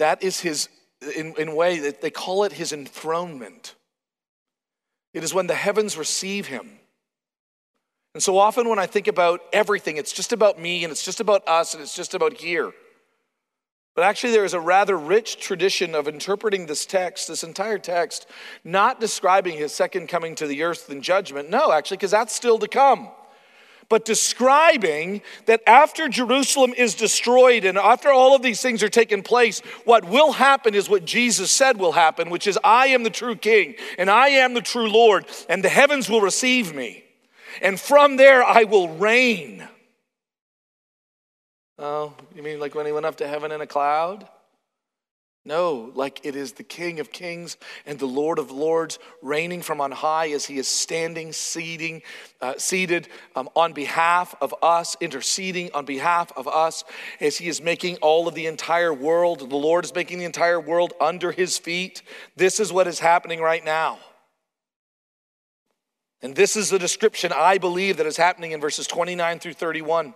that 0.00 0.24
is 0.24 0.40
his 0.40 0.68
in, 1.06 1.34
in 1.38 1.54
way 1.54 1.78
that 1.80 2.00
they 2.00 2.10
call 2.10 2.44
it 2.44 2.52
his 2.52 2.72
enthronement. 2.72 3.74
It 5.14 5.24
is 5.24 5.32
when 5.32 5.46
the 5.46 5.54
heavens 5.54 5.96
receive 5.96 6.46
him. 6.46 6.78
And 8.14 8.22
so 8.22 8.38
often 8.38 8.68
when 8.68 8.78
I 8.78 8.86
think 8.86 9.08
about 9.08 9.40
everything, 9.52 9.96
it's 9.96 10.12
just 10.12 10.32
about 10.32 10.58
me 10.58 10.84
and 10.84 10.90
it's 10.90 11.04
just 11.04 11.20
about 11.20 11.46
us 11.46 11.74
and 11.74 11.82
it's 11.82 11.94
just 11.94 12.14
about 12.14 12.34
here. 12.34 12.72
But 13.94 14.04
actually, 14.04 14.32
there 14.32 14.44
is 14.44 14.52
a 14.52 14.60
rather 14.60 14.98
rich 14.98 15.40
tradition 15.40 15.94
of 15.94 16.06
interpreting 16.06 16.66
this 16.66 16.84
text, 16.84 17.28
this 17.28 17.42
entire 17.42 17.78
text, 17.78 18.26
not 18.62 19.00
describing 19.00 19.56
his 19.56 19.72
second 19.72 20.08
coming 20.08 20.34
to 20.34 20.46
the 20.46 20.62
earth 20.62 20.90
in 20.90 21.00
judgment. 21.00 21.48
No, 21.48 21.72
actually, 21.72 21.96
because 21.96 22.10
that's 22.10 22.34
still 22.34 22.58
to 22.58 22.68
come 22.68 23.08
but 23.88 24.04
describing 24.04 25.22
that 25.46 25.62
after 25.66 26.08
Jerusalem 26.08 26.74
is 26.76 26.94
destroyed 26.94 27.64
and 27.64 27.78
after 27.78 28.10
all 28.10 28.34
of 28.34 28.42
these 28.42 28.60
things 28.60 28.82
are 28.82 28.88
taking 28.88 29.22
place, 29.22 29.60
what 29.84 30.04
will 30.04 30.32
happen 30.32 30.74
is 30.74 30.88
what 30.88 31.04
Jesus 31.04 31.50
said 31.50 31.78
will 31.78 31.92
happen, 31.92 32.30
which 32.30 32.46
is, 32.46 32.58
I 32.64 32.88
am 32.88 33.02
the 33.02 33.10
true 33.10 33.36
king 33.36 33.76
and 33.98 34.10
I 34.10 34.28
am 34.28 34.54
the 34.54 34.60
true 34.60 34.88
Lord, 34.88 35.26
and 35.48 35.62
the 35.62 35.68
heavens 35.68 36.08
will 36.08 36.20
receive 36.20 36.74
me. 36.74 37.04
And 37.62 37.80
from 37.80 38.16
there 38.16 38.42
I 38.42 38.64
will 38.64 38.88
reign. 38.96 39.66
Oh, 41.78 42.14
you 42.34 42.42
mean 42.42 42.58
like 42.58 42.74
when 42.74 42.86
he 42.86 42.92
went 42.92 43.06
up 43.06 43.16
to 43.16 43.28
heaven 43.28 43.52
in 43.52 43.60
a 43.60 43.66
cloud? 43.66 44.26
No, 45.46 45.92
like 45.94 46.20
it 46.24 46.34
is 46.34 46.54
the 46.54 46.64
King 46.64 46.98
of 46.98 47.12
Kings 47.12 47.56
and 47.86 48.00
the 48.00 48.06
Lord 48.06 48.40
of 48.40 48.50
Lords 48.50 48.98
reigning 49.22 49.62
from 49.62 49.80
on 49.80 49.92
high 49.92 50.30
as 50.30 50.44
he 50.44 50.58
is 50.58 50.66
standing, 50.66 51.32
seating, 51.32 52.02
uh, 52.40 52.54
seated 52.58 53.06
um, 53.36 53.48
on 53.54 53.72
behalf 53.72 54.34
of 54.40 54.52
us, 54.60 54.96
interceding 55.00 55.70
on 55.72 55.84
behalf 55.84 56.32
of 56.36 56.48
us, 56.48 56.82
as 57.20 57.36
he 57.36 57.46
is 57.46 57.62
making 57.62 57.96
all 57.98 58.26
of 58.26 58.34
the 58.34 58.46
entire 58.46 58.92
world, 58.92 59.38
the 59.38 59.56
Lord 59.56 59.84
is 59.84 59.94
making 59.94 60.18
the 60.18 60.24
entire 60.24 60.60
world 60.60 60.94
under 61.00 61.30
his 61.30 61.58
feet. 61.58 62.02
This 62.34 62.58
is 62.58 62.72
what 62.72 62.88
is 62.88 62.98
happening 62.98 63.40
right 63.40 63.64
now. 63.64 64.00
And 66.22 66.34
this 66.34 66.56
is 66.56 66.70
the 66.70 66.78
description 66.80 67.30
I 67.32 67.58
believe 67.58 67.98
that 67.98 68.06
is 68.06 68.16
happening 68.16 68.50
in 68.50 68.60
verses 68.60 68.88
29 68.88 69.38
through 69.38 69.52
31. 69.52 70.12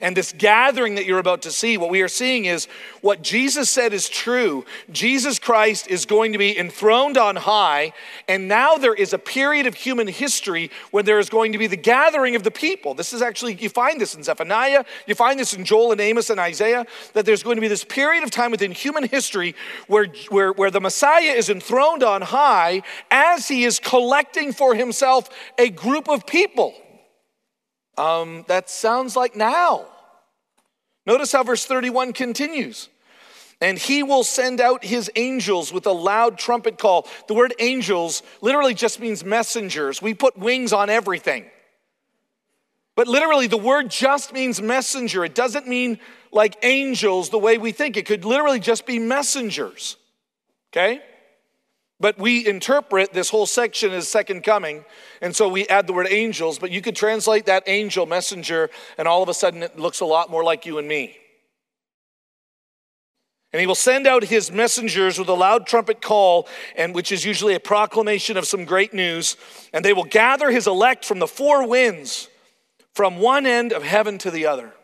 And 0.00 0.16
this 0.16 0.34
gathering 0.36 0.96
that 0.96 1.06
you're 1.06 1.18
about 1.18 1.42
to 1.42 1.50
see, 1.50 1.76
what 1.76 1.90
we 1.90 2.02
are 2.02 2.08
seeing 2.08 2.44
is 2.44 2.68
what 3.00 3.22
Jesus 3.22 3.70
said 3.70 3.92
is 3.92 4.08
true. 4.08 4.64
Jesus 4.90 5.38
Christ 5.38 5.88
is 5.88 6.06
going 6.06 6.32
to 6.32 6.38
be 6.38 6.58
enthroned 6.58 7.16
on 7.16 7.36
high, 7.36 7.92
and 8.28 8.48
now 8.48 8.76
there 8.76 8.94
is 8.94 9.12
a 9.12 9.18
period 9.18 9.66
of 9.66 9.74
human 9.74 10.08
history 10.08 10.70
when 10.90 11.04
there 11.04 11.18
is 11.18 11.28
going 11.28 11.52
to 11.52 11.58
be 11.58 11.66
the 11.66 11.76
gathering 11.76 12.36
of 12.36 12.42
the 12.42 12.50
people. 12.50 12.94
This 12.94 13.12
is 13.12 13.22
actually, 13.22 13.54
you 13.54 13.68
find 13.68 14.00
this 14.00 14.14
in 14.14 14.22
Zephaniah, 14.22 14.84
you 15.06 15.14
find 15.14 15.38
this 15.38 15.52
in 15.52 15.64
Joel 15.64 15.92
and 15.92 16.00
Amos 16.00 16.30
and 16.30 16.40
Isaiah, 16.40 16.86
that 17.12 17.24
there's 17.24 17.42
going 17.42 17.56
to 17.56 17.60
be 17.60 17.68
this 17.68 17.84
period 17.84 18.24
of 18.24 18.30
time 18.30 18.50
within 18.50 18.72
human 18.72 19.04
history 19.04 19.54
where, 19.86 20.06
where, 20.30 20.52
where 20.52 20.70
the 20.70 20.80
Messiah 20.80 21.32
is 21.32 21.50
enthroned 21.50 22.02
on 22.02 22.22
high 22.22 22.82
as 23.10 23.48
he 23.48 23.64
is 23.64 23.78
collecting 23.78 24.52
for 24.52 24.74
himself 24.74 25.28
a 25.58 25.70
group 25.70 26.08
of 26.08 26.26
people. 26.26 26.74
Um, 27.96 28.44
that 28.48 28.68
sounds 28.68 29.16
like 29.16 29.36
now. 29.36 29.86
Notice 31.06 31.32
how 31.32 31.42
verse 31.44 31.64
31 31.64 32.12
continues. 32.12 32.88
And 33.60 33.78
he 33.78 34.02
will 34.02 34.24
send 34.24 34.60
out 34.60 34.84
his 34.84 35.10
angels 35.16 35.72
with 35.72 35.86
a 35.86 35.92
loud 35.92 36.36
trumpet 36.36 36.78
call. 36.78 37.08
The 37.26 37.34
word 37.34 37.54
angels 37.58 38.22
literally 38.42 38.74
just 38.74 39.00
means 39.00 39.24
messengers. 39.24 40.02
We 40.02 40.12
put 40.12 40.36
wings 40.36 40.72
on 40.72 40.90
everything. 40.90 41.46
But 42.96 43.08
literally, 43.08 43.46
the 43.46 43.56
word 43.56 43.90
just 43.90 44.32
means 44.32 44.60
messenger. 44.60 45.24
It 45.24 45.34
doesn't 45.34 45.66
mean 45.66 45.98
like 46.32 46.56
angels 46.62 47.30
the 47.30 47.38
way 47.38 47.56
we 47.56 47.72
think. 47.72 47.96
It 47.96 48.06
could 48.06 48.24
literally 48.24 48.60
just 48.60 48.84
be 48.84 48.98
messengers. 48.98 49.96
Okay? 50.72 51.00
But 51.98 52.18
we 52.18 52.46
interpret 52.46 53.14
this 53.14 53.30
whole 53.30 53.46
section 53.46 53.92
as 53.92 54.06
second 54.06 54.42
coming, 54.42 54.84
and 55.22 55.34
so 55.34 55.48
we 55.48 55.66
add 55.68 55.86
the 55.86 55.94
word 55.94 56.08
angels, 56.10 56.58
but 56.58 56.70
you 56.70 56.82
could 56.82 56.94
translate 56.94 57.46
that 57.46 57.64
angel, 57.66 58.04
messenger, 58.04 58.68
and 58.98 59.08
all 59.08 59.22
of 59.22 59.30
a 59.30 59.34
sudden 59.34 59.62
it 59.62 59.78
looks 59.78 60.00
a 60.00 60.04
lot 60.04 60.30
more 60.30 60.44
like 60.44 60.66
you 60.66 60.76
and 60.78 60.86
me. 60.86 61.16
And 63.52 63.60
he 63.60 63.66
will 63.66 63.74
send 63.74 64.06
out 64.06 64.24
his 64.24 64.52
messengers 64.52 65.18
with 65.18 65.28
a 65.28 65.34
loud 65.34 65.66
trumpet 65.66 66.02
call, 66.02 66.46
and 66.76 66.94
which 66.94 67.10
is 67.10 67.24
usually 67.24 67.54
a 67.54 67.60
proclamation 67.60 68.36
of 68.36 68.46
some 68.46 68.66
great 68.66 68.92
news, 68.92 69.38
and 69.72 69.82
they 69.82 69.94
will 69.94 70.04
gather 70.04 70.50
his 70.50 70.66
elect 70.66 71.06
from 71.06 71.18
the 71.18 71.26
four 71.26 71.66
winds, 71.66 72.28
from 72.92 73.18
one 73.18 73.46
end 73.46 73.72
of 73.72 73.82
heaven 73.82 74.18
to 74.18 74.30
the 74.30 74.44
other. 74.44 74.74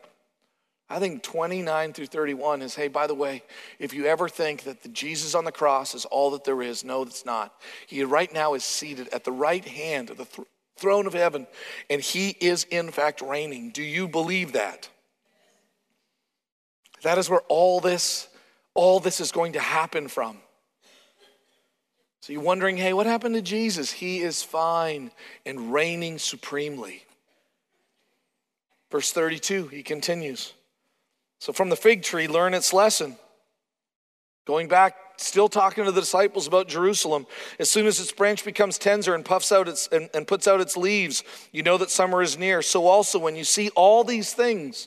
I 0.92 0.98
think 0.98 1.22
29 1.22 1.94
through 1.94 2.06
31 2.06 2.60
is 2.60 2.74
hey, 2.74 2.88
by 2.88 3.06
the 3.06 3.14
way, 3.14 3.42
if 3.78 3.94
you 3.94 4.04
ever 4.04 4.28
think 4.28 4.64
that 4.64 4.82
the 4.82 4.90
Jesus 4.90 5.34
on 5.34 5.46
the 5.46 5.50
cross 5.50 5.94
is 5.94 6.04
all 6.04 6.32
that 6.32 6.44
there 6.44 6.60
is, 6.60 6.84
no, 6.84 7.02
that's 7.02 7.24
not. 7.24 7.54
He 7.86 8.04
right 8.04 8.30
now 8.30 8.52
is 8.52 8.62
seated 8.62 9.08
at 9.08 9.24
the 9.24 9.32
right 9.32 9.64
hand 9.64 10.10
of 10.10 10.18
the 10.18 10.26
th- 10.26 10.46
throne 10.76 11.06
of 11.06 11.14
heaven, 11.14 11.46
and 11.88 12.02
he 12.02 12.36
is 12.40 12.64
in 12.64 12.90
fact 12.90 13.22
reigning. 13.22 13.70
Do 13.70 13.82
you 13.82 14.06
believe 14.06 14.52
that? 14.52 14.90
That 17.00 17.16
is 17.16 17.30
where 17.30 17.40
all 17.48 17.80
this, 17.80 18.28
all 18.74 19.00
this 19.00 19.18
is 19.18 19.32
going 19.32 19.54
to 19.54 19.60
happen 19.60 20.08
from. 20.08 20.36
So 22.20 22.34
you're 22.34 22.42
wondering, 22.42 22.76
hey, 22.76 22.92
what 22.92 23.06
happened 23.06 23.34
to 23.36 23.42
Jesus? 23.42 23.90
He 23.90 24.20
is 24.20 24.42
fine 24.42 25.10
and 25.46 25.72
reigning 25.72 26.18
supremely. 26.18 27.02
Verse 28.90 29.10
32, 29.10 29.68
he 29.68 29.82
continues. 29.82 30.52
So, 31.42 31.52
from 31.52 31.70
the 31.70 31.76
fig 31.76 32.04
tree, 32.04 32.28
learn 32.28 32.54
its 32.54 32.72
lesson. 32.72 33.16
Going 34.46 34.68
back, 34.68 34.94
still 35.16 35.48
talking 35.48 35.84
to 35.84 35.90
the 35.90 36.00
disciples 36.00 36.46
about 36.46 36.68
Jerusalem. 36.68 37.26
As 37.58 37.68
soon 37.68 37.88
as 37.88 37.98
its 37.98 38.12
branch 38.12 38.44
becomes 38.44 38.78
tender 38.78 39.12
and 39.12 39.24
puffs 39.24 39.50
out 39.50 39.66
its 39.66 39.88
and, 39.88 40.08
and 40.14 40.24
puts 40.24 40.46
out 40.46 40.60
its 40.60 40.76
leaves, 40.76 41.24
you 41.50 41.64
know 41.64 41.78
that 41.78 41.90
summer 41.90 42.22
is 42.22 42.38
near. 42.38 42.62
So 42.62 42.86
also 42.86 43.18
when 43.18 43.34
you 43.34 43.42
see 43.42 43.70
all 43.70 44.04
these 44.04 44.32
things, 44.32 44.86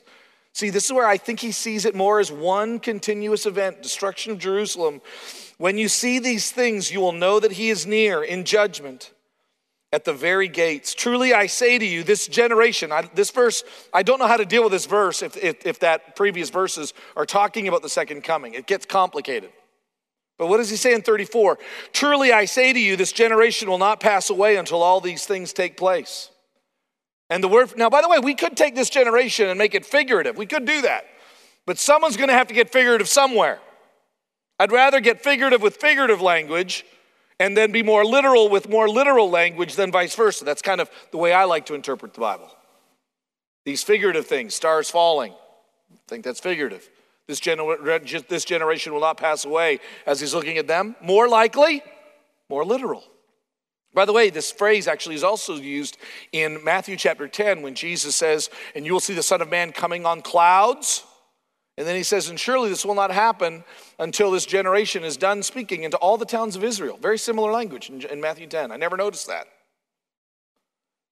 see, 0.54 0.70
this 0.70 0.86
is 0.86 0.94
where 0.94 1.06
I 1.06 1.18
think 1.18 1.40
he 1.40 1.52
sees 1.52 1.84
it 1.84 1.94
more 1.94 2.20
as 2.20 2.32
one 2.32 2.80
continuous 2.80 3.44
event, 3.44 3.82
destruction 3.82 4.32
of 4.32 4.38
Jerusalem. 4.38 5.02
When 5.58 5.76
you 5.76 5.88
see 5.88 6.20
these 6.20 6.50
things, 6.50 6.90
you 6.90 7.02
will 7.02 7.12
know 7.12 7.38
that 7.38 7.52
he 7.52 7.68
is 7.68 7.86
near 7.86 8.24
in 8.24 8.46
judgment 8.46 9.12
at 9.92 10.04
the 10.04 10.12
very 10.12 10.48
gates. 10.48 10.94
Truly 10.94 11.32
I 11.32 11.46
say 11.46 11.78
to 11.78 11.84
you, 11.84 12.02
this 12.02 12.26
generation, 12.26 12.92
I, 12.92 13.08
this 13.14 13.30
verse, 13.30 13.64
I 13.92 14.02
don't 14.02 14.18
know 14.18 14.26
how 14.26 14.36
to 14.36 14.44
deal 14.44 14.62
with 14.62 14.72
this 14.72 14.86
verse 14.86 15.22
if, 15.22 15.36
if, 15.36 15.64
if 15.64 15.78
that 15.80 16.16
previous 16.16 16.50
verses 16.50 16.92
are 17.16 17.26
talking 17.26 17.68
about 17.68 17.82
the 17.82 17.88
second 17.88 18.22
coming. 18.22 18.54
It 18.54 18.66
gets 18.66 18.84
complicated. 18.84 19.50
But 20.38 20.48
what 20.48 20.58
does 20.58 20.68
he 20.68 20.76
say 20.76 20.92
in 20.92 21.02
34? 21.02 21.58
Truly 21.92 22.32
I 22.32 22.44
say 22.44 22.72
to 22.72 22.78
you, 22.78 22.96
this 22.96 23.12
generation 23.12 23.70
will 23.70 23.78
not 23.78 24.00
pass 24.00 24.28
away 24.28 24.56
until 24.56 24.82
all 24.82 25.00
these 25.00 25.24
things 25.24 25.52
take 25.52 25.76
place. 25.76 26.30
And 27.30 27.42
the 27.42 27.48
word, 27.48 27.76
now 27.76 27.88
by 27.88 28.02
the 28.02 28.08
way, 28.08 28.18
we 28.18 28.34
could 28.34 28.56
take 28.56 28.74
this 28.74 28.90
generation 28.90 29.48
and 29.48 29.58
make 29.58 29.74
it 29.74 29.86
figurative. 29.86 30.36
We 30.36 30.46
could 30.46 30.64
do 30.64 30.82
that. 30.82 31.06
But 31.64 31.78
someone's 31.78 32.16
to 32.16 32.28
have 32.28 32.48
to 32.48 32.54
get 32.54 32.70
figurative 32.70 33.08
somewhere. 33.08 33.60
I'd 34.58 34.72
rather 34.72 35.00
get 35.00 35.22
figurative 35.22 35.62
with 35.62 35.76
figurative 35.76 36.20
language 36.20 36.84
and 37.38 37.56
then 37.56 37.72
be 37.72 37.82
more 37.82 38.04
literal 38.04 38.48
with 38.48 38.68
more 38.68 38.88
literal 38.88 39.30
language 39.30 39.74
than 39.74 39.92
vice 39.92 40.14
versa. 40.14 40.44
That's 40.44 40.62
kind 40.62 40.80
of 40.80 40.90
the 41.10 41.18
way 41.18 41.32
I 41.32 41.44
like 41.44 41.66
to 41.66 41.74
interpret 41.74 42.14
the 42.14 42.20
Bible. 42.20 42.50
These 43.64 43.82
figurative 43.82 44.26
things, 44.26 44.54
stars 44.54 44.90
falling, 44.90 45.32
I 45.32 45.96
think 46.08 46.24
that's 46.24 46.40
figurative. 46.40 46.88
This, 47.26 47.40
gener- 47.40 48.28
this 48.28 48.44
generation 48.44 48.92
will 48.92 49.00
not 49.00 49.16
pass 49.16 49.44
away 49.44 49.80
as 50.06 50.20
he's 50.20 50.34
looking 50.34 50.58
at 50.58 50.68
them. 50.68 50.94
More 51.02 51.28
likely, 51.28 51.82
more 52.48 52.64
literal. 52.64 53.02
By 53.92 54.04
the 54.04 54.12
way, 54.12 54.30
this 54.30 54.52
phrase 54.52 54.86
actually 54.86 55.14
is 55.14 55.24
also 55.24 55.54
used 55.54 55.96
in 56.30 56.62
Matthew 56.62 56.96
chapter 56.96 57.26
10 57.26 57.62
when 57.62 57.74
Jesus 57.74 58.14
says, 58.14 58.50
And 58.74 58.84
you 58.84 58.92
will 58.92 59.00
see 59.00 59.14
the 59.14 59.22
Son 59.22 59.40
of 59.40 59.48
Man 59.48 59.72
coming 59.72 60.04
on 60.04 60.20
clouds 60.20 61.02
and 61.78 61.86
then 61.86 61.96
he 61.96 62.02
says, 62.02 62.28
And 62.28 62.40
surely 62.40 62.70
this 62.70 62.84
will 62.84 62.94
not 62.94 63.10
happen 63.10 63.64
until 63.98 64.30
this 64.30 64.46
generation 64.46 65.04
is 65.04 65.16
done 65.16 65.42
speaking 65.42 65.82
into 65.82 65.96
all 65.98 66.16
the 66.16 66.24
towns 66.24 66.56
of 66.56 66.64
Israel. 66.64 66.98
Very 67.00 67.18
similar 67.18 67.52
language 67.52 67.90
in, 67.90 68.20
Matthew 68.20 68.46
10. 68.46 68.72
I 68.72 68.76
never 68.76 68.96
noticed 68.96 69.26
that. 69.26 69.46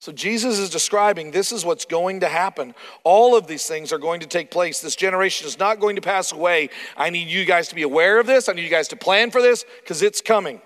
So 0.01 0.13
Jesus 0.13 0.59
is 0.59 0.71
describing 0.71 1.31
this 1.31 1.53
is 1.53 1.65
what's 1.65 1.85
going 1.85 2.21
to 2.21 2.29
happen. 2.29 2.75
All 3.05 3.37
of 3.37 3.47
these 3.47 3.67
things 3.67 3.93
are 3.93 3.99
going 3.99 4.21
to 4.21 4.27
take 4.27 4.51
place. 4.51 4.81
This 4.81 4.97
generation 4.97 5.47
is 5.47 5.59
not 5.59 5.81
going 5.81 5.97
to 5.97 6.03
pass 6.03 6.33
away. 6.33 6.71
I 6.97 7.11
need 7.11 7.29
you 7.29 7.45
guys 7.45 7.69
to 7.69 7.75
be 7.75 7.83
aware 7.83 8.19
of 8.19 8.27
this. 8.27 8.49
I 8.49 8.53
need 8.53 8.65
you 8.65 8.71
guys 8.71 8.89
to 8.89 8.97
plan 8.97 9.31
for 9.31 9.41
this 9.41 9.65
because 9.81 10.03
it's 10.03 10.21
coming. 10.21 10.61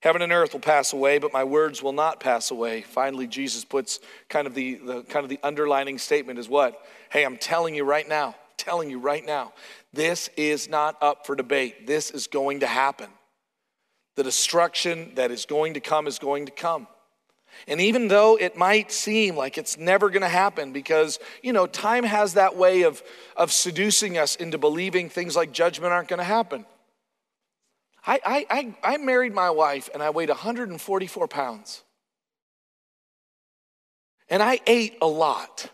Heaven 0.00 0.20
and 0.20 0.32
earth 0.32 0.52
will 0.52 0.60
pass 0.60 0.92
away, 0.92 1.16
but 1.18 1.32
my 1.32 1.44
words 1.44 1.82
will 1.82 1.94
not 1.94 2.20
pass 2.20 2.50
away. 2.50 2.82
Finally, 2.82 3.26
Jesus 3.26 3.64
puts 3.64 4.00
kind 4.28 4.46
of 4.46 4.54
the, 4.54 4.74
the 4.74 5.02
kind 5.04 5.24
of 5.24 5.30
the 5.30 5.40
underlining 5.42 5.96
statement 5.96 6.38
is 6.38 6.46
what? 6.46 6.78
Hey, 7.10 7.24
I'm 7.24 7.38
telling 7.38 7.74
you 7.74 7.84
right 7.84 8.06
now 8.06 8.34
telling 8.56 8.90
you 8.90 8.98
right 8.98 9.24
now, 9.24 9.52
this 9.92 10.28
is 10.36 10.68
not 10.68 10.96
up 11.02 11.26
for 11.26 11.36
debate. 11.36 11.86
This 11.86 12.10
is 12.10 12.26
going 12.26 12.60
to 12.60 12.66
happen. 12.66 13.08
The 14.16 14.22
destruction 14.22 15.12
that 15.16 15.30
is 15.30 15.46
going 15.46 15.74
to 15.74 15.80
come 15.80 16.06
is 16.06 16.18
going 16.18 16.46
to 16.46 16.52
come. 16.52 16.86
And 17.68 17.80
even 17.80 18.08
though 18.08 18.36
it 18.36 18.56
might 18.56 18.90
seem 18.90 19.36
like 19.36 19.58
it's 19.58 19.78
never 19.78 20.10
going 20.10 20.22
to 20.22 20.28
happen 20.28 20.72
because, 20.72 21.18
you 21.42 21.52
know, 21.52 21.66
time 21.66 22.04
has 22.04 22.34
that 22.34 22.56
way 22.56 22.82
of, 22.82 23.02
of 23.36 23.52
seducing 23.52 24.18
us 24.18 24.36
into 24.36 24.58
believing 24.58 25.08
things 25.08 25.36
like 25.36 25.52
judgment 25.52 25.92
aren't 25.92 26.08
going 26.08 26.18
to 26.18 26.24
happen. 26.24 26.66
I, 28.06 28.20
I, 28.24 28.46
I, 28.50 28.94
I 28.94 28.96
married 28.98 29.32
my 29.32 29.50
wife 29.50 29.88
and 29.94 30.02
I 30.02 30.10
weighed 30.10 30.28
144 30.28 31.28
pounds. 31.28 31.82
And 34.28 34.42
I 34.42 34.60
ate 34.66 34.96
a 35.00 35.06
lot. 35.06 35.70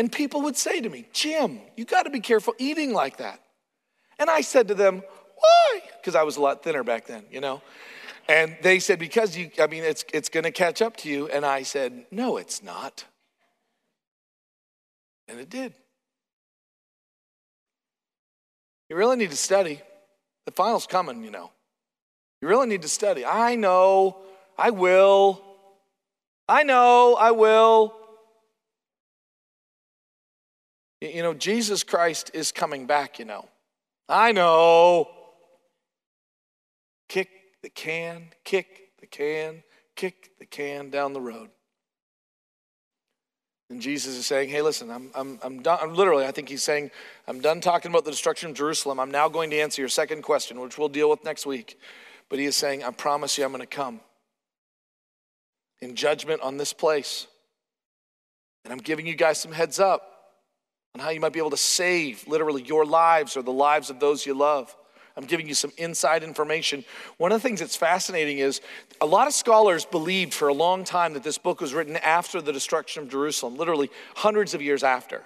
And 0.00 0.10
people 0.10 0.40
would 0.44 0.56
say 0.56 0.80
to 0.80 0.88
me, 0.88 1.04
Jim, 1.12 1.60
you 1.76 1.84
got 1.84 2.04
to 2.04 2.10
be 2.10 2.20
careful 2.20 2.54
eating 2.56 2.94
like 2.94 3.18
that. 3.18 3.38
And 4.18 4.30
I 4.30 4.40
said 4.40 4.68
to 4.68 4.74
them, 4.74 5.02
why? 5.36 5.82
Because 5.98 6.14
I 6.14 6.22
was 6.22 6.38
a 6.38 6.40
lot 6.40 6.62
thinner 6.62 6.82
back 6.82 7.04
then, 7.04 7.24
you 7.30 7.42
know. 7.42 7.60
And 8.26 8.56
they 8.62 8.78
said, 8.78 8.98
because 8.98 9.36
you, 9.36 9.50
I 9.58 9.66
mean, 9.66 9.84
it's, 9.84 10.06
it's 10.14 10.30
going 10.30 10.44
to 10.44 10.52
catch 10.52 10.80
up 10.80 10.96
to 10.98 11.10
you. 11.10 11.28
And 11.28 11.44
I 11.44 11.64
said, 11.64 12.06
no, 12.10 12.38
it's 12.38 12.62
not. 12.62 13.04
And 15.28 15.38
it 15.38 15.50
did. 15.50 15.74
You 18.88 18.96
really 18.96 19.16
need 19.16 19.32
to 19.32 19.36
study. 19.36 19.82
The 20.46 20.52
final's 20.52 20.86
coming, 20.86 21.22
you 21.22 21.30
know. 21.30 21.50
You 22.40 22.48
really 22.48 22.68
need 22.68 22.80
to 22.80 22.88
study. 22.88 23.26
I 23.26 23.54
know, 23.54 24.16
I 24.56 24.70
will. 24.70 25.44
I 26.48 26.62
know, 26.62 27.18
I 27.20 27.32
will. 27.32 27.99
You 31.00 31.22
know, 31.22 31.34
Jesus 31.34 31.82
Christ 31.82 32.30
is 32.34 32.52
coming 32.52 32.86
back, 32.86 33.18
you 33.18 33.24
know. 33.24 33.48
I 34.08 34.32
know. 34.32 35.08
Kick 37.08 37.28
the 37.62 37.70
can, 37.70 38.28
kick 38.44 38.90
the 39.00 39.06
can, 39.06 39.62
kick 39.96 40.30
the 40.38 40.46
can 40.46 40.90
down 40.90 41.12
the 41.12 41.20
road. 41.20 41.50
And 43.70 43.80
Jesus 43.80 44.16
is 44.16 44.26
saying, 44.26 44.48
hey, 44.48 44.62
listen, 44.62 44.90
I'm, 44.90 45.10
I'm, 45.14 45.38
I'm 45.42 45.62
done. 45.62 45.78
I'm 45.80 45.94
literally, 45.94 46.26
I 46.26 46.32
think 46.32 46.48
he's 46.48 46.62
saying, 46.62 46.90
I'm 47.28 47.40
done 47.40 47.60
talking 47.60 47.90
about 47.90 48.04
the 48.04 48.10
destruction 48.10 48.50
of 48.50 48.56
Jerusalem. 48.56 48.98
I'm 48.98 49.12
now 49.12 49.28
going 49.28 49.50
to 49.50 49.60
answer 49.60 49.80
your 49.80 49.88
second 49.88 50.22
question, 50.22 50.60
which 50.60 50.76
we'll 50.76 50.88
deal 50.88 51.08
with 51.08 51.24
next 51.24 51.46
week. 51.46 51.78
But 52.28 52.40
he 52.40 52.46
is 52.46 52.56
saying, 52.56 52.82
I 52.82 52.90
promise 52.90 53.38
you 53.38 53.44
I'm 53.44 53.52
going 53.52 53.60
to 53.60 53.66
come. 53.66 54.00
in 55.80 55.94
judgment 55.94 56.40
on 56.42 56.56
this 56.56 56.72
place. 56.72 57.26
And 58.64 58.72
I'm 58.72 58.78
giving 58.78 59.06
you 59.06 59.14
guys 59.14 59.40
some 59.40 59.52
heads 59.52 59.80
up 59.80 60.02
on 60.94 61.00
how 61.00 61.10
you 61.10 61.20
might 61.20 61.32
be 61.32 61.38
able 61.38 61.50
to 61.50 61.56
save 61.56 62.26
literally 62.26 62.62
your 62.62 62.84
lives 62.84 63.36
or 63.36 63.42
the 63.42 63.52
lives 63.52 63.90
of 63.90 64.00
those 64.00 64.26
you 64.26 64.34
love. 64.34 64.74
I'm 65.16 65.24
giving 65.24 65.48
you 65.48 65.54
some 65.54 65.72
inside 65.76 66.22
information. 66.22 66.84
One 67.18 67.32
of 67.32 67.42
the 67.42 67.46
things 67.46 67.60
that's 67.60 67.76
fascinating 67.76 68.38
is 68.38 68.60
a 69.00 69.06
lot 69.06 69.26
of 69.26 69.34
scholars 69.34 69.84
believed 69.84 70.32
for 70.32 70.48
a 70.48 70.54
long 70.54 70.84
time 70.84 71.14
that 71.14 71.22
this 71.22 71.36
book 71.36 71.60
was 71.60 71.74
written 71.74 71.96
after 71.96 72.40
the 72.40 72.52
destruction 72.52 73.02
of 73.02 73.08
Jerusalem, 73.10 73.56
literally 73.56 73.90
hundreds 74.16 74.54
of 74.54 74.62
years 74.62 74.82
after. 74.82 75.22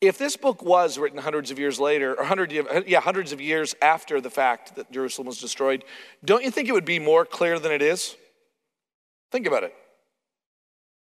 If 0.00 0.18
this 0.18 0.36
book 0.36 0.62
was 0.62 0.98
written 0.98 1.18
hundreds 1.18 1.50
of 1.50 1.58
years 1.58 1.78
later, 1.78 2.14
or 2.14 2.24
hundred, 2.24 2.52
yeah, 2.52 3.00
hundreds 3.00 3.32
of 3.32 3.40
years 3.40 3.74
after 3.80 4.20
the 4.20 4.30
fact 4.30 4.76
that 4.76 4.90
Jerusalem 4.90 5.28
was 5.28 5.38
destroyed, 5.38 5.84
don't 6.24 6.42
you 6.42 6.50
think 6.50 6.68
it 6.68 6.72
would 6.72 6.84
be 6.84 6.98
more 6.98 7.24
clear 7.24 7.58
than 7.58 7.72
it 7.72 7.82
is? 7.82 8.16
Think 9.30 9.46
about 9.46 9.62
it. 9.62 9.74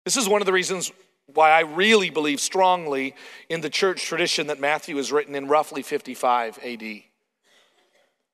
This 0.05 0.17
is 0.17 0.29
one 0.29 0.43
of 0.43 0.47
the 0.47 0.53
reasons 0.53 0.91
why 1.35 1.51
I 1.51 1.61
really 1.61 2.11
believe 2.11 2.41
strongly 2.41 3.15
in 3.49 3.61
the 3.61 3.71
church 3.71 4.05
tradition 4.05 4.49
that 4.49 4.61
Matthew 4.61 4.99
is 4.99 5.13
written 5.13 5.35
in 5.35 5.49
roughly 5.49 5.83
55 5.83 6.59
AD, 6.65 7.03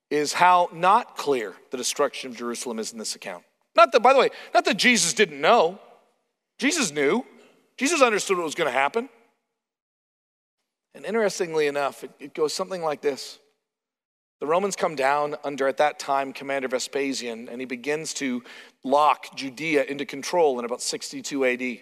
is 0.09 0.33
how 0.33 0.69
not 0.73 1.15
clear 1.15 1.53
the 1.71 1.77
destruction 1.77 2.31
of 2.31 2.37
Jerusalem 2.37 2.79
is 2.79 2.91
in 2.91 2.99
this 2.99 3.15
account. 3.15 3.43
Not 3.75 3.91
that, 3.91 4.01
by 4.01 4.13
the 4.13 4.19
way, 4.19 4.29
not 4.53 4.65
that 4.65 4.77
Jesus 4.77 5.13
didn't 5.13 5.39
know. 5.39 5.79
Jesus 6.57 6.91
knew. 6.91 7.25
Jesus 7.77 8.01
understood 8.01 8.37
what 8.37 8.43
was 8.43 8.55
going 8.55 8.71
to 8.71 8.77
happen. 8.77 9.07
And 10.95 11.05
interestingly 11.05 11.67
enough, 11.67 12.03
it, 12.03 12.11
it 12.19 12.33
goes 12.33 12.53
something 12.53 12.81
like 12.81 13.01
this. 13.01 13.39
The 14.39 14.47
Romans 14.47 14.75
come 14.75 14.95
down 14.95 15.35
under, 15.43 15.67
at 15.67 15.77
that 15.77 15.99
time, 15.99 16.31
Commander 16.31 16.69
Vespasian, 16.69 17.49
and 17.49 17.59
he 17.59 17.65
begins 17.65 18.13
to 18.15 18.41
lock 18.83 19.35
Judea 19.35 19.83
into 19.83 20.05
control 20.05 20.59
in 20.59 20.65
about 20.65 20.81
62 20.81 21.45
AD. 21.45 21.79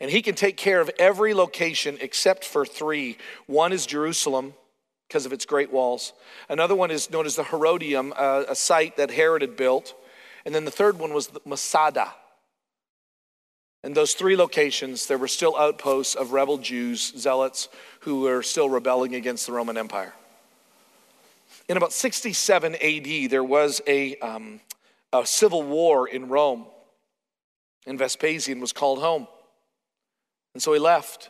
And 0.00 0.10
he 0.10 0.22
can 0.22 0.34
take 0.34 0.56
care 0.56 0.80
of 0.80 0.90
every 0.98 1.34
location 1.34 1.98
except 2.00 2.44
for 2.44 2.66
three. 2.66 3.16
One 3.46 3.72
is 3.72 3.86
Jerusalem 3.86 4.54
because 5.08 5.26
of 5.26 5.32
its 5.32 5.46
great 5.46 5.72
walls. 5.72 6.12
Another 6.48 6.74
one 6.74 6.90
is 6.90 7.10
known 7.10 7.26
as 7.26 7.36
the 7.36 7.44
Herodium, 7.44 8.12
a 8.16 8.54
site 8.54 8.96
that 8.96 9.10
Herod 9.10 9.42
had 9.42 9.56
built. 9.56 9.94
And 10.44 10.54
then 10.54 10.64
the 10.64 10.70
third 10.70 10.98
one 10.98 11.12
was 11.12 11.30
Masada. 11.44 12.12
In 13.84 13.92
those 13.92 14.14
three 14.14 14.36
locations, 14.36 15.06
there 15.06 15.18
were 15.18 15.28
still 15.28 15.56
outposts 15.56 16.16
of 16.16 16.32
rebel 16.32 16.58
Jews, 16.58 17.12
zealots, 17.16 17.68
who 18.00 18.22
were 18.22 18.42
still 18.42 18.68
rebelling 18.68 19.14
against 19.14 19.46
the 19.46 19.52
Roman 19.52 19.76
Empire. 19.76 20.12
In 21.68 21.76
about 21.76 21.92
67 21.92 22.74
AD, 22.74 23.30
there 23.30 23.44
was 23.44 23.80
a, 23.86 24.16
um, 24.16 24.60
a 25.12 25.24
civil 25.24 25.62
war 25.62 26.08
in 26.08 26.28
Rome, 26.28 26.66
and 27.86 27.98
Vespasian 27.98 28.60
was 28.60 28.72
called 28.72 28.98
home. 28.98 29.28
And 30.56 30.62
so 30.62 30.72
he 30.72 30.78
left. 30.78 31.28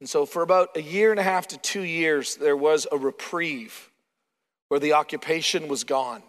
And 0.00 0.06
so, 0.06 0.26
for 0.26 0.42
about 0.42 0.76
a 0.76 0.82
year 0.82 1.10
and 1.10 1.18
a 1.18 1.22
half 1.22 1.46
to 1.46 1.56
two 1.56 1.80
years, 1.80 2.36
there 2.36 2.54
was 2.54 2.86
a 2.92 2.98
reprieve 2.98 3.90
where 4.68 4.78
the 4.78 4.92
occupation 4.92 5.68
was 5.68 5.84
gone. 5.84 6.22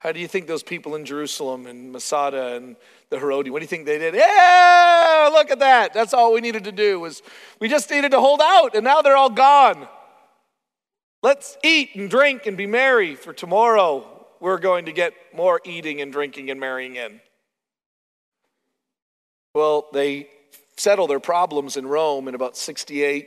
How 0.00 0.12
do 0.12 0.20
you 0.20 0.28
think 0.28 0.46
those 0.46 0.62
people 0.62 0.96
in 0.96 1.06
Jerusalem 1.06 1.66
and 1.66 1.92
Masada 1.92 2.56
and 2.56 2.76
the 3.08 3.18
Herodium, 3.18 3.54
what 3.54 3.60
do 3.60 3.62
you 3.62 3.68
think 3.68 3.86
they 3.86 3.96
did? 3.96 4.12
Yeah, 4.12 5.30
look 5.32 5.50
at 5.50 5.60
that. 5.60 5.94
That's 5.94 6.12
all 6.12 6.34
we 6.34 6.42
needed 6.42 6.64
to 6.64 6.72
do 6.72 7.00
was 7.00 7.22
we 7.58 7.70
just 7.70 7.90
needed 7.90 8.10
to 8.10 8.20
hold 8.20 8.42
out, 8.42 8.74
and 8.74 8.84
now 8.84 9.00
they're 9.00 9.16
all 9.16 9.30
gone. 9.30 9.88
Let's 11.22 11.56
eat 11.64 11.94
and 11.94 12.10
drink 12.10 12.44
and 12.44 12.54
be 12.54 12.66
merry, 12.66 13.14
for 13.14 13.32
tomorrow 13.32 14.26
we're 14.40 14.58
going 14.58 14.84
to 14.84 14.92
get 14.92 15.14
more 15.34 15.62
eating 15.64 16.02
and 16.02 16.12
drinking 16.12 16.50
and 16.50 16.60
marrying 16.60 16.96
in. 16.96 17.22
Well, 19.58 19.88
they 19.92 20.28
settle 20.76 21.08
their 21.08 21.18
problems 21.18 21.76
in 21.76 21.84
Rome 21.84 22.28
in 22.28 22.36
about 22.36 22.56
68. 22.56 23.26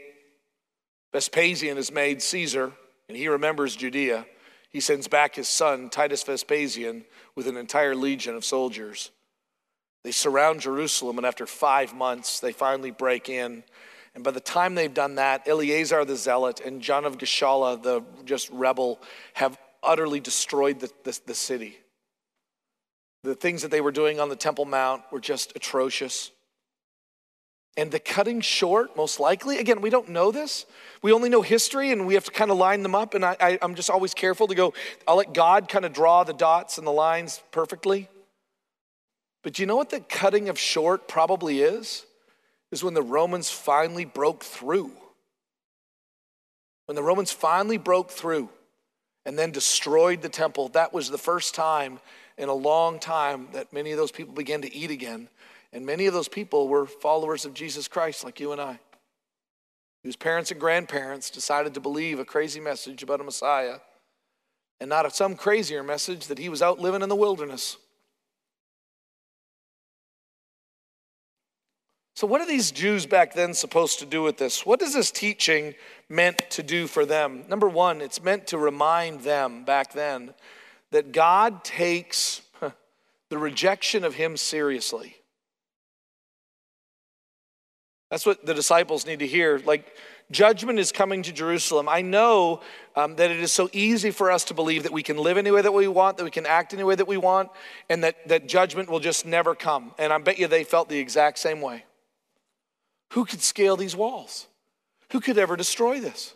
Vespasian 1.12 1.78
is 1.78 1.92
made 1.92 2.22
Caesar, 2.22 2.72
and 3.10 3.18
he 3.18 3.28
remembers 3.28 3.76
Judea. 3.76 4.26
He 4.70 4.80
sends 4.80 5.10
back 5.10 5.36
his 5.36 5.50
son, 5.50 5.90
Titus 5.90 6.24
Vespasian, 6.24 7.04
with 7.36 7.48
an 7.48 7.58
entire 7.58 7.96
legion 7.96 8.34
of 8.34 8.46
soldiers. 8.46 9.12
They 10.06 10.14
surround 10.14 10.62
Jerusalem, 10.62 11.18
and 11.18 11.28
after 11.28 11.46
five 11.46 11.94
months, 11.94 12.40
they 12.40 12.54
finally 12.54 12.92
break 12.92 13.28
in. 13.28 13.66
And 14.16 14.24
by 14.24 14.32
the 14.32 14.40
time 14.40 14.74
they've 14.74 14.94
done 14.94 15.16
that, 15.16 15.50
Eleazar 15.50 16.06
the 16.06 16.16
zealot 16.16 16.62
and 16.62 16.82
John 16.82 17.04
of 17.04 17.18
Gischala, 17.18 17.84
the 17.84 18.06
just 18.24 18.50
rebel, 18.52 19.02
have 19.34 19.58
utterly 19.84 20.22
destroyed 20.22 20.80
the, 20.80 20.90
the, 21.04 21.20
the 21.26 21.36
city. 21.36 21.78
The 23.24 23.36
things 23.36 23.62
that 23.62 23.72
they 23.72 23.82
were 23.82 23.92
doing 23.92 24.20
on 24.20 24.30
the 24.30 24.36
Temple 24.36 24.66
Mount 24.66 25.04
were 25.12 25.20
just 25.20 25.54
atrocious. 25.56 26.32
And 27.78 27.92
the 27.92 28.00
cutting 28.00 28.42
short, 28.42 28.98
most 28.98 29.20
likely, 29.20 29.58
again, 29.58 29.82
we 29.82 29.90
don't 29.90 30.10
know 30.10 30.32
this. 30.32 30.66
We 31.02 31.14
only 31.14 31.30
know 31.30 31.42
history 31.42 31.92
and 31.92 32.06
we 32.06 32.16
have 32.16 32.26
to 32.26 32.32
kind 32.32 32.52
of 32.52 32.58
line 32.58 32.84
them 32.84 32.96
up. 32.96 33.14
And 33.14 33.24
I, 33.24 33.38
I, 33.40 33.60
I'm 33.62 33.76
just 33.76 33.90
always 33.90 34.14
careful 34.14 34.48
to 34.48 34.56
go, 34.56 34.74
I'll 35.08 35.16
let 35.16 35.34
God 35.34 35.70
kind 35.70 35.86
of 35.86 35.94
draw 35.94 36.24
the 36.24 36.34
dots 36.34 36.78
and 36.78 36.86
the 36.86 36.92
lines 36.92 37.42
perfectly. 37.52 38.10
But 39.42 39.58
you 39.58 39.66
know 39.66 39.78
what 39.78 39.90
the 39.90 40.02
cutting 40.02 40.50
of 40.50 40.60
short 40.60 41.08
probably 41.08 41.62
is? 41.62 42.06
Is 42.72 42.84
when 42.84 42.94
the 42.94 43.02
Romans 43.02 43.50
finally 43.50 44.06
broke 44.06 44.44
through. 44.44 44.92
When 46.86 46.96
the 46.96 47.04
Romans 47.04 47.32
finally 47.32 47.78
broke 47.78 48.12
through 48.12 48.50
and 49.26 49.38
then 49.38 49.52
destroyed 49.52 50.22
the 50.22 50.30
temple, 50.30 50.70
that 50.70 50.94
was 50.94 51.10
the 51.10 51.18
first 51.18 51.56
time 51.56 52.00
in 52.42 52.50
a 52.50 52.54
long 52.54 52.98
time 52.98 53.48
that 53.54 53.72
many 53.72 53.92
of 53.92 53.98
those 53.98 54.12
people 54.12 54.34
began 54.34 54.64
to 54.64 54.76
eat 54.76 54.90
again. 54.90 55.30
And 55.72 55.86
many 55.86 56.08
of 56.08 56.14
those 56.14 56.28
people 56.28 56.68
were 56.68 56.88
followers 56.88 57.46
of 57.46 57.54
Jesus 57.54 57.88
Christ, 57.88 58.24
like 58.24 58.40
you 58.40 58.52
and 58.52 58.60
I, 58.60 58.80
whose 60.04 60.16
parents 60.16 60.50
and 60.50 60.60
grandparents 60.60 61.30
decided 61.30 61.76
to 61.76 61.80
believe 61.80 62.20
a 62.20 62.26
crazy 62.26 62.60
message 62.60 63.04
about 63.04 63.22
a 63.22 63.24
Messiah 63.24 63.78
and 64.80 64.90
not 64.90 65.16
some 65.16 65.36
crazier 65.36 65.84
message 65.84 66.28
that 66.28 66.40
he 66.40 66.50
was 66.50 66.64
out 66.64 66.80
living 66.80 67.04
in 67.04 67.10
the 67.10 67.16
wilderness. 67.16 67.78
So, 72.16 72.26
what 72.26 72.42
are 72.42 72.48
these 72.48 72.72
Jews 72.72 73.06
back 73.06 73.36
then 73.36 73.54
supposed 73.54 74.00
to 74.00 74.06
do 74.08 74.24
with 74.24 74.38
this? 74.38 74.66
What 74.66 74.82
is 74.82 74.96
this 74.96 75.12
teaching 75.12 75.76
meant 76.10 76.50
to 76.50 76.64
do 76.64 76.88
for 76.88 77.06
them? 77.06 77.46
Number 77.48 77.70
one, 77.70 78.02
it's 78.02 78.22
meant 78.22 78.48
to 78.48 78.58
remind 78.58 79.22
them 79.22 79.64
back 79.64 79.94
then 79.94 80.34
that 80.92 81.12
God 81.12 81.64
takes 81.64 82.42
the 83.30 83.38
rejection 83.38 84.04
of 84.04 84.16
him 84.16 84.38
seriously. 84.38 85.16
That's 88.10 88.26
what 88.26 88.46
the 88.46 88.54
disciples 88.54 89.06
need 89.06 89.20
to 89.20 89.28
hear. 89.28 89.62
Like, 89.64 89.96
judgment 90.32 90.80
is 90.80 90.92
coming 90.92 91.24
to 91.24 91.32
Jerusalem. 91.32 91.88
I 91.88 92.02
know 92.02 92.62
um, 92.96 93.16
that 93.16 93.32
it 93.32 93.40
is 93.40 93.52
so 93.52 93.70
easy 93.72 94.12
for 94.12 94.32
us 94.32 94.44
to 94.46 94.54
believe 94.54 94.84
that 94.84 94.92
we 94.92 95.02
can 95.02 95.18
live 95.18 95.38
any 95.38 95.50
way 95.50 95.62
that 95.62 95.74
we 95.74 95.88
want, 95.88 96.18
that 96.18 96.26
we 96.26 96.32
can 96.32 96.46
act 96.46 96.74
any 96.74 96.84
way 96.84 96.96
that 96.96 97.08
we 97.08 97.18
want, 97.18 97.50
and 97.90 98.04
that, 98.04 98.28
that 98.28 98.48
judgment 98.48 98.90
will 98.90 99.00
just 99.00 99.26
never 99.26 99.56
come. 99.56 99.94
And 99.98 100.12
I 100.12 100.18
bet 100.18 100.40
you 100.40 100.48
they 100.48 100.66
felt 100.66 100.90
the 100.90 101.00
exact 101.00 101.40
same 101.40 101.62
way. 101.62 101.86
Who 103.14 103.26
could 103.26 103.42
scale 103.42 103.78
these 103.78 103.96
walls? 103.96 104.48
Who 105.12 105.20
could 105.20 105.38
ever 105.38 105.56
destroy 105.56 106.00
this? 106.00 106.34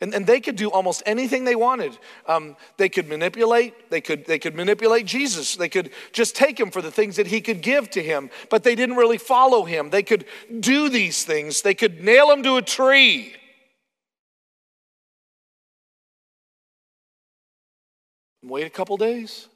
And, 0.00 0.12
and 0.12 0.26
they 0.26 0.40
could 0.40 0.56
do 0.56 0.70
almost 0.70 1.02
anything 1.06 1.44
they 1.44 1.54
wanted. 1.54 1.96
Um, 2.26 2.56
they 2.76 2.88
could 2.88 3.08
manipulate, 3.08 3.90
they 3.90 4.00
could, 4.00 4.26
they 4.26 4.38
could 4.38 4.54
manipulate 4.54 5.06
Jesus. 5.06 5.54
They 5.54 5.68
could 5.68 5.90
just 6.12 6.34
take 6.34 6.58
him 6.58 6.70
for 6.70 6.82
the 6.82 6.90
things 6.90 7.16
that 7.16 7.28
he 7.28 7.40
could 7.40 7.62
give 7.62 7.90
to 7.90 8.02
him, 8.02 8.30
but 8.50 8.64
they 8.64 8.74
didn't 8.74 8.96
really 8.96 9.18
follow 9.18 9.64
him. 9.64 9.90
They 9.90 10.02
could 10.02 10.26
do 10.60 10.88
these 10.88 11.24
things, 11.24 11.62
they 11.62 11.74
could 11.74 12.02
nail 12.02 12.30
him 12.30 12.42
to 12.42 12.56
a 12.56 12.62
tree. 12.62 13.34
Wait 18.42 18.66
a 18.66 18.70
couple 18.70 18.96
days. 18.98 19.48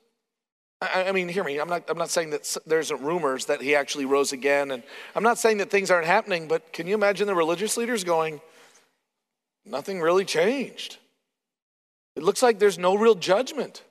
I, 0.80 1.04
I 1.08 1.12
mean, 1.12 1.28
hear 1.28 1.44
me. 1.44 1.58
I'm 1.58 1.68
not, 1.68 1.84
I'm 1.88 1.98
not 1.98 2.08
saying 2.08 2.30
that 2.30 2.56
there 2.66 2.78
isn't 2.78 3.02
rumors 3.02 3.46
that 3.46 3.60
he 3.60 3.74
actually 3.74 4.06
rose 4.06 4.32
again. 4.32 4.70
And 4.70 4.82
I'm 5.14 5.22
not 5.22 5.38
saying 5.38 5.58
that 5.58 5.70
things 5.70 5.90
aren't 5.90 6.06
happening, 6.06 6.48
but 6.48 6.72
can 6.72 6.86
you 6.86 6.94
imagine 6.94 7.26
the 7.26 7.34
religious 7.34 7.76
leaders 7.76 8.02
going, 8.02 8.40
nothing 9.68 10.00
really 10.00 10.24
changed. 10.24 10.98
It 12.16 12.22
looks 12.22 12.42
like 12.42 12.58
there's 12.58 12.78
no 12.78 12.96
real 12.96 13.14
judgment. 13.14 13.82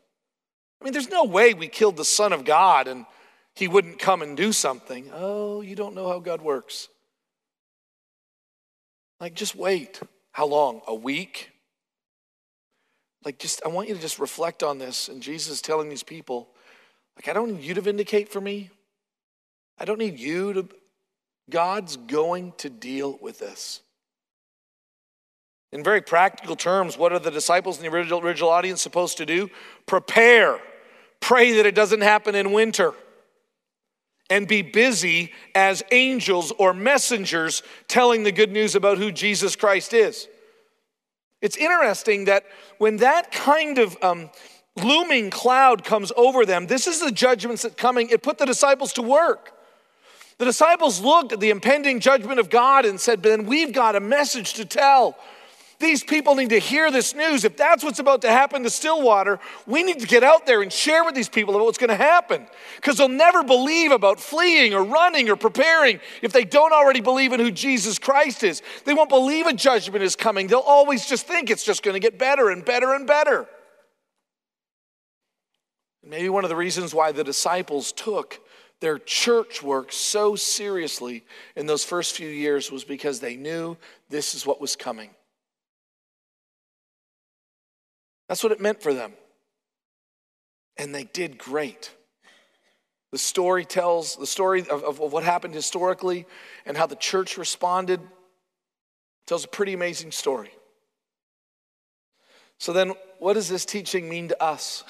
I 0.82 0.86
mean, 0.86 0.94
there's 0.94 1.10
no 1.10 1.24
way 1.24 1.54
we 1.54 1.68
killed 1.68 1.98
the 1.98 2.06
Son 2.06 2.34
of 2.34 2.46
God 2.46 2.88
and 2.88 3.06
he 3.56 3.68
wouldn't 3.68 4.00
come 4.00 4.22
and 4.22 4.38
do 4.38 4.52
something. 4.52 5.10
Oh, 5.14 5.62
you 5.62 5.76
don't 5.76 5.96
know 5.96 6.08
how 6.08 6.20
God 6.20 6.42
works. 6.42 6.90
Like, 9.20 9.34
just 9.34 9.56
wait. 9.56 10.00
How 10.32 10.46
long? 10.46 10.82
A 10.88 10.94
week? 10.94 11.52
Like, 13.26 13.40
just, 13.40 13.62
I 13.66 13.70
want 13.70 13.90
you 13.90 13.96
to 13.96 14.02
just 14.02 14.20
reflect 14.20 14.62
on 14.62 14.78
this. 14.78 15.10
And 15.10 15.24
Jesus 15.24 15.62
telling 15.62 15.90
these 15.90 16.04
people, 16.04 16.50
like, 17.16 17.28
I 17.28 17.34
don't 17.34 17.56
need 17.56 17.64
you 17.64 17.74
to 17.74 17.82
vindicate 17.82 18.30
for 18.30 18.40
me. 18.40 18.70
I 19.80 19.86
don't 19.86 20.00
need 20.00 20.20
you 20.20 20.54
to, 20.54 20.70
God's 21.50 21.98
going 21.98 22.54
to 22.58 22.70
deal 22.70 23.18
with 23.22 23.40
this. 23.40 23.82
In 25.78 25.84
very 25.84 26.02
practical 26.02 26.56
terms, 26.56 26.98
what 26.98 27.14
are 27.14 27.20
the 27.20 27.30
disciples 27.30 27.78
in 27.78 27.84
the 27.84 27.96
original, 27.96 28.20
original 28.20 28.50
audience 28.50 28.82
supposed 28.82 29.18
to 29.18 29.28
do? 29.28 29.48
Prepare. 29.86 30.60
Pray 31.20 31.52
that 31.52 31.68
it 31.68 31.76
doesn't 31.76 32.02
happen 32.02 32.34
in 32.34 32.52
winter. 32.52 32.96
And 34.28 34.48
be 34.48 34.64
busy 34.64 35.34
as 35.54 35.84
angels 35.92 36.52
or 36.58 36.74
messengers 36.74 37.62
telling 37.88 38.24
the 38.24 38.32
good 38.32 38.52
news 38.52 38.74
about 38.74 38.98
who 38.98 39.12
Jesus 39.12 39.56
Christ 39.56 39.94
is. 39.94 40.28
It's 41.44 41.56
interesting 41.56 42.26
that 42.26 42.46
when 42.80 42.98
that 42.98 43.32
kind 43.32 43.78
of 43.78 43.96
um, 44.02 44.32
looming 44.78 45.30
cloud 45.30 45.84
comes 45.84 46.12
over 46.18 46.44
them, 46.44 46.66
this 46.66 46.88
is 46.88 47.02
the 47.02 47.12
judgments 47.12 47.62
that 47.62 47.78
coming. 47.78 48.10
It 48.10 48.24
put 48.24 48.40
the 48.40 48.48
disciples 48.48 48.94
to 48.94 49.04
work. 49.04 49.52
The 50.40 50.46
disciples 50.46 51.02
looked 51.02 51.34
at 51.34 51.40
the 51.40 51.52
impending 51.52 52.00
judgment 52.00 52.40
of 52.40 52.50
God 52.50 52.84
and 52.84 53.00
said, 53.00 53.22
Then 53.22 53.46
we've 53.46 53.74
got 53.74 53.96
a 53.96 54.00
message 54.00 54.56
to 54.56 54.66
tell. 54.66 55.16
These 55.80 56.04
people 56.04 56.34
need 56.34 56.50
to 56.50 56.60
hear 56.60 56.90
this 56.90 57.14
news. 57.14 57.44
If 57.44 57.56
that's 57.56 57.84
what's 57.84 58.00
about 58.00 58.24
to 58.24 58.30
happen 58.30 58.64
to 58.64 58.70
Stillwater, 58.70 59.40
we 59.68 59.84
need 59.84 60.00
to 60.00 60.08
get 60.08 60.24
out 60.24 60.48
there 60.48 60.64
and 60.64 60.74
share 60.74 61.04
with 61.04 61.14
these 61.14 61.30
people 61.30 61.56
about 61.56 61.66
what's 61.66 61.78
going 61.78 61.92
to 61.92 61.96
happen. 61.96 62.48
Because 62.78 62.98
they'll 62.98 63.08
never 63.08 63.44
believe 63.44 63.92
about 63.92 64.20
fleeing 64.20 64.74
or 64.74 64.84
running 64.84 65.30
or 65.30 65.36
preparing 65.36 66.00
if 66.24 66.34
they 66.34 66.46
don't 66.46 66.74
already 66.74 67.02
believe 67.02 67.32
in 67.32 67.40
who 67.40 67.52
Jesus 67.52 68.00
Christ 68.00 68.44
is. 68.44 68.64
They 68.86 68.96
won't 68.96 69.10
believe 69.10 69.46
a 69.46 69.54
judgment 69.54 70.04
is 70.04 70.16
coming. 70.16 70.48
They'll 70.48 70.60
always 70.60 71.06
just 71.06 71.28
think 71.28 71.52
it's 71.52 71.64
just 71.64 71.84
going 71.84 71.94
to 71.94 72.00
get 72.00 72.18
better 72.18 72.50
and 72.50 72.66
better 72.66 72.96
and 72.96 73.06
better. 73.06 73.48
Maybe 76.04 76.30
one 76.30 76.44
of 76.44 76.50
the 76.50 76.56
reasons 76.56 76.96
why 76.96 77.12
the 77.12 77.24
disciples 77.24 77.92
took 77.92 78.40
their 78.80 78.98
church 78.98 79.62
work 79.62 79.92
so 79.92 80.36
seriously 80.36 81.24
in 81.56 81.68
those 81.68 81.84
first 81.84 82.16
few 82.16 82.30
years 82.30 82.72
was 82.72 82.84
because 82.84 83.20
they 83.20 83.36
knew 83.36 83.78
this 84.10 84.34
is 84.34 84.46
what 84.46 84.60
was 84.60 84.76
coming. 84.76 85.12
That's 88.28 88.44
what 88.44 88.52
it 88.52 88.60
meant 88.60 88.82
for 88.82 88.94
them. 88.94 89.14
And 90.78 90.94
they 90.94 91.06
did 91.06 91.38
great. 91.38 91.92
The 93.12 93.18
story 93.18 93.66
tells 93.66 94.16
the 94.16 94.28
story 94.28 94.62
of, 94.70 94.84
of, 94.84 95.00
what 95.00 95.24
happened 95.24 95.54
historically 95.54 96.26
and 96.66 96.76
how 96.76 96.88
the 96.88 96.96
church 96.96 97.38
responded 97.38 98.02
tells 99.26 99.46
a 99.46 99.48
pretty 99.48 99.74
amazing 99.74 100.12
story. 100.12 100.52
So, 102.60 102.74
then 102.74 102.94
what 103.20 103.34
does 103.34 103.48
this 103.48 103.66
teaching 103.66 104.10
mean 104.10 104.30
to 104.30 104.44
us? 104.44 104.84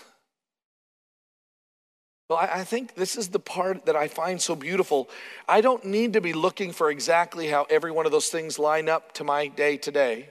Well, 2.30 2.40
I 2.40 2.66
think 2.66 2.96
this 2.96 3.16
is 3.16 3.30
the 3.30 3.40
part 3.40 3.86
that 3.86 3.96
I 3.96 4.10
find 4.10 4.42
so 4.42 4.54
beautiful. 4.54 5.10
I 5.48 5.62
don't 5.62 5.86
need 5.86 6.14
to 6.14 6.22
be 6.22 6.34
looking 6.34 6.74
for 6.74 6.92
exactly 6.92 7.48
how 7.48 7.66
every 7.70 7.92
one 7.92 8.06
of 8.06 8.12
those 8.12 8.28
things 8.28 8.60
line 8.60 8.90
up 8.90 9.14
to 9.14 9.24
my 9.24 9.48
day 9.48 9.78
today. 9.78 10.30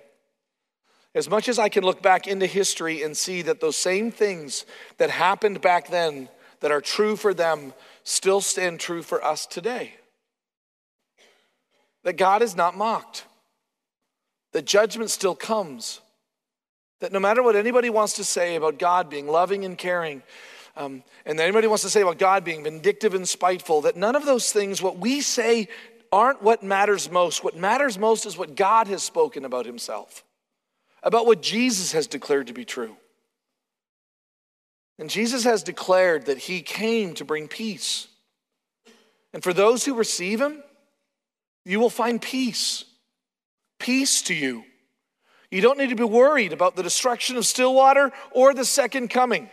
As 1.16 1.30
much 1.30 1.48
as 1.48 1.58
I 1.58 1.70
can 1.70 1.82
look 1.82 2.02
back 2.02 2.26
into 2.26 2.44
history 2.44 3.02
and 3.02 3.16
see 3.16 3.40
that 3.40 3.58
those 3.58 3.74
same 3.76 4.10
things 4.10 4.66
that 4.98 5.08
happened 5.08 5.62
back 5.62 5.88
then 5.88 6.28
that 6.60 6.70
are 6.70 6.82
true 6.82 7.16
for 7.16 7.32
them 7.32 7.72
still 8.04 8.42
stand 8.42 8.80
true 8.80 9.02
for 9.02 9.24
us 9.24 9.46
today. 9.46 9.94
That 12.04 12.18
God 12.18 12.42
is 12.42 12.54
not 12.54 12.76
mocked, 12.76 13.24
that 14.52 14.66
judgment 14.66 15.08
still 15.08 15.34
comes, 15.34 16.02
that 17.00 17.12
no 17.12 17.18
matter 17.18 17.42
what 17.42 17.56
anybody 17.56 17.88
wants 17.88 18.12
to 18.16 18.24
say 18.24 18.54
about 18.54 18.78
God 18.78 19.08
being 19.08 19.26
loving 19.26 19.64
and 19.64 19.78
caring, 19.78 20.22
um, 20.76 21.02
and 21.24 21.40
anybody 21.40 21.66
wants 21.66 21.82
to 21.84 21.88
say 21.88 22.02
about 22.02 22.18
God 22.18 22.44
being 22.44 22.62
vindictive 22.62 23.14
and 23.14 23.26
spiteful, 23.26 23.80
that 23.80 23.96
none 23.96 24.16
of 24.16 24.26
those 24.26 24.52
things, 24.52 24.82
what 24.82 24.98
we 24.98 25.22
say, 25.22 25.68
aren't 26.12 26.42
what 26.42 26.62
matters 26.62 27.10
most. 27.10 27.42
What 27.42 27.56
matters 27.56 27.98
most 27.98 28.26
is 28.26 28.36
what 28.36 28.54
God 28.54 28.86
has 28.88 29.02
spoken 29.02 29.46
about 29.46 29.64
himself, 29.64 30.22
about 31.06 31.24
what 31.24 31.40
Jesus 31.40 31.92
has 31.92 32.08
declared 32.08 32.48
to 32.48 32.52
be 32.52 32.64
true. 32.64 32.96
And 34.98 35.08
Jesus 35.08 35.44
has 35.44 35.62
declared 35.62 36.26
that 36.26 36.36
he 36.36 36.62
came 36.62 37.14
to 37.14 37.24
bring 37.24 37.46
peace. 37.46 38.08
And 39.32 39.42
for 39.42 39.52
those 39.52 39.84
who 39.84 39.94
receive 39.94 40.40
him, 40.40 40.64
you 41.64 41.78
will 41.78 41.90
find 41.90 42.20
peace. 42.20 42.84
Peace 43.78 44.20
to 44.22 44.34
you. 44.34 44.64
You 45.48 45.60
don't 45.60 45.78
need 45.78 45.90
to 45.90 45.94
be 45.94 46.02
worried 46.02 46.52
about 46.52 46.74
the 46.74 46.82
destruction 46.82 47.36
of 47.36 47.46
Stillwater 47.46 48.10
or 48.32 48.52
the 48.52 48.64
second 48.64 49.08
coming. 49.08 49.48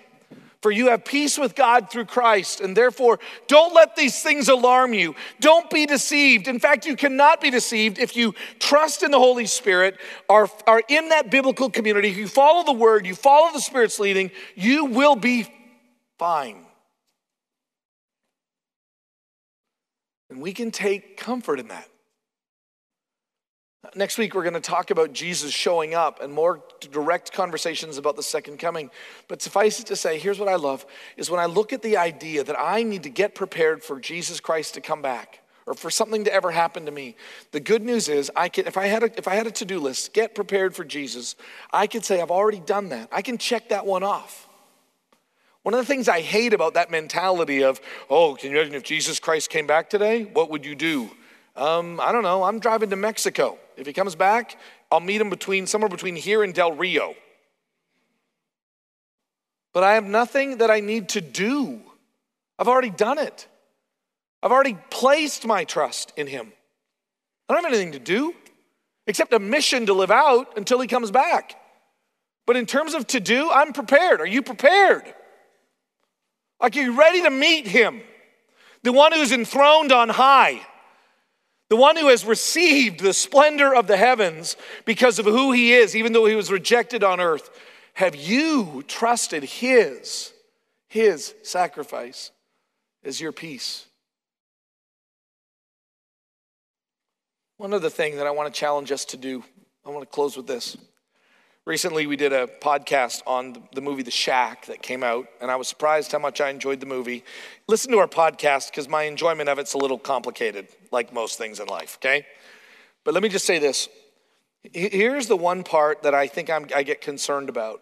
For 0.64 0.72
you 0.72 0.88
have 0.88 1.03
peace 1.03 1.38
with 1.38 1.55
God 1.55 1.91
through 1.91 2.05
Christ, 2.05 2.61
and 2.61 2.76
therefore 2.76 3.20
don't 3.47 3.76
let 3.76 3.97
these 3.97 4.24
things 4.24 4.47
alarm 4.47 4.93
you. 4.93 5.14
Don't 5.41 5.70
be 5.70 5.86
deceived. 5.86 6.47
In 6.47 6.57
fact, 6.57 6.86
you 6.86 6.95
cannot 6.95 7.41
be 7.41 7.49
deceived 7.49 7.99
if 7.99 8.16
you 8.16 8.34
trust 8.59 9.03
in 9.03 9.11
the 9.11 9.20
Holy 9.20 9.45
Spirit, 9.45 9.99
are, 10.30 10.49
are 10.66 10.82
in 10.88 11.09
that 11.09 11.30
biblical 11.30 11.70
community, 11.70 12.07
if 12.07 12.16
you 12.16 12.30
follow 12.30 12.64
the 12.64 12.72
word, 12.72 13.05
you 13.05 13.14
follow 13.14 13.51
the 13.51 13.59
Spirit's 13.59 13.99
leading, 13.99 14.32
you 14.55 14.86
will 14.86 15.18
be 15.18 15.47
fine. 16.18 16.66
And 20.30 20.41
we 20.41 20.53
can 20.53 20.72
take 20.72 21.18
comfort 21.18 21.59
in 21.59 21.68
that. 21.68 21.89
Next 23.95 24.17
week, 24.17 24.34
we're 24.34 24.43
going 24.43 24.53
to 24.53 24.61
talk 24.61 24.91
about 24.91 25.11
Jesus 25.11 25.51
showing 25.51 25.93
up 25.93 26.21
and 26.21 26.31
more 26.31 26.63
direct 26.79 27.34
conversations 27.34 27.97
about 27.97 28.15
the 28.15 28.23
second 28.23 28.57
coming. 28.57 28.89
But 29.27 29.41
suffice 29.41 29.79
it 29.79 29.88
to 29.88 29.97
say, 29.97 30.17
here's 30.17 30.39
what 30.39 30.47
I 30.47 30.55
love 30.55 30.86
is 31.17 31.29
when 31.29 31.41
I 31.41 31.45
look 31.47 31.73
at 31.73 31.81
the 31.81 31.97
idea 31.97 32.45
that 32.45 32.57
I 32.57 32.84
need 32.84 33.03
to 33.03 33.09
get 33.09 33.36
prepared 33.36 33.84
for 33.84 33.99
Jesus 33.99 34.39
Christ 34.39 34.75
to 34.75 34.81
come 34.81 35.01
back 35.01 35.41
or 35.65 35.73
for 35.73 35.89
something 35.89 36.23
to 36.23 36.34
ever 36.34 36.51
happen 36.51 36.86
to 36.86 36.91
me. 36.91 37.17
The 37.51 37.59
good 37.59 37.84
news 37.84 38.07
is 38.07 38.31
I 38.36 38.49
can 38.49 38.67
if 38.67 38.77
I 38.77 38.88
had 38.88 39.03
a 39.03 39.17
if 39.17 39.27
I 39.27 39.36
had 39.36 39.47
a 39.47 39.51
to-do 39.51 39.79
list, 39.79 40.13
get 40.13 40.34
prepared 40.34 40.75
for 40.75 40.84
Jesus, 40.84 41.36
I 41.71 41.88
could 41.88 42.03
say 42.03 42.21
I've 42.21 42.31
already 42.31 42.59
done 42.59 42.89
that. 42.89 43.09
I 43.11 43.21
can 43.21 43.38
check 43.38 43.69
that 43.69 43.86
one 43.86 44.03
off. 44.03 44.47
One 45.63 45.73
of 45.73 45.79
the 45.79 45.86
things 45.86 46.09
I 46.09 46.19
hate 46.19 46.53
about 46.53 46.73
that 46.73 46.91
mentality 46.91 47.63
of, 47.63 47.79
oh, 48.09 48.36
can 48.36 48.51
you 48.51 48.57
imagine 48.57 48.75
if 48.75 48.84
Jesus 48.84 49.19
Christ 49.19 49.49
came 49.49 49.67
back 49.67 49.89
today? 49.89 50.23
What 50.23 50.49
would 50.49 50.65
you 50.65 50.75
do? 50.75 51.11
Um, 51.55 51.99
I 52.01 52.11
don't 52.11 52.23
know. 52.23 52.43
I'm 52.43 52.59
driving 52.59 52.89
to 52.89 52.95
Mexico. 52.95 53.57
If 53.77 53.85
he 53.85 53.93
comes 53.93 54.15
back, 54.15 54.59
I'll 54.91 54.99
meet 54.99 55.21
him 55.21 55.29
between 55.29 55.67
somewhere 55.67 55.89
between 55.89 56.15
here 56.15 56.43
and 56.43 56.53
Del 56.53 56.73
Rio. 56.73 57.15
But 59.73 59.83
I 59.83 59.95
have 59.95 60.05
nothing 60.05 60.57
that 60.57 60.69
I 60.69 60.79
need 60.79 61.09
to 61.09 61.21
do. 61.21 61.81
I've 62.57 62.67
already 62.67 62.91
done 62.91 63.17
it. 63.17 63.47
I've 64.41 64.51
already 64.51 64.77
placed 64.89 65.45
my 65.45 65.63
trust 65.63 66.11
in 66.17 66.27
him. 66.27 66.51
I 67.47 67.53
don't 67.53 67.63
have 67.63 67.73
anything 67.73 67.93
to 67.93 67.99
do 67.99 68.33
except 69.07 69.33
a 69.33 69.39
mission 69.39 69.87
to 69.87 69.93
live 69.93 70.11
out 70.11 70.57
until 70.57 70.79
he 70.79 70.87
comes 70.87 71.11
back. 71.11 71.55
But 72.45 72.55
in 72.55 72.65
terms 72.65 72.93
of 72.93 73.07
to 73.07 73.19
do, 73.19 73.49
I'm 73.49 73.73
prepared. 73.73 74.21
Are 74.21 74.27
you 74.27 74.41
prepared? 74.41 75.03
Like, 76.61 76.75
are 76.77 76.81
you 76.81 76.97
ready 76.97 77.23
to 77.23 77.29
meet 77.29 77.67
him? 77.67 78.01
The 78.83 78.91
one 78.91 79.11
who's 79.11 79.31
enthroned 79.31 79.91
on 79.91 80.09
high 80.09 80.61
the 81.74 81.78
one 81.78 81.95
who 81.95 82.09
has 82.09 82.24
received 82.24 82.99
the 82.99 83.13
splendor 83.13 83.74
of 83.74 83.88
the 83.88 83.97
heavens 83.97 84.55
because 84.86 85.17
of 85.17 85.26
who 85.26 85.51
he 85.51 85.74
is, 85.74 85.95
even 85.95 86.13
though 86.13 86.28
he 86.28 86.36
was 86.36 86.51
rejected 86.51 87.03
on 87.03 87.19
earth. 87.19 87.49
Have 87.93 88.13
you 88.13 88.84
trusted 88.88 89.41
his, 89.41 90.34
his 90.88 91.34
sacrifice 91.41 92.30
as 93.03 93.19
your 93.19 93.32
peace? 93.32 93.88
One 97.57 97.74
other 97.74 97.89
thing 97.89 98.17
that 98.17 98.28
I 98.28 98.32
want 98.32 98.53
to 98.53 98.59
challenge 98.59 98.91
us 98.91 99.05
to 99.05 99.17
do, 99.17 99.43
I 99.84 99.89
want 99.89 100.03
to 100.03 100.15
close 100.15 100.38
with 100.38 100.45
this. 100.45 100.78
Recently, 101.66 102.07
we 102.07 102.18
did 102.18 102.34
a 102.34 102.47
podcast 102.47 103.22
on 103.26 103.55
the 103.74 103.80
movie 103.80 104.03
The 104.03 104.11
Shack 104.11 104.66
that 104.66 104.82
came 104.82 105.01
out, 105.01 105.28
and 105.39 105.49
I 105.49 105.55
was 105.55 105.70
surprised 105.70 106.11
how 106.11 106.20
much 106.20 106.41
I 106.41 106.49
enjoyed 106.49 106.82
the 106.82 106.86
movie. 106.86 107.24
Listen 107.70 107.89
to 107.93 107.99
our 107.99 108.07
podcast 108.07 108.70
because 108.70 108.89
my 108.89 109.03
enjoyment 109.03 109.47
of 109.47 109.59
it's 109.59 109.74
a 109.74 109.78
little 109.78 109.97
complicated, 109.97 110.68
like 110.91 111.14
most 111.14 111.38
things 111.38 111.61
in 111.61 111.68
life, 111.68 111.97
okay? 112.01 112.26
But 113.05 113.14
let 113.14 113.24
me 113.24 113.30
just 113.30 113.45
say 113.45 113.59
this. 113.59 113.88
Here's 114.74 115.28
the 115.28 115.38
one 115.38 115.64
part 115.64 116.03
that 116.03 116.14
I 116.14 116.28
think 116.28 116.49
I'm, 116.49 116.68
I 116.76 116.84
get 116.84 116.99
concerned 116.99 117.47
about 117.47 117.82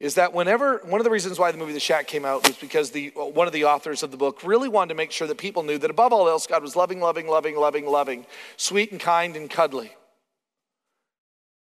is 0.00 0.16
that 0.16 0.32
whenever 0.32 0.78
one 0.78 1.00
of 1.00 1.04
the 1.04 1.10
reasons 1.10 1.38
why 1.38 1.52
the 1.52 1.58
movie 1.58 1.72
The 1.72 1.78
Shack 1.78 2.08
came 2.08 2.24
out 2.24 2.48
was 2.48 2.56
because 2.56 2.90
the 2.90 3.12
one 3.14 3.46
of 3.46 3.52
the 3.52 3.66
authors 3.66 4.02
of 4.02 4.10
the 4.10 4.16
book 4.16 4.42
really 4.42 4.68
wanted 4.68 4.88
to 4.88 4.94
make 4.96 5.12
sure 5.12 5.28
that 5.28 5.38
people 5.38 5.62
knew 5.62 5.78
that 5.78 5.90
above 5.90 6.12
all 6.12 6.28
else, 6.28 6.48
God 6.48 6.62
was 6.62 6.74
loving, 6.74 6.98
loving, 6.98 7.28
loving, 7.28 7.54
loving, 7.54 7.86
loving, 7.86 8.26
sweet 8.56 8.90
and 8.90 9.00
kind 9.00 9.36
and 9.36 9.48
cuddly. 9.48 9.92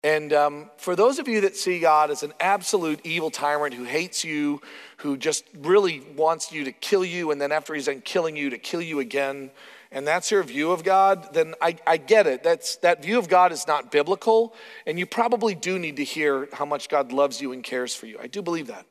And 0.02 0.32
um, 0.32 0.70
for 0.78 0.96
those 0.96 1.18
of 1.18 1.28
you 1.28 1.42
that 1.42 1.56
see 1.56 1.78
God 1.78 2.10
as 2.10 2.22
an 2.22 2.32
absolute 2.40 3.00
evil 3.04 3.30
tyrant 3.30 3.74
who 3.74 3.84
hates 3.84 4.24
you, 4.24 4.62
who 4.98 5.18
just 5.18 5.44
really 5.58 6.00
wants 6.16 6.52
you 6.52 6.64
to 6.64 6.72
kill 6.72 7.04
you, 7.04 7.30
and 7.30 7.40
then 7.40 7.52
after 7.52 7.74
he's 7.74 7.86
done 7.86 8.00
killing 8.00 8.34
you, 8.34 8.48
to 8.50 8.58
kill 8.58 8.80
you 8.80 9.00
again, 9.00 9.50
and 9.92 10.06
that's 10.06 10.30
your 10.30 10.42
view 10.42 10.70
of 10.70 10.84
God, 10.84 11.34
then 11.34 11.54
I, 11.60 11.76
I 11.86 11.98
get 11.98 12.26
it. 12.26 12.42
That's, 12.42 12.76
that 12.76 13.02
view 13.02 13.18
of 13.18 13.28
God 13.28 13.52
is 13.52 13.66
not 13.66 13.90
biblical, 13.90 14.54
and 14.86 14.98
you 14.98 15.04
probably 15.04 15.54
do 15.54 15.78
need 15.78 15.96
to 15.96 16.04
hear 16.04 16.48
how 16.52 16.64
much 16.64 16.88
God 16.88 17.12
loves 17.12 17.40
you 17.40 17.52
and 17.52 17.62
cares 17.62 17.94
for 17.94 18.06
you. 18.06 18.18
I 18.22 18.26
do 18.26 18.40
believe 18.40 18.68
that. 18.68 18.86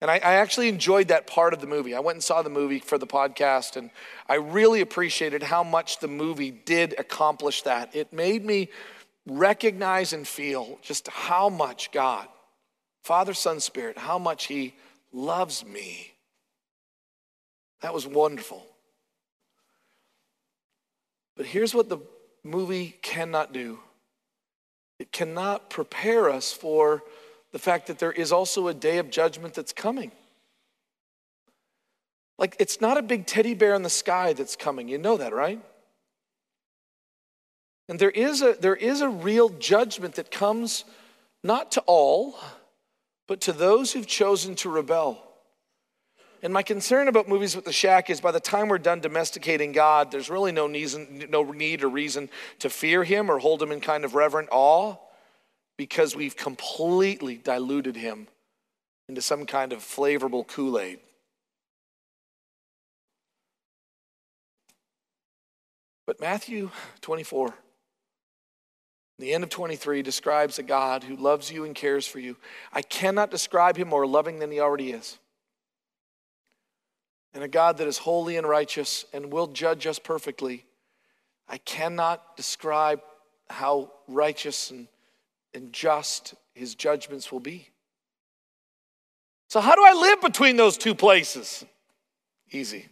And 0.00 0.10
I, 0.10 0.16
I 0.16 0.34
actually 0.34 0.68
enjoyed 0.68 1.08
that 1.08 1.26
part 1.26 1.52
of 1.54 1.60
the 1.60 1.66
movie. 1.66 1.94
I 1.94 2.00
went 2.00 2.16
and 2.16 2.22
saw 2.22 2.42
the 2.42 2.50
movie 2.50 2.78
for 2.78 2.98
the 2.98 3.06
podcast, 3.06 3.76
and 3.76 3.90
I 4.28 4.34
really 4.34 4.80
appreciated 4.80 5.42
how 5.42 5.62
much 5.62 6.00
the 6.00 6.08
movie 6.08 6.50
did 6.50 6.94
accomplish 6.98 7.62
that. 7.62 7.96
It 7.96 8.12
made 8.12 8.44
me 8.44 8.68
recognize 9.28 10.12
and 10.12 10.26
feel 10.26 10.78
just 10.82 11.08
how 11.08 11.48
much 11.48 11.92
God, 11.92 12.26
Father, 13.02 13.34
Son, 13.34 13.60
Spirit, 13.60 13.98
how 13.98 14.18
much 14.18 14.46
He 14.46 14.74
loves 15.12 15.64
me. 15.64 16.12
That 17.80 17.94
was 17.94 18.06
wonderful. 18.06 18.66
But 21.36 21.46
here's 21.46 21.74
what 21.74 21.88
the 21.88 21.98
movie 22.42 22.96
cannot 23.02 23.52
do 23.52 23.78
it 24.98 25.12
cannot 25.12 25.70
prepare 25.70 26.28
us 26.28 26.52
for 26.52 27.04
the 27.52 27.58
fact 27.58 27.86
that 27.86 28.00
there 28.00 28.10
is 28.10 28.32
also 28.32 28.66
a 28.66 28.74
day 28.74 28.98
of 28.98 29.10
judgment 29.10 29.54
that's 29.54 29.72
coming. 29.72 30.10
Like, 32.36 32.56
it's 32.58 32.80
not 32.80 32.98
a 32.98 33.02
big 33.02 33.26
teddy 33.26 33.54
bear 33.54 33.74
in 33.74 33.82
the 33.82 33.90
sky 33.90 34.32
that's 34.32 34.56
coming. 34.56 34.88
You 34.88 34.98
know 34.98 35.16
that, 35.16 35.32
right? 35.32 35.60
And 37.88 37.98
there 37.98 38.10
is 38.10 38.42
a, 38.42 38.54
there 38.60 38.76
is 38.76 39.00
a 39.00 39.08
real 39.08 39.48
judgment 39.48 40.16
that 40.16 40.30
comes 40.30 40.84
not 41.42 41.72
to 41.72 41.80
all, 41.86 42.38
but 43.26 43.40
to 43.42 43.52
those 43.52 43.92
who've 43.92 44.06
chosen 44.06 44.54
to 44.56 44.68
rebel. 44.68 45.24
And 46.42 46.52
my 46.52 46.62
concern 46.62 47.08
about 47.08 47.28
movies 47.28 47.56
with 47.56 47.64
the 47.64 47.72
shack 47.72 48.10
is 48.10 48.20
by 48.20 48.30
the 48.30 48.40
time 48.40 48.68
we're 48.68 48.78
done 48.78 49.00
domesticating 49.00 49.72
God, 49.72 50.12
there's 50.12 50.30
really 50.30 50.52
no 50.52 50.66
need, 50.66 51.30
no 51.30 51.42
need 51.42 51.82
or 51.82 51.88
reason 51.88 52.28
to 52.60 52.70
fear 52.70 53.02
him 53.02 53.30
or 53.30 53.38
hold 53.38 53.62
him 53.62 53.72
in 53.72 53.80
kind 53.80 54.04
of 54.04 54.14
reverent 54.14 54.48
awe 54.52 54.96
because 55.76 56.14
we've 56.14 56.36
completely 56.36 57.36
diluted 57.38 57.96
him 57.96 58.28
into 59.08 59.22
some 59.22 59.46
kind 59.46 59.72
of 59.72 59.80
flavorful 59.80 60.46
Kool 60.46 60.78
Aid. 60.78 61.00
But 66.06 66.20
Matthew 66.20 66.70
24, 67.00 67.54
the 69.18 69.32
end 69.32 69.44
of 69.44 69.50
23, 69.50 70.02
describes 70.02 70.58
a 70.58 70.62
God 70.62 71.04
who 71.04 71.16
loves 71.16 71.50
you 71.50 71.64
and 71.64 71.74
cares 71.74 72.06
for 72.06 72.20
you. 72.20 72.36
I 72.72 72.82
cannot 72.82 73.30
describe 73.30 73.76
him 73.76 73.88
more 73.88 74.06
loving 74.06 74.38
than 74.38 74.50
he 74.50 74.60
already 74.60 74.92
is 74.92 75.18
and 77.34 77.44
a 77.44 77.48
God 77.48 77.78
that 77.78 77.86
is 77.86 77.98
holy 77.98 78.36
and 78.36 78.48
righteous 78.48 79.04
and 79.12 79.32
will 79.32 79.46
judge 79.46 79.86
us 79.86 79.98
perfectly. 79.98 80.64
I 81.48 81.58
cannot 81.58 82.36
describe 82.36 83.00
how 83.48 83.92
righteous 84.06 84.70
and, 84.70 84.88
and 85.54 85.72
just 85.72 86.34
his 86.54 86.74
judgments 86.74 87.30
will 87.30 87.40
be. 87.40 87.68
So, 89.48 89.60
how 89.60 89.74
do 89.74 89.82
I 89.84 89.92
live 89.92 90.20
between 90.20 90.56
those 90.56 90.76
two 90.76 90.94
places? 90.94 91.64
Easy. 92.50 92.88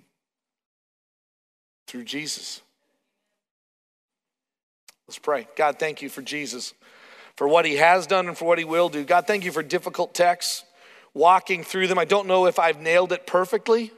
Through 1.86 2.04
Jesus. 2.04 2.62
Let's 5.08 5.18
pray. 5.18 5.46
God, 5.56 5.78
thank 5.78 6.02
you 6.02 6.08
for 6.08 6.20
Jesus, 6.20 6.74
for 7.36 7.46
what 7.46 7.64
he 7.64 7.76
has 7.76 8.06
done 8.06 8.26
and 8.26 8.36
for 8.36 8.44
what 8.44 8.58
he 8.58 8.64
will 8.64 8.88
do. 8.88 9.04
God, 9.04 9.26
thank 9.26 9.44
you 9.44 9.52
for 9.52 9.62
difficult 9.62 10.14
texts, 10.14 10.64
walking 11.14 11.62
through 11.62 11.86
them. 11.86 11.98
I 11.98 12.04
don't 12.04 12.26
know 12.26 12.46
if 12.46 12.58
I've 12.58 12.80
nailed 12.80 13.12
it 13.12 13.26
perfectly. 13.26 13.92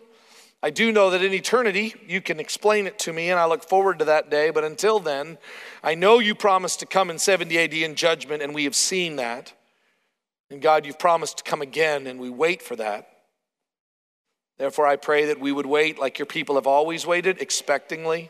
I 0.62 0.70
do 0.70 0.92
know 0.92 1.10
that 1.10 1.22
in 1.22 1.32
eternity, 1.32 1.94
you 2.06 2.20
can 2.20 2.40
explain 2.40 2.86
it 2.86 2.98
to 3.00 3.12
me, 3.12 3.30
and 3.30 3.38
I 3.38 3.46
look 3.46 3.66
forward 3.66 4.00
to 4.00 4.04
that 4.06 4.28
day. 4.28 4.50
But 4.50 4.64
until 4.64 4.98
then, 4.98 5.38
I 5.82 5.94
know 5.94 6.18
you 6.18 6.34
promised 6.34 6.80
to 6.80 6.86
come 6.86 7.10
in 7.10 7.18
70 7.18 7.56
AD 7.56 7.72
in 7.72 7.94
judgment, 7.94 8.42
and 8.42 8.54
we 8.54 8.64
have 8.64 8.74
seen 8.74 9.16
that. 9.16 9.52
And 10.50 10.60
God, 10.60 10.84
you've 10.84 10.98
promised 10.98 11.38
to 11.38 11.44
come 11.44 11.62
again, 11.62 12.06
and 12.06 12.18
we 12.18 12.28
wait 12.28 12.60
for 12.60 12.76
that. 12.76 13.08
Therefore, 14.58 14.86
I 14.86 14.96
pray 14.96 15.26
that 15.26 15.40
we 15.40 15.52
would 15.52 15.66
wait 15.66 15.98
like 15.98 16.18
your 16.18 16.26
people 16.26 16.56
have 16.56 16.66
always 16.66 17.06
waited, 17.06 17.38
expectingly, 17.38 18.28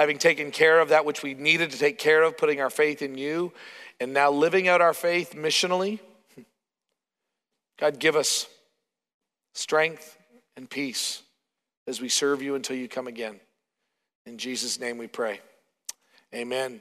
having 0.00 0.16
taken 0.16 0.50
care 0.50 0.80
of 0.80 0.88
that 0.88 1.04
which 1.04 1.22
we 1.22 1.34
needed 1.34 1.70
to 1.70 1.78
take 1.78 1.98
care 1.98 2.22
of, 2.22 2.38
putting 2.38 2.58
our 2.58 2.70
faith 2.70 3.02
in 3.02 3.18
you, 3.18 3.52
and 4.00 4.14
now 4.14 4.30
living 4.30 4.66
out 4.66 4.80
our 4.80 4.94
faith 4.94 5.34
missionally. 5.36 5.98
God, 7.78 7.98
give 7.98 8.16
us 8.16 8.46
strength 9.52 10.16
and 10.56 10.70
peace 10.70 11.22
as 11.86 12.00
we 12.00 12.08
serve 12.08 12.40
you 12.40 12.54
until 12.54 12.76
you 12.76 12.88
come 12.88 13.08
again. 13.08 13.40
In 14.24 14.38
Jesus' 14.38 14.80
name 14.80 14.96
we 14.96 15.06
pray. 15.06 15.40
Amen. 16.34 16.80